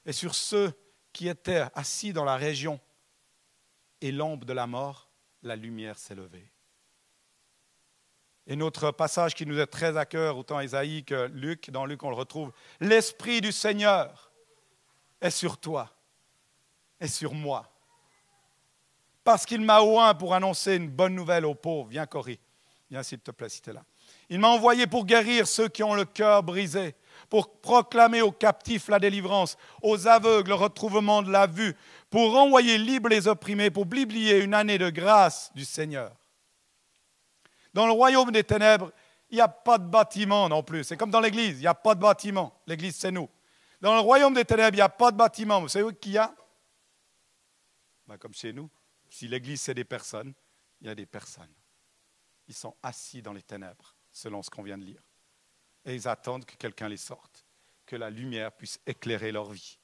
Et 0.05 0.13
sur 0.13 0.35
ceux 0.35 0.73
qui 1.13 1.29
étaient 1.29 1.65
assis 1.75 2.13
dans 2.13 2.25
la 2.25 2.37
région 2.37 2.81
et 4.01 4.13
l'ombre 4.13 4.45
de 4.45 4.53
la 4.53 4.67
mort, 4.67 5.09
la 5.43 5.57
lumière 5.57 5.99
s'est 5.99 6.15
levée. 6.15 6.53
Et 8.47 8.55
notre 8.55 8.91
passage 8.93 9.35
qui 9.35 9.45
nous 9.45 9.59
est 9.59 9.67
très 9.67 9.97
à 9.97 10.07
cœur, 10.07 10.37
autant 10.37 10.61
Isaïe 10.61 11.05
que 11.05 11.27
Luc, 11.29 11.71
dans 11.71 11.85
Luc 11.85 12.03
on 12.03 12.11
le 12.11 12.17
retrouve, 12.17 12.53
l'Esprit 12.81 13.41
du 13.41 13.51
Seigneur 13.51 14.31
est 15.21 15.31
sur 15.31 15.59
toi, 15.59 15.91
est 17.01 17.09
sur 17.09 17.35
moi. 17.35 17.73
Parce 19.25 19.45
qu'il 19.45 19.63
m'a 19.63 19.81
oint 19.81 20.15
pour 20.15 20.35
annoncer 20.35 20.77
une 20.77 20.89
bonne 20.89 21.15
nouvelle 21.15 21.45
aux 21.45 21.57
pauvres. 21.57 21.89
Viens, 21.89 22.07
Cory. 22.07 22.39
Viens, 22.89 23.03
s'il 23.03 23.19
te 23.19 23.33
plaît, 23.33 23.49
si 23.49 23.61
tu 23.61 23.71
es 23.71 23.73
là. 23.73 23.85
Il 24.29 24.41
m'a 24.41 24.49
envoyé 24.49 24.87
pour 24.87 25.07
guérir 25.07 25.47
ceux 25.47 25.69
qui 25.69 25.83
ont 25.83 25.95
le 25.95 26.05
cœur 26.05 26.43
brisé, 26.43 26.95
pour 27.29 27.61
proclamer 27.61 28.23
aux 28.23 28.33
captifs 28.33 28.89
la 28.89 28.99
délivrance, 28.99 29.57
aux 29.83 30.09
aveugles 30.09 30.51
le 30.51 30.55
retrouvement 30.55 31.23
de 31.23 31.31
la 31.31 31.47
vue, 31.47 31.77
pour 32.11 32.37
envoyer 32.37 32.79
libres 32.79 33.09
les 33.09 33.29
opprimés, 33.29 33.71
pour 33.71 33.89
publier 33.89 34.39
une 34.39 34.55
année 34.55 34.79
de 34.79 34.91
grâce 34.91 35.53
du 35.55 35.65
Seigneur. 35.65 36.13
Dans 37.73 37.87
le 37.87 37.93
royaume 37.93 38.31
des 38.33 38.45
ténèbres, 38.45 38.91
il 39.31 39.37
n'y 39.37 39.41
a 39.41 39.49
pas 39.49 39.79
de 39.79 39.87
bâtiment 39.87 40.49
non 40.49 40.63
plus. 40.63 40.85
C'est 40.85 40.97
comme 40.97 41.11
dans 41.11 41.21
l'église, 41.21 41.59
il 41.59 41.63
n'y 41.63 41.67
a 41.67 41.75
pas 41.75 41.95
de 41.95 42.01
bâtiment. 42.01 42.61
L'église, 42.67 42.97
c'est 42.97 43.11
nous. 43.11 43.29
Dans 43.81 43.95
le 43.95 44.01
royaume 44.01 44.35
des 44.35 44.45
ténèbres, 44.45 44.75
il 44.75 44.79
n'y 44.79 44.83
a 44.83 44.89
pas 44.89 45.11
de 45.11 45.17
bâtiment. 45.17 45.61
Vous 45.61 45.69
savez 45.69 45.95
qu'il 45.95 46.13
y 46.13 46.19
a? 46.19 46.35
Ben, 48.07 48.17
Comme 48.19 48.35
chez 48.35 48.53
nous. 48.53 48.71
Si 49.11 49.29
l'église, 49.29 49.61
c'est 49.61 49.75
des 49.75 49.85
personnes, 49.85 50.33
il 50.81 50.87
y 50.87 50.91
a 50.91 50.95
des 50.95 51.07
personnes. 51.07 51.53
Ils 52.49 52.55
sont 52.55 52.77
assis 52.83 53.23
dans 53.23 53.33
les 53.33 53.43
ténèbres, 53.43 53.96
selon 54.17 54.43
ce 54.43 54.49
qu'on 54.49 54.63
vient 54.63 54.79
de 54.79 54.85
lire. 54.85 55.03
Et 55.85 55.95
ils 55.95 56.09
attendent 56.09 56.47
que 56.47 56.57
quelqu'un 56.57 56.89
les 56.89 56.97
sorte, 56.97 57.45
que 57.85 57.97
la 57.97 58.09
lumière 58.09 58.51
puisse 58.51 58.81
éclairer 58.87 59.31
leur 59.31 59.53
vie. 59.53 59.79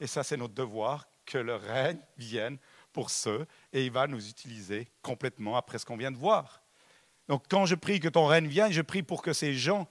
Et 0.00 0.08
ça, 0.08 0.24
c'est 0.24 0.36
notre 0.36 0.54
devoir, 0.54 1.06
que 1.24 1.38
le 1.38 1.54
règne 1.54 2.00
vienne 2.18 2.58
pour 2.92 3.08
ceux, 3.08 3.46
et 3.72 3.86
il 3.86 3.92
va 3.92 4.08
nous 4.08 4.28
utiliser 4.28 4.90
complètement 5.00 5.56
après 5.56 5.78
ce 5.78 5.86
qu'on 5.86 5.96
vient 5.96 6.10
de 6.10 6.16
voir. 6.16 6.60
Donc 7.28 7.44
quand 7.48 7.66
je 7.66 7.76
prie 7.76 8.00
que 8.00 8.08
ton 8.08 8.26
règne 8.26 8.48
vienne, 8.48 8.72
je 8.72 8.82
prie 8.82 9.04
pour 9.04 9.22
que 9.22 9.32
ces 9.32 9.54
gens, 9.54 9.86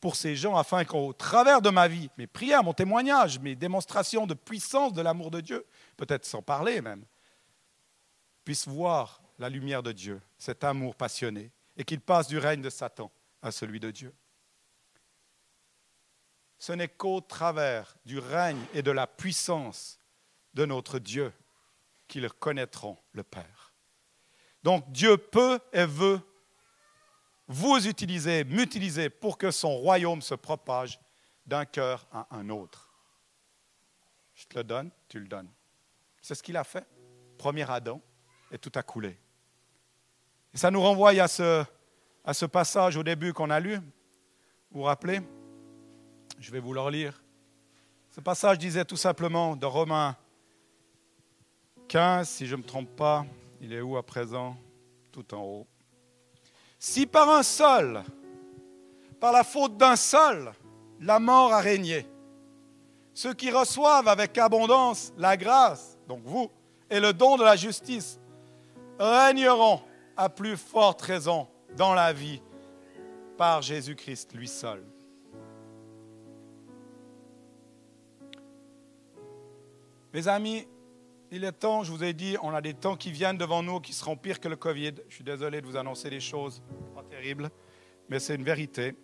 pour 0.00 0.14
ces 0.14 0.36
gens, 0.36 0.56
afin 0.56 0.84
qu'au 0.84 1.12
travers 1.12 1.60
de 1.60 1.70
ma 1.70 1.88
vie, 1.88 2.08
mes 2.16 2.28
prières, 2.28 2.62
mon 2.62 2.72
témoignage, 2.72 3.40
mes 3.40 3.56
démonstrations 3.56 4.28
de 4.28 4.34
puissance 4.34 4.92
de 4.92 5.02
l'amour 5.02 5.32
de 5.32 5.40
Dieu, 5.40 5.66
peut-être 5.96 6.24
sans 6.24 6.40
parler 6.40 6.80
même, 6.80 7.04
puissent 8.44 8.68
voir 8.68 9.20
la 9.40 9.48
lumière 9.48 9.82
de 9.82 9.90
Dieu, 9.90 10.22
cet 10.38 10.62
amour 10.62 10.94
passionné, 10.94 11.50
et 11.76 11.84
qu'ils 11.84 12.00
passent 12.00 12.28
du 12.28 12.38
règne 12.38 12.62
de 12.62 12.70
Satan 12.70 13.10
à 13.42 13.50
celui 13.50 13.80
de 13.80 13.90
Dieu. 13.90 14.14
Ce 16.58 16.72
n'est 16.72 16.88
qu'au 16.88 17.20
travers 17.20 17.96
du 18.04 18.18
règne 18.18 18.64
et 18.72 18.82
de 18.82 18.90
la 18.90 19.06
puissance 19.06 19.98
de 20.54 20.64
notre 20.64 20.98
Dieu 20.98 21.32
qu'ils 22.08 22.28
connaîtront 22.30 22.98
le 23.12 23.22
Père. 23.22 23.74
Donc 24.62 24.90
Dieu 24.92 25.18
peut 25.18 25.60
et 25.72 25.84
veut 25.84 26.20
vous 27.46 27.86
utilisez, 27.86 28.44
m'utilisez 28.44 29.10
pour 29.10 29.36
que 29.36 29.50
son 29.50 29.76
royaume 29.76 30.22
se 30.22 30.34
propage 30.34 30.98
d'un 31.44 31.66
cœur 31.66 32.06
à 32.10 32.26
un 32.30 32.48
autre. 32.48 32.90
Je 34.34 34.46
te 34.46 34.56
le 34.56 34.64
donne, 34.64 34.90
tu 35.08 35.20
le 35.20 35.28
donnes. 35.28 35.50
C'est 36.22 36.34
ce 36.34 36.42
qu'il 36.42 36.56
a 36.56 36.64
fait. 36.64 36.86
Premier 37.36 37.70
Adam, 37.70 38.00
et 38.50 38.58
tout 38.58 38.72
a 38.76 38.82
coulé. 38.82 39.18
Et 40.54 40.58
ça 40.58 40.70
nous 40.70 40.80
renvoie 40.80 41.10
à 41.10 41.26
ce, 41.26 42.46
passage 42.46 42.96
au 42.96 43.02
début 43.02 43.32
qu'on 43.32 43.50
a 43.50 43.58
lu. 43.58 43.74
Vous 44.70 44.80
vous 44.80 44.82
rappelez? 44.82 45.20
Je 46.38 46.52
vais 46.52 46.60
vous 46.60 46.72
le 46.72 46.80
relire. 46.80 47.20
Ce 48.12 48.20
passage 48.20 48.58
disait 48.58 48.84
tout 48.84 48.96
simplement 48.96 49.56
de 49.56 49.66
Romains 49.66 50.16
15, 51.88 52.28
si 52.28 52.46
je 52.46 52.54
ne 52.54 52.62
me 52.62 52.66
trompe 52.66 52.94
pas, 52.94 53.26
il 53.60 53.72
est 53.72 53.80
où 53.80 53.96
à 53.96 54.02
présent? 54.04 54.56
Tout 55.10 55.34
en 55.34 55.42
haut. 55.42 55.66
Si 56.78 57.06
par 57.06 57.28
un 57.30 57.42
seul, 57.42 58.04
par 59.18 59.32
la 59.32 59.42
faute 59.42 59.76
d'un 59.76 59.96
seul, 59.96 60.52
la 61.00 61.18
mort 61.18 61.52
a 61.52 61.60
régné, 61.60 62.06
ceux 63.12 63.34
qui 63.34 63.50
reçoivent 63.50 64.08
avec 64.08 64.38
abondance 64.38 65.12
la 65.16 65.36
grâce, 65.36 65.98
donc 66.06 66.22
vous, 66.24 66.48
et 66.90 67.00
le 67.00 67.12
don 67.12 67.36
de 67.36 67.42
la 67.42 67.56
justice, 67.56 68.20
régneront 68.98 69.80
à 70.16 70.28
plus 70.28 70.56
forte 70.56 71.02
raison 71.02 71.48
dans 71.76 71.94
la 71.94 72.12
vie 72.12 72.40
par 73.36 73.62
Jésus-Christ 73.62 74.34
lui 74.34 74.48
seul. 74.48 74.84
Mes 80.12 80.28
amis, 80.28 80.68
il 81.32 81.42
est 81.42 81.52
temps, 81.52 81.82
je 81.82 81.90
vous 81.90 82.04
ai 82.04 82.12
dit, 82.12 82.36
on 82.42 82.54
a 82.54 82.60
des 82.60 82.74
temps 82.74 82.94
qui 82.94 83.10
viennent 83.10 83.36
devant 83.36 83.64
nous 83.64 83.80
qui 83.80 83.92
seront 83.92 84.16
pires 84.16 84.38
que 84.38 84.48
le 84.48 84.54
Covid. 84.54 84.94
Je 85.08 85.14
suis 85.16 85.24
désolé 85.24 85.60
de 85.60 85.66
vous 85.66 85.76
annoncer 85.76 86.08
des 86.08 86.20
choses 86.20 86.62
pas 86.94 87.02
terribles, 87.02 87.50
mais 88.08 88.20
c'est 88.20 88.36
une 88.36 88.44
vérité. 88.44 88.94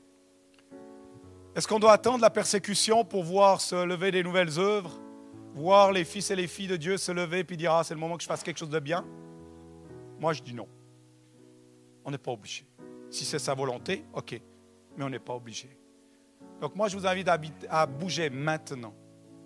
Est-ce 1.57 1.67
qu'on 1.67 1.81
doit 1.81 1.93
attendre 1.93 2.21
la 2.21 2.31
persécution 2.31 3.05
pour 3.05 3.25
voir 3.25 3.61
se 3.61 3.75
lever 3.85 4.13
des 4.13 4.23
nouvelles 4.23 4.61
œuvres, 4.61 5.01
voir 5.55 5.91
les 5.91 6.05
fils 6.05 6.31
et 6.31 6.37
les 6.37 6.47
filles 6.47 6.69
de 6.69 6.77
Dieu 6.77 6.97
se 6.97 7.11
lever 7.11 7.41
et 7.41 7.45
puis 7.45 7.57
dire 7.57 7.73
Ah, 7.73 7.83
c'est 7.83 7.95
le 7.95 8.01
moment 8.01 8.17
que 8.17 8.23
je 8.23 8.29
fasse 8.29 8.45
quelque 8.45 8.59
chose 8.59 8.71
de 8.71 8.79
bien? 8.79 9.05
Moi, 10.21 10.33
je 10.33 10.43
dis 10.43 10.55
non. 10.55 10.69
On 12.05 12.11
n'est 12.11 12.19
pas 12.19 12.33
obligé. 12.33 12.67
Si 13.11 13.25
c'est 13.25 13.39
sa 13.39 13.55
volonté, 13.55 14.05
ok, 14.13 14.41
mais 14.97 15.05
on 15.05 15.11
n'est 15.11 15.19
pas 15.19 15.35
obligé. 15.35 15.77
Donc, 16.61 16.77
moi, 16.77 16.89
je 16.89 16.97
vous 16.97 17.07
invite 17.07 17.29
à 17.69 17.87
bouger 17.87 18.31
maintenant, 18.31 18.95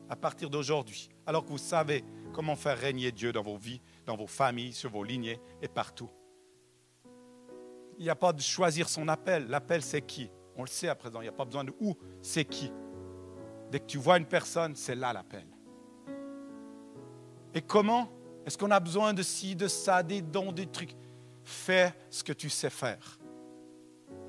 à 0.09 0.17
partir 0.17 0.51
d'aujourd'hui, 0.51 1.09
alors 1.27 1.45
que 1.45 1.51
vous 1.51 1.59
savez 1.59 2.05
comment 2.33 2.57
faire 2.57 2.77
régner 2.77 3.13
Dieu 3.13 3.33
dans 3.33 3.43
vos 3.43 3.57
vies, 3.57 3.81
dans 4.07 4.17
vos 4.17 4.27
familles, 4.27 4.73
sur 4.73 4.91
vos 4.91 5.05
lignées 5.05 5.41
et 5.63 5.69
partout. 5.69 6.11
Il 7.99 8.05
n'y 8.05 8.11
a 8.11 8.17
pas 8.17 8.33
de 8.33 8.41
choisir 8.41 8.89
son 8.89 9.07
appel. 9.07 9.47
L'appel, 9.47 9.81
c'est 9.83 10.03
qui? 10.03 10.31
On 10.57 10.63
le 10.63 10.69
sait 10.69 10.89
à 10.89 10.95
présent. 10.95 11.21
Il 11.21 11.25
n'y 11.25 11.29
a 11.29 11.33
pas 11.33 11.45
besoin 11.45 11.65
de 11.65 11.73
où, 11.81 11.95
c'est 12.21 12.45
qui. 12.45 12.73
Dès 13.71 13.79
que 13.79 13.87
tu 13.87 13.99
vois 13.99 14.19
une 14.19 14.27
personne, 14.27 14.75
c'est 14.75 14.97
là 14.97 15.13
l'appel. 15.13 15.47
Et 17.55 17.63
comment? 17.63 18.09
Est-ce 18.45 18.59
qu'on 18.59 18.73
a 18.73 18.81
besoin 18.81 19.15
de 19.15 19.23
ci, 19.23 19.55
de 19.55 19.69
ça, 19.69 20.03
des 20.03 20.21
dons, 20.21 20.51
des 20.53 20.67
trucs? 20.67 20.95
Fais 21.45 21.95
ce 22.11 22.25
que 22.25 22.33
tu 22.33 22.51
sais 22.51 22.71
faire 22.71 23.19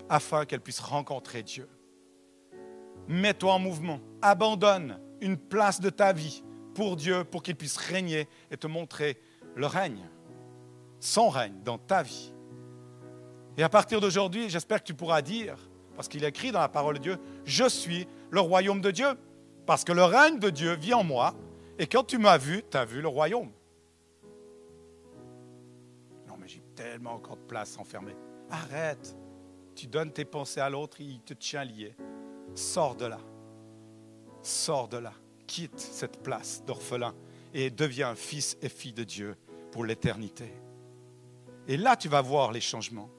afin 0.09 0.45
qu'elle 0.45 0.61
puisse 0.61 0.79
rencontrer 0.79 1.43
Dieu. 1.43 1.67
Mets-toi 3.07 3.53
en 3.53 3.59
mouvement. 3.59 3.99
Abandonne 4.21 4.99
une 5.21 5.37
place 5.37 5.79
de 5.79 5.89
ta 5.89 6.13
vie 6.13 6.43
pour 6.73 6.95
Dieu, 6.95 7.23
pour 7.23 7.41
qu'il 7.41 7.55
puisse 7.55 7.77
régner 7.77 8.27
et 8.51 8.57
te 8.57 8.67
montrer 8.67 9.17
le 9.55 9.65
règne, 9.65 10.07
son 10.99 11.29
règne 11.29 11.55
dans 11.63 11.77
ta 11.77 12.03
vie. 12.03 12.33
Et 13.57 13.63
à 13.63 13.69
partir 13.69 14.01
d'aujourd'hui, 14.01 14.49
j'espère 14.49 14.81
que 14.81 14.87
tu 14.87 14.93
pourras 14.93 15.21
dire, 15.21 15.57
parce 15.95 16.09
qu'il 16.09 16.23
est 16.23 16.27
écrit 16.27 16.51
dans 16.51 16.59
la 16.59 16.67
parole 16.67 16.95
de 16.95 17.03
Dieu, 17.03 17.17
je 17.45 17.69
suis 17.69 18.07
le 18.29 18.41
royaume 18.41 18.81
de 18.81 18.91
Dieu, 18.91 19.07
parce 19.65 19.83
que 19.83 19.93
le 19.93 20.03
règne 20.03 20.39
de 20.39 20.49
Dieu 20.49 20.75
vit 20.75 20.93
en 20.93 21.03
moi, 21.03 21.33
et 21.79 21.87
quand 21.87 22.03
tu 22.03 22.17
m'as 22.17 22.37
vu, 22.37 22.63
tu 22.69 22.77
as 22.77 22.85
vu 22.85 23.01
le 23.01 23.07
royaume. 23.07 23.51
Tellement 26.75 27.13
encore 27.15 27.37
de 27.37 27.43
place 27.43 27.77
enfermée. 27.77 28.15
Arrête. 28.49 29.15
Tu 29.75 29.87
donnes 29.87 30.11
tes 30.11 30.25
pensées 30.25 30.61
à 30.61 30.69
l'autre, 30.69 31.01
il 31.01 31.21
te 31.21 31.33
tient 31.33 31.63
lié. 31.63 31.95
Sors 32.53 32.95
de 32.95 33.05
là. 33.05 33.19
Sors 34.41 34.87
de 34.87 34.97
là 34.97 35.13
quitte 35.47 35.79
cette 35.79 36.21
place 36.21 36.63
d'orphelin 36.65 37.13
et 37.53 37.69
deviens 37.69 38.15
fils 38.15 38.57
et 38.61 38.69
fille 38.69 38.93
de 38.93 39.03
Dieu 39.03 39.35
pour 39.71 39.85
l'éternité. 39.85 40.53
Et 41.67 41.77
là, 41.77 41.95
tu 41.95 42.09
vas 42.09 42.21
voir 42.21 42.51
les 42.51 42.61
changements. 42.61 43.09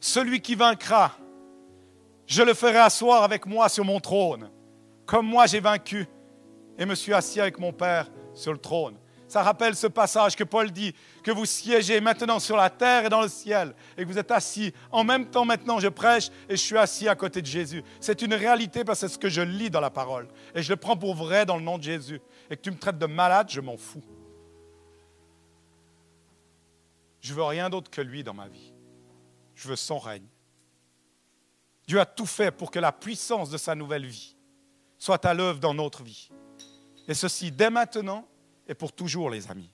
Celui 0.00 0.40
qui 0.40 0.54
vaincra, 0.54 1.16
je 2.26 2.42
le 2.42 2.54
ferai 2.54 2.78
asseoir 2.78 3.22
avec 3.22 3.46
moi 3.46 3.68
sur 3.68 3.84
mon 3.84 4.00
trône, 4.00 4.50
comme 5.06 5.26
moi 5.26 5.46
j'ai 5.46 5.60
vaincu 5.60 6.06
et 6.78 6.86
me 6.86 6.94
suis 6.94 7.14
assis 7.14 7.40
avec 7.40 7.58
mon 7.58 7.72
Père 7.72 8.10
sur 8.34 8.52
le 8.52 8.58
trône. 8.58 8.98
Ça 9.34 9.42
rappelle 9.42 9.74
ce 9.74 9.88
passage 9.88 10.36
que 10.36 10.44
Paul 10.44 10.70
dit, 10.70 10.94
que 11.24 11.32
vous 11.32 11.44
siégez 11.44 12.00
maintenant 12.00 12.38
sur 12.38 12.56
la 12.56 12.70
terre 12.70 13.06
et 13.06 13.08
dans 13.08 13.20
le 13.20 13.26
ciel, 13.26 13.74
et 13.98 14.04
que 14.04 14.08
vous 14.08 14.16
êtes 14.16 14.30
assis. 14.30 14.72
En 14.92 15.02
même 15.02 15.28
temps, 15.28 15.44
maintenant, 15.44 15.80
je 15.80 15.88
prêche 15.88 16.28
et 16.48 16.54
je 16.54 16.62
suis 16.62 16.78
assis 16.78 17.08
à 17.08 17.16
côté 17.16 17.42
de 17.42 17.46
Jésus. 17.48 17.82
C'est 17.98 18.22
une 18.22 18.34
réalité 18.34 18.84
parce 18.84 19.00
que 19.00 19.08
c'est 19.08 19.14
ce 19.14 19.18
que 19.18 19.28
je 19.28 19.40
lis 19.40 19.70
dans 19.70 19.80
la 19.80 19.90
parole. 19.90 20.28
Et 20.54 20.62
je 20.62 20.70
le 20.70 20.76
prends 20.76 20.96
pour 20.96 21.16
vrai 21.16 21.46
dans 21.46 21.56
le 21.56 21.64
nom 21.64 21.78
de 21.78 21.82
Jésus. 21.82 22.20
Et 22.48 22.56
que 22.56 22.62
tu 22.62 22.70
me 22.70 22.78
traites 22.78 22.96
de 22.96 23.06
malade, 23.06 23.48
je 23.50 23.60
m'en 23.60 23.76
fous. 23.76 24.04
Je 27.20 27.34
veux 27.34 27.42
rien 27.42 27.68
d'autre 27.68 27.90
que 27.90 28.02
lui 28.02 28.22
dans 28.22 28.34
ma 28.34 28.46
vie. 28.46 28.72
Je 29.56 29.66
veux 29.66 29.74
son 29.74 29.98
règne. 29.98 30.28
Dieu 31.88 31.98
a 31.98 32.06
tout 32.06 32.26
fait 32.26 32.52
pour 32.52 32.70
que 32.70 32.78
la 32.78 32.92
puissance 32.92 33.50
de 33.50 33.58
sa 33.58 33.74
nouvelle 33.74 34.06
vie 34.06 34.36
soit 34.96 35.26
à 35.26 35.34
l'œuvre 35.34 35.58
dans 35.58 35.74
notre 35.74 36.04
vie. 36.04 36.30
Et 37.08 37.14
ceci 37.14 37.50
dès 37.50 37.68
maintenant 37.68 38.28
et 38.66 38.74
pour 38.74 38.92
toujours, 38.92 39.30
les 39.30 39.50
amis. 39.50 39.70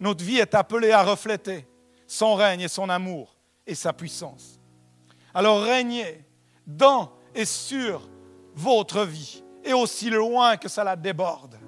Notre 0.00 0.24
vie 0.24 0.38
est 0.38 0.54
appelée 0.54 0.92
à 0.92 1.02
refléter 1.02 1.66
son 2.06 2.34
règne 2.34 2.60
et 2.60 2.68
son 2.68 2.88
amour 2.88 3.36
et 3.66 3.74
sa 3.74 3.92
puissance. 3.92 4.60
Alors 5.32 5.62
régnez 5.62 6.24
dans 6.66 7.12
et 7.34 7.44
sur 7.44 8.08
votre 8.54 9.04
vie 9.04 9.42
et 9.64 9.72
aussi 9.72 10.10
loin 10.10 10.56
que 10.56 10.68
ça 10.68 10.84
la 10.84 10.96
déborde. 10.96 11.58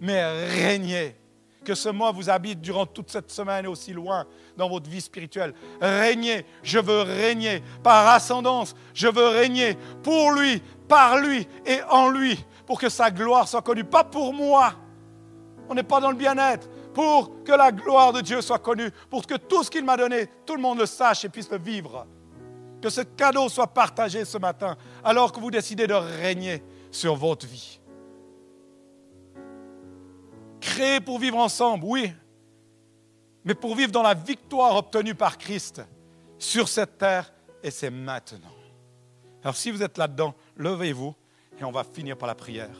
Mais 0.00 0.46
régnez. 0.46 1.16
Que 1.64 1.74
ce 1.74 1.88
mot 1.88 2.12
vous 2.12 2.28
habite 2.28 2.60
durant 2.60 2.84
toute 2.84 3.10
cette 3.10 3.30
semaine 3.30 3.64
et 3.64 3.68
aussi 3.68 3.94
loin 3.94 4.26
dans 4.54 4.68
votre 4.68 4.90
vie 4.90 5.00
spirituelle. 5.00 5.54
Régnez. 5.80 6.44
Je 6.62 6.78
veux 6.78 7.00
régner 7.00 7.62
par 7.82 8.06
ascendance. 8.08 8.74
Je 8.92 9.08
veux 9.08 9.28
régner 9.28 9.78
pour 10.02 10.32
lui, 10.32 10.62
par 10.88 11.16
lui 11.16 11.48
et 11.64 11.80
en 11.88 12.10
lui. 12.10 12.38
Pour 12.66 12.78
que 12.78 12.90
sa 12.90 13.10
gloire 13.10 13.48
soit 13.48 13.62
connue. 13.62 13.84
Pas 13.84 14.04
pour 14.04 14.34
moi. 14.34 14.74
On 15.68 15.74
n'est 15.74 15.82
pas 15.82 16.00
dans 16.00 16.10
le 16.10 16.16
bien-être. 16.16 16.68
Pour 16.92 17.42
que 17.44 17.52
la 17.52 17.72
gloire 17.72 18.12
de 18.12 18.20
Dieu 18.20 18.40
soit 18.40 18.58
connue. 18.58 18.90
Pour 19.10 19.26
que 19.26 19.34
tout 19.34 19.62
ce 19.62 19.70
qu'il 19.70 19.84
m'a 19.84 19.96
donné, 19.96 20.28
tout 20.46 20.54
le 20.54 20.62
monde 20.62 20.78
le 20.78 20.86
sache 20.86 21.24
et 21.24 21.28
puisse 21.28 21.50
le 21.50 21.58
vivre 21.58 22.06
que 22.84 22.90
ce 22.90 23.00
cadeau 23.00 23.48
soit 23.48 23.68
partagé 23.68 24.26
ce 24.26 24.36
matin, 24.36 24.76
alors 25.02 25.32
que 25.32 25.40
vous 25.40 25.50
décidez 25.50 25.86
de 25.86 25.94
régner 25.94 26.62
sur 26.90 27.16
votre 27.16 27.46
vie. 27.46 27.80
Créé 30.60 31.00
pour 31.00 31.18
vivre 31.18 31.38
ensemble, 31.38 31.82
oui, 31.86 32.12
mais 33.42 33.54
pour 33.54 33.74
vivre 33.74 33.90
dans 33.90 34.02
la 34.02 34.12
victoire 34.12 34.76
obtenue 34.76 35.14
par 35.14 35.38
Christ 35.38 35.80
sur 36.38 36.68
cette 36.68 36.98
terre, 36.98 37.32
et 37.62 37.70
c'est 37.70 37.88
maintenant. 37.88 38.52
Alors 39.42 39.56
si 39.56 39.70
vous 39.70 39.82
êtes 39.82 39.96
là-dedans, 39.96 40.34
levez-vous 40.58 41.14
et 41.58 41.64
on 41.64 41.72
va 41.72 41.84
finir 41.84 42.18
par 42.18 42.26
la 42.26 42.34
prière. 42.34 42.76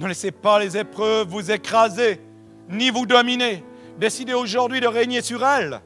Ne 0.00 0.08
laissez 0.08 0.30
pas 0.30 0.58
les 0.58 0.78
épreuves 0.78 1.28
vous 1.28 1.50
écraser, 1.50 2.22
ni 2.70 2.88
vous 2.88 3.04
dominer. 3.04 3.62
Décidez 3.98 4.32
aujourd'hui 4.32 4.80
de 4.80 4.86
régner 4.86 5.20
sur 5.20 5.46
elles. 5.46 5.82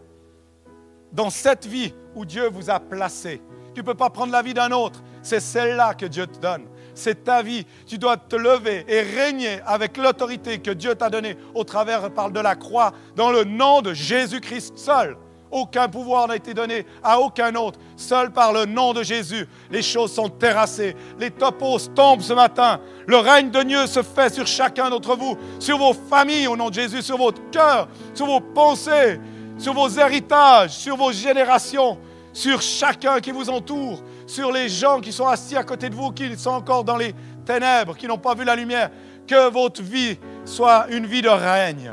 Dans 1.11 1.31
cette 1.31 1.67
vie, 1.67 1.93
où 2.15 2.25
Dieu 2.25 2.49
vous 2.49 2.71
a 2.71 2.79
placé. 2.79 3.43
Tu 3.75 3.81
ne 3.81 3.85
peux 3.85 3.95
pas 3.95 4.11
prendre 4.11 4.31
la 4.31 4.43
vie 4.43 4.55
d'un 4.55 4.71
autre. 4.71 5.03
C'est 5.21 5.41
celle-là 5.41 5.95
que 5.95 6.07
Dieu 6.07 6.29
te 6.29 6.39
donne. 6.39 6.67
C'est 6.95 7.25
ta 7.25 7.43
vie. 7.43 7.67
Tu 7.89 7.99
dois 7.99 8.17
te 8.17 8.37
lever 8.37 8.85
et 8.87 9.01
régner 9.01 9.59
avec 9.67 9.97
l'autorité 9.97 10.59
que 10.59 10.71
Dieu 10.71 10.95
t'a 10.95 11.11
donnée 11.11 11.37
au 11.53 11.65
travers 11.65 12.09
de 12.09 12.41
la 12.41 12.55
croix, 12.55 12.93
dans 13.17 13.33
le 13.33 13.43
nom 13.43 13.83
de 13.83 13.95
Jésus-Christ 13.95 14.79
seul. 14.79 15.17
Aucun 15.55 15.89
pouvoir 15.89 16.27
n'a 16.27 16.35
été 16.35 16.53
donné 16.53 16.85
à 17.01 17.21
aucun 17.21 17.55
autre. 17.55 17.79
Seul 17.97 18.33
par 18.33 18.53
le 18.53 18.65
nom 18.65 18.93
de 18.93 19.05
Jésus, 19.05 19.47
les 19.71 19.83
choses 19.83 20.13
sont 20.13 20.29
terrassées. 20.29 20.97
Les 21.17 21.31
topos 21.31 21.79
tombent 21.95 22.23
ce 22.23 22.33
matin. 22.33 22.81
Le 23.07 23.19
règne 23.19 23.51
de 23.51 23.63
Dieu 23.63 23.87
se 23.87 24.03
fait 24.03 24.35
sur 24.35 24.49
chacun 24.49 24.91
d'entre 24.91 25.15
vous, 25.15 25.39
sur 25.61 25.79
vos 25.79 25.93
familles 25.93 26.49
au 26.49 26.57
nom 26.57 26.71
de 26.71 26.75
Jésus, 26.75 27.03
sur 27.03 27.19
votre 27.19 27.41
cœur, 27.53 27.87
sur 28.15 28.27
vos 28.27 28.41
pensées, 28.41 29.21
sur 29.57 29.75
vos 29.75 29.89
héritages, 29.89 30.73
sur 30.73 30.97
vos 30.97 31.13
générations, 31.13 31.99
sur 32.33 32.61
chacun 32.61 33.21
qui 33.21 33.31
vous 33.31 33.49
entoure, 33.49 34.03
sur 34.27 34.51
les 34.51 34.69
gens 34.69 35.01
qui 35.01 35.13
sont 35.13 35.29
assis 35.29 35.57
à 35.57 35.63
côté 35.63 35.89
de 35.89 35.95
vous, 35.95 36.11
qui 36.11 36.37
sont 36.37 36.51
encore 36.51 36.83
dans 36.83 36.97
les 36.97 37.15
ténèbres, 37.47 37.97
qui 37.97 38.09
n'ont 38.09 38.19
pas 38.19 38.35
vu 38.35 38.43
la 38.43 38.57
lumière. 38.57 38.91
Que 39.25 39.49
votre 39.51 39.83
vie 39.83 40.19
soit 40.45 40.87
une 40.91 41.07
vie 41.07 41.23
de 41.23 41.29
règne, 41.29 41.93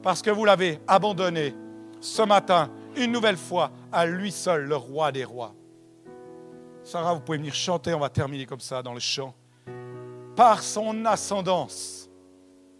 parce 0.00 0.22
que 0.22 0.30
vous 0.30 0.44
l'avez 0.44 0.78
abandonné 0.86 1.56
ce 2.00 2.22
matin, 2.22 2.70
une 2.96 3.12
nouvelle 3.12 3.36
fois, 3.36 3.70
à 3.92 4.06
lui 4.06 4.32
seul, 4.32 4.64
le 4.64 4.76
roi 4.76 5.12
des 5.12 5.24
rois. 5.24 5.54
Sarah, 6.82 7.14
vous 7.14 7.20
pouvez 7.20 7.38
venir 7.38 7.54
chanter, 7.54 7.92
on 7.94 8.00
va 8.00 8.08
terminer 8.08 8.46
comme 8.46 8.60
ça 8.60 8.82
dans 8.82 8.94
le 8.94 9.00
chant. 9.00 9.34
Par 10.34 10.62
son 10.62 11.04
ascendance 11.04 12.08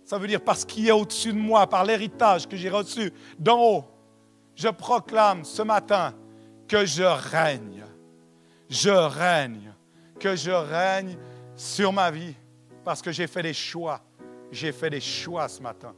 ça 0.09 0.16
veut 0.16 0.27
dire 0.27 0.41
parce 0.41 0.64
qu'il 0.64 0.89
est 0.89 0.91
au-dessus 0.91 1.35
de 1.35 1.39
moi, 1.39 1.66
par 1.66 1.85
l'héritage 1.85 2.49
que 2.49 2.57
j'ai 2.57 2.71
reçu 2.71 3.12
d'en 3.39 3.61
haut. 3.62 3.85
Je 4.55 4.69
proclame 4.69 5.45
ce 5.45 5.61
matin 5.61 6.14
que 6.66 6.87
je 6.87 7.03
règne. 7.03 7.85
Je 8.71 8.89
règne. 8.89 9.75
Que 10.19 10.35
je 10.35 10.51
règne 10.51 11.19
sur 11.57 11.93
ma 11.93 12.11
vie. 12.11 12.35
Parce 12.87 13.03
que 13.03 13.12
j'ai 13.12 13.27
fait 13.27 13.43
des 13.43 13.53
choix. 13.53 14.01
J'ai 14.51 14.73
fait 14.73 14.89
des 14.89 15.03
choix 15.03 15.47
ce 15.47 15.61
matin. 15.61 15.95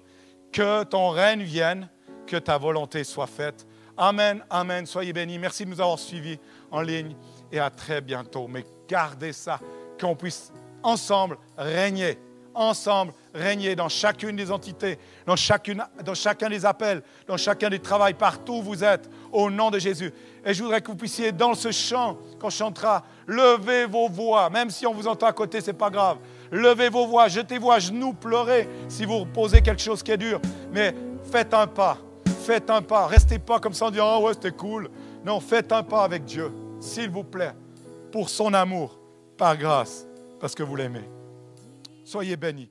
Que 0.50 0.82
ton 0.82 1.10
règne 1.10 1.42
vienne, 1.42 1.88
que 2.30 2.36
ta 2.36 2.56
volonté 2.58 3.02
soit 3.02 3.26
faite. 3.26 3.66
Amen, 3.96 4.44
amen. 4.48 4.86
Soyez 4.86 5.12
bénis. 5.12 5.38
Merci 5.38 5.64
de 5.64 5.70
nous 5.70 5.80
avoir 5.80 5.98
suivis 5.98 6.38
en 6.70 6.80
ligne 6.80 7.16
et 7.50 7.58
à 7.58 7.70
très 7.70 8.00
bientôt. 8.00 8.46
Mais 8.46 8.64
gardez 8.88 9.32
ça, 9.32 9.58
qu'on 10.00 10.14
puisse 10.14 10.52
ensemble 10.82 11.36
régner 11.58 12.16
ensemble 12.54 13.12
régner 13.32 13.76
dans 13.76 13.88
chacune 13.88 14.36
des 14.36 14.50
entités, 14.50 14.98
dans, 15.26 15.36
chacune, 15.36 15.84
dans 16.04 16.14
chacun 16.14 16.48
des 16.48 16.66
appels, 16.66 17.02
dans 17.26 17.36
chacun 17.36 17.70
des 17.70 17.78
travails, 17.78 18.14
partout 18.14 18.54
où 18.54 18.62
vous 18.62 18.84
êtes, 18.84 19.08
au 19.32 19.50
nom 19.50 19.70
de 19.70 19.78
Jésus. 19.78 20.12
Et 20.44 20.52
je 20.52 20.62
voudrais 20.62 20.80
que 20.80 20.88
vous 20.88 20.96
puissiez, 20.96 21.32
dans 21.32 21.54
ce 21.54 21.70
chant 21.70 22.18
qu'on 22.40 22.50
chantera, 22.50 23.04
lever 23.26 23.86
vos 23.86 24.08
voix, 24.08 24.50
même 24.50 24.70
si 24.70 24.86
on 24.86 24.92
vous 24.92 25.06
entend 25.06 25.26
à 25.26 25.32
côté, 25.32 25.60
ce 25.60 25.68
n'est 25.68 25.76
pas 25.76 25.90
grave. 25.90 26.18
Levez 26.50 26.88
vos 26.88 27.06
voix, 27.06 27.28
jetez-vous 27.28 27.70
à 27.70 27.78
genoux, 27.78 28.12
pleurez 28.12 28.68
si 28.88 29.04
vous 29.04 29.24
posez 29.24 29.60
quelque 29.60 29.82
chose 29.82 30.02
qui 30.02 30.10
est 30.10 30.16
dur. 30.16 30.40
Mais 30.72 30.94
faites 31.30 31.54
un 31.54 31.68
pas, 31.68 31.98
faites 32.50 32.68
un 32.68 32.82
pas. 32.82 33.06
Restez 33.06 33.38
pas 33.38 33.60
comme 33.60 33.74
ça 33.74 33.86
en 33.86 33.90
disant, 33.92 34.08
ah 34.08 34.18
ouais, 34.18 34.34
c'était 34.34 34.50
cool. 34.50 34.90
Non, 35.24 35.38
faites 35.38 35.70
un 35.70 35.84
pas 35.84 36.02
avec 36.02 36.24
Dieu, 36.24 36.50
s'il 36.80 37.08
vous 37.08 37.22
plaît, 37.22 37.52
pour 38.10 38.28
son 38.28 38.52
amour, 38.54 38.98
par 39.36 39.56
grâce, 39.56 40.04
parce 40.40 40.56
que 40.56 40.64
vous 40.64 40.74
l'aimez. 40.74 41.08
Soyez 42.04 42.36
bénis. 42.36 42.68